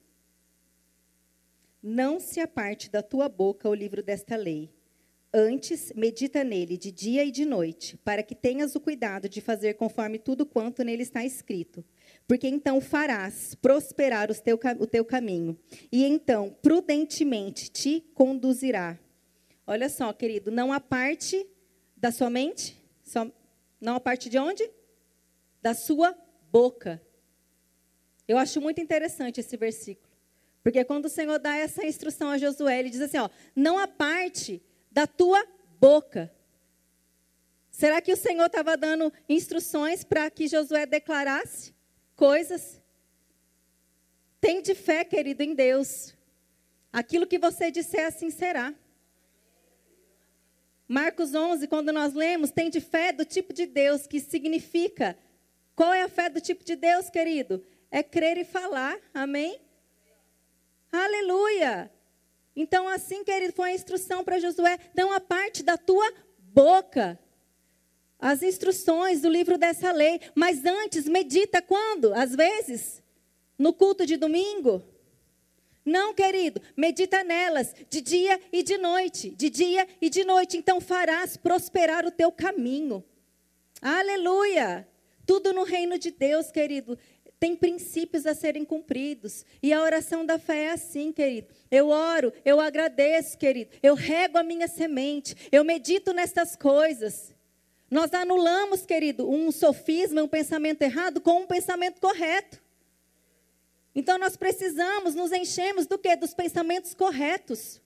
Não 1.82 2.18
se 2.18 2.40
aparte 2.40 2.90
da 2.90 3.02
tua 3.02 3.28
boca 3.28 3.68
o 3.68 3.74
livro 3.74 4.02
desta 4.02 4.34
lei. 4.34 4.74
Antes, 5.34 5.92
medita 5.94 6.42
nele 6.42 6.78
de 6.78 6.90
dia 6.90 7.22
e 7.26 7.30
de 7.30 7.44
noite, 7.44 7.98
para 7.98 8.22
que 8.22 8.34
tenhas 8.34 8.74
o 8.74 8.80
cuidado 8.80 9.28
de 9.28 9.42
fazer 9.42 9.74
conforme 9.74 10.18
tudo 10.18 10.46
quanto 10.46 10.82
nele 10.82 11.02
está 11.02 11.22
escrito. 11.26 11.84
Porque 12.26 12.48
então 12.48 12.80
farás 12.80 13.54
prosperar 13.54 14.28
teu, 14.42 14.58
o 14.80 14.86
teu 14.86 15.04
caminho, 15.04 15.56
e 15.92 16.04
então 16.04 16.56
prudentemente 16.60 17.70
te 17.70 18.00
conduzirá. 18.14 18.98
Olha 19.66 19.88
só, 19.88 20.12
querido, 20.12 20.50
não 20.50 20.72
a 20.72 20.80
parte 20.80 21.46
da 21.96 22.10
sua 22.10 22.28
mente, 22.28 22.82
só, 23.04 23.30
não 23.80 23.94
a 23.94 24.00
parte 24.00 24.28
de 24.28 24.38
onde? 24.38 24.68
Da 25.62 25.72
sua 25.72 26.16
boca. 26.50 27.00
Eu 28.26 28.38
acho 28.38 28.60
muito 28.60 28.80
interessante 28.80 29.40
esse 29.40 29.56
versículo. 29.56 30.06
Porque 30.64 30.84
quando 30.84 31.04
o 31.04 31.08
Senhor 31.08 31.38
dá 31.38 31.56
essa 31.56 31.86
instrução 31.86 32.30
a 32.30 32.38
Josué, 32.38 32.80
ele 32.80 32.90
diz 32.90 33.00
assim: 33.00 33.18
ó, 33.18 33.30
não 33.54 33.78
a 33.78 33.86
parte 33.86 34.60
da 34.90 35.06
tua 35.06 35.46
boca. 35.78 36.32
Será 37.70 38.00
que 38.00 38.12
o 38.12 38.16
Senhor 38.16 38.46
estava 38.46 38.76
dando 38.76 39.12
instruções 39.28 40.02
para 40.02 40.28
que 40.28 40.48
Josué 40.48 40.86
declarasse 40.86 41.75
coisas? 42.16 42.82
Tem 44.40 44.62
de 44.62 44.74
fé, 44.74 45.04
querido, 45.04 45.42
em 45.42 45.54
Deus. 45.54 46.14
Aquilo 46.92 47.26
que 47.26 47.38
você 47.38 47.70
disser, 47.70 48.06
assim 48.06 48.30
será. 48.30 48.74
Marcos 50.88 51.34
11, 51.34 51.66
quando 51.68 51.92
nós 51.92 52.14
lemos, 52.14 52.50
tem 52.50 52.70
de 52.70 52.80
fé 52.80 53.12
do 53.12 53.24
tipo 53.24 53.52
de 53.52 53.66
Deus, 53.66 54.06
que 54.06 54.20
significa. 54.20 55.16
Qual 55.74 55.92
é 55.92 56.02
a 56.02 56.08
fé 56.08 56.30
do 56.30 56.40
tipo 56.40 56.64
de 56.64 56.74
Deus, 56.74 57.10
querido? 57.10 57.62
É 57.90 58.02
crer 58.02 58.38
e 58.38 58.44
falar. 58.44 58.98
Amém? 59.12 59.60
Aleluia! 60.90 61.90
Então, 62.54 62.88
assim, 62.88 63.22
querido, 63.22 63.52
foi 63.52 63.70
a 63.70 63.74
instrução 63.74 64.24
para 64.24 64.38
Josué: 64.38 64.78
não 64.94 65.12
a 65.12 65.20
parte 65.20 65.62
da 65.62 65.76
tua 65.76 66.10
boca. 66.38 67.18
As 68.18 68.42
instruções 68.42 69.20
do 69.20 69.28
livro 69.28 69.58
dessa 69.58 69.92
lei. 69.92 70.20
Mas 70.34 70.64
antes, 70.64 71.06
medita 71.06 71.60
quando? 71.60 72.14
Às 72.14 72.34
vezes? 72.34 73.02
No 73.58 73.72
culto 73.72 74.06
de 74.06 74.16
domingo? 74.16 74.82
Não, 75.84 76.12
querido, 76.12 76.60
medita 76.76 77.22
nelas 77.22 77.72
de 77.88 78.00
dia 78.00 78.40
e 78.52 78.60
de 78.64 78.76
noite, 78.76 79.30
de 79.30 79.48
dia 79.48 79.86
e 80.00 80.10
de 80.10 80.24
noite, 80.24 80.56
então 80.56 80.80
farás 80.80 81.36
prosperar 81.36 82.04
o 82.04 82.10
teu 82.10 82.32
caminho. 82.32 83.04
Aleluia! 83.80 84.88
Tudo 85.24 85.52
no 85.52 85.62
reino 85.62 85.96
de 85.96 86.10
Deus, 86.10 86.50
querido, 86.50 86.98
tem 87.38 87.54
princípios 87.54 88.26
a 88.26 88.34
serem 88.34 88.64
cumpridos. 88.64 89.44
E 89.62 89.72
a 89.72 89.82
oração 89.82 90.26
da 90.26 90.38
fé 90.38 90.64
é 90.64 90.70
assim, 90.72 91.12
querido. 91.12 91.48
Eu 91.70 91.88
oro, 91.88 92.32
eu 92.44 92.60
agradeço, 92.60 93.36
querido. 93.38 93.70
Eu 93.82 93.94
rego 93.94 94.38
a 94.38 94.42
minha 94.42 94.66
semente. 94.66 95.36
Eu 95.52 95.62
medito 95.62 96.12
nestas 96.12 96.56
coisas. 96.56 97.35
Nós 97.90 98.12
anulamos, 98.12 98.84
querido, 98.84 99.28
um 99.30 99.50
sofisma, 99.52 100.22
um 100.22 100.28
pensamento 100.28 100.82
errado 100.82 101.20
com 101.20 101.42
um 101.42 101.46
pensamento 101.46 102.00
correto. 102.00 102.60
Então 103.94 104.18
nós 104.18 104.36
precisamos 104.36 105.14
nos 105.14 105.32
enchemos 105.32 105.86
do 105.86 105.98
que? 105.98 106.14
Dos 106.16 106.34
pensamentos 106.34 106.94
corretos 106.94 107.80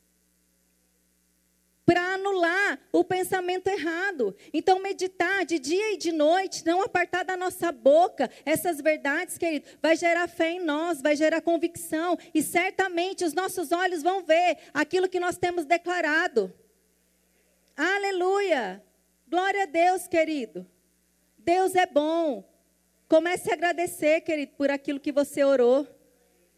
para 1.90 2.14
anular 2.14 2.78
o 2.92 3.02
pensamento 3.02 3.66
errado. 3.66 4.36
Então, 4.54 4.80
meditar 4.80 5.44
de 5.44 5.58
dia 5.58 5.94
e 5.94 5.96
de 5.96 6.12
noite, 6.12 6.64
não 6.64 6.82
apartar 6.82 7.24
da 7.24 7.36
nossa 7.36 7.72
boca 7.72 8.30
essas 8.46 8.80
verdades, 8.80 9.36
querido, 9.36 9.66
vai 9.82 9.96
gerar 9.96 10.28
fé 10.28 10.52
em 10.52 10.64
nós, 10.64 11.02
vai 11.02 11.16
gerar 11.16 11.40
convicção, 11.40 12.16
e 12.32 12.44
certamente 12.44 13.24
os 13.24 13.32
nossos 13.32 13.72
olhos 13.72 14.04
vão 14.04 14.22
ver 14.22 14.58
aquilo 14.72 15.08
que 15.08 15.18
nós 15.18 15.36
temos 15.36 15.64
declarado. 15.64 16.54
Aleluia! 17.76 18.80
Glória 19.30 19.62
a 19.62 19.66
Deus, 19.66 20.08
querido. 20.08 20.66
Deus 21.38 21.76
é 21.76 21.86
bom. 21.86 22.44
Comece 23.06 23.48
a 23.48 23.54
agradecer, 23.54 24.22
querido, 24.22 24.54
por 24.56 24.72
aquilo 24.72 24.98
que 24.98 25.12
você 25.12 25.44
orou. 25.44 25.86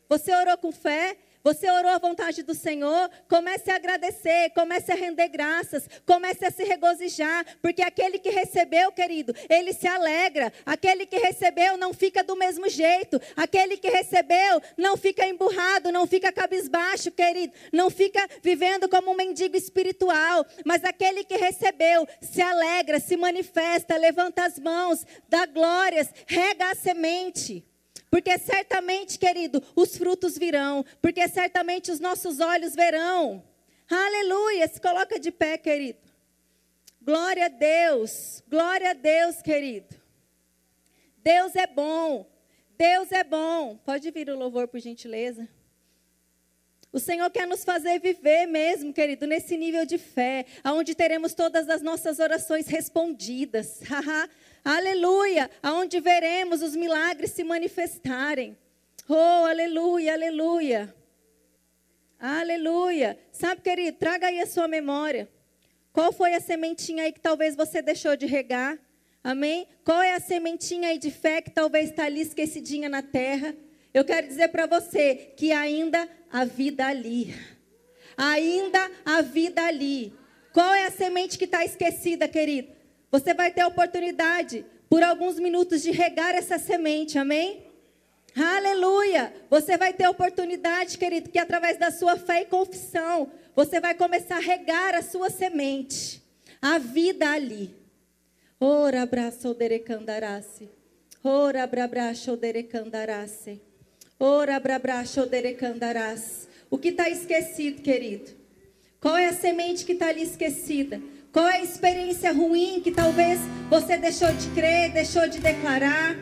Você 0.09 0.35
orou 0.35 0.57
com 0.57 0.73
fé? 0.73 1.19
Você 1.45 1.69
orou 1.69 1.91
a 1.91 1.99
vontade 1.99 2.43
do 2.43 2.55
Senhor? 2.55 3.11
Comece 3.29 3.71
a 3.71 3.75
agradecer, 3.75 4.51
comece 4.51 4.93
a 4.93 4.95
render 4.95 5.29
graças, 5.29 5.89
comece 6.07 6.45
a 6.45 6.51
se 6.51 6.63
regozijar, 6.63 7.45
porque 7.61 7.83
aquele 7.83 8.19
que 8.19 8.31
recebeu, 8.31 8.93
querido, 8.93 9.35
ele 9.49 9.73
se 9.73 9.89
alegra. 9.89 10.53
Aquele 10.65 11.05
que 11.05 11.19
recebeu 11.19 11.77
não 11.77 11.93
fica 11.93 12.23
do 12.23 12.37
mesmo 12.37 12.69
jeito. 12.69 13.21
Aquele 13.37 13.77
que 13.77 13.89
recebeu 13.89 14.63
não 14.77 14.97
fica 14.97 15.27
emburrado, 15.27 15.91
não 15.91 16.07
fica 16.07 16.31
cabisbaixo, 16.31 17.11
querido, 17.11 17.53
não 17.73 17.91
fica 17.91 18.25
vivendo 18.41 18.89
como 18.89 19.11
um 19.11 19.17
mendigo 19.17 19.57
espiritual. 19.57 20.47
Mas 20.65 20.85
aquele 20.85 21.25
que 21.25 21.37
recebeu 21.37 22.07
se 22.21 22.41
alegra, 22.41 23.01
se 23.01 23.17
manifesta, 23.17 23.97
levanta 23.97 24.45
as 24.45 24.59
mãos, 24.59 25.05
dá 25.29 25.45
glórias, 25.47 26.09
rega 26.27 26.71
a 26.71 26.75
semente. 26.75 27.65
Porque 28.13 28.37
certamente, 28.37 29.19
querido, 29.19 29.63
os 29.75 29.97
frutos 29.97 30.37
virão. 30.37 30.85
Porque 31.01 31.27
certamente 31.29 31.91
os 31.91 31.99
nossos 31.99 32.41
olhos 32.41 32.75
verão. 32.75 33.43
Aleluia. 33.89 34.69
Se 34.69 34.79
coloca 34.79 35.19
de 35.19 35.33
pé, 35.33 35.57
querido. 35.57 35.99
Glória 37.01 37.47
a 37.47 37.49
Deus. 37.49 38.45
Glória 38.47 38.91
a 38.91 38.93
Deus, 38.93 39.41
querido. 39.41 39.97
Deus 41.17 41.57
é 41.57 41.67
bom. 41.67 42.31
Deus 42.77 43.11
é 43.13 43.25
bom. 43.25 43.79
Pode 43.79 44.11
vir 44.11 44.29
o 44.29 44.37
louvor, 44.37 44.69
por 44.69 44.79
gentileza. 44.79 45.49
O 46.93 46.99
Senhor 46.99 47.31
quer 47.31 47.47
nos 47.47 47.65
fazer 47.65 47.99
viver 47.99 48.45
mesmo, 48.45 48.93
querido, 48.93 49.27
nesse 49.27 49.57
nível 49.57 49.87
de 49.87 49.97
fé, 49.97 50.45
aonde 50.63 50.95
teremos 50.95 51.33
todas 51.33 51.67
as 51.71 51.81
nossas 51.81 52.19
orações 52.19 52.67
respondidas. 52.67 53.81
aleluia! 54.65 55.51
Aonde 55.63 56.01
veremos 56.01 56.63
os 56.63 56.75
milagres 56.75 57.31
se 57.31 57.45
manifestarem. 57.45 58.57
Oh, 59.09 59.45
aleluia, 59.47 60.13
aleluia. 60.13 60.95
Aleluia. 62.19 63.19
Sabe, 63.33 63.61
querido, 63.61 63.99
traga 63.99 64.29
aí 64.29 64.41
a 64.41 64.47
sua 64.47 64.69
memória. 64.69 65.29
Qual 65.93 66.13
foi 66.13 66.35
a 66.35 66.41
sementinha 66.41 67.05
aí 67.05 67.13
que 67.13 67.21
talvez 67.21 67.57
você 67.57 67.83
deixou 67.83 68.17
de 68.17 68.27
regar? 68.27 68.79
Amém? 69.25 69.67
Qual 69.85 70.01
é 70.01 70.15
a 70.15 70.21
sementinha 70.21 70.89
aí 70.89 70.99
de 70.99 71.11
fé 71.11 71.43
que 71.43 71.51
talvez 71.51 71.91
está 71.91 72.05
ali 72.05 72.21
esquecidinha 72.21 72.89
na 72.89 73.03
terra? 73.03 73.55
Eu 73.93 74.05
quero 74.05 74.27
dizer 74.27 74.49
para 74.49 74.67
você 74.67 75.33
que 75.37 75.53
ainda 75.53 76.09
há 76.31 76.45
vida 76.45 76.87
ali. 76.87 77.35
Ainda 78.17 78.91
há 79.05 79.21
vida 79.21 79.63
ali. 79.65 80.13
Qual 80.53 80.73
é 80.73 80.87
a 80.87 80.91
semente 80.91 81.37
que 81.37 81.45
está 81.45 81.65
esquecida, 81.65 82.29
querido? 82.29 82.73
Você 83.13 83.35
vai 83.35 83.53
ter 83.53 83.61
a 83.61 83.69
oportunidade, 83.69 84.65
por 84.89 85.03
alguns 85.03 85.39
minutos, 85.39 85.83
de 85.83 85.91
regar 85.91 86.35
essa 86.35 86.59
semente, 86.59 87.19
amém? 87.19 87.67
Aleluia! 88.35 89.31
Você 89.51 89.77
vai 89.77 89.93
ter 89.93 90.05
a 90.05 90.11
oportunidade, 90.11 90.97
querido, 90.97 91.29
que 91.29 91.39
através 91.39 91.79
da 91.79 91.91
sua 91.91 92.17
fé 92.17 92.41
e 92.41 92.47
confissão, 92.47 93.31
você 93.55 93.79
vai 93.81 93.95
começar 93.95 94.37
a 94.37 94.41
regar 94.41 94.95
a 94.95 95.03
sua 95.03 95.29
semente. 95.29 96.23
A 96.63 96.79
vida 96.79 97.31
ali. 97.31 97.75
Ora, 98.59 99.03
abraço, 99.03 99.53
derecandarace. 99.53 100.71
Ora, 101.23 101.65
abraço, 101.65 102.35
derecandarace. 102.35 103.61
Ora, 104.19 104.59
brabracho, 104.59 105.27
derecandarás. 105.27 106.49
O 106.71 106.79
que 106.79 106.89
está 106.89 107.11
esquecido, 107.11 107.83
querido? 107.83 108.31
Qual 108.99 109.19
é 109.19 109.27
a 109.27 109.33
semente 109.35 109.85
que 109.85 109.93
está 109.93 110.07
ali 110.07 110.23
esquecida? 110.23 111.03
Qual 111.33 111.49
é 111.49 111.57
a 111.57 111.63
experiência 111.63 112.31
ruim 112.31 112.83
que 112.85 112.91
talvez 112.91 113.41
você 113.71 113.97
deixou 113.97 114.31
de 114.35 114.49
crer, 114.49 114.93
deixou 114.93 115.27
de 115.27 115.39
declarar? 115.39 116.15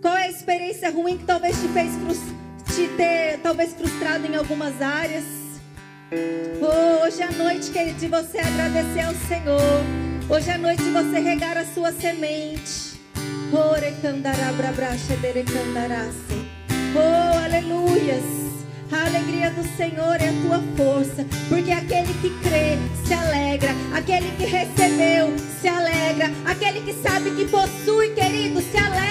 Qual 0.00 0.16
é 0.16 0.26
a 0.26 0.30
experiência 0.30 0.88
ruim 0.88 1.18
que 1.18 1.24
talvez 1.24 1.60
te 1.60 1.66
fez 1.68 1.90
te 2.76 2.86
ter 2.96 3.40
talvez 3.42 3.72
frustrado 3.72 4.24
em 4.24 4.36
algumas 4.36 4.80
áreas? 4.80 5.24
Oh, 6.62 7.04
hoje 7.04 7.22
a 7.24 7.32
noite, 7.32 7.72
querido, 7.72 7.98
de 7.98 8.06
você 8.06 8.38
agradecer 8.38 9.00
ao 9.00 9.14
Senhor. 9.14 9.82
Hoje 10.30 10.48
a 10.48 10.58
noite 10.58 10.84
de 10.84 10.90
você 10.90 11.18
regar 11.18 11.58
a 11.58 11.64
sua 11.64 11.90
semente. 11.90 13.00
Oh, 16.94 17.44
aleluias. 17.44 18.43
A 18.92 19.06
alegria 19.06 19.50
do 19.50 19.64
Senhor 19.76 20.16
é 20.20 20.28
a 20.28 20.42
tua 20.42 20.62
força, 20.76 21.26
porque 21.48 21.70
aquele 21.70 22.12
que 22.14 22.30
crê 22.40 22.78
se 23.04 23.14
alegra, 23.14 23.70
aquele 23.94 24.30
que 24.36 24.44
recebeu 24.44 25.34
se 25.60 25.68
alegra, 25.68 26.30
aquele 26.44 26.80
que 26.80 26.92
sabe 26.94 27.30
que 27.32 27.46
possui, 27.46 28.10
querido, 28.10 28.60
se 28.60 28.76
alegra 28.76 29.03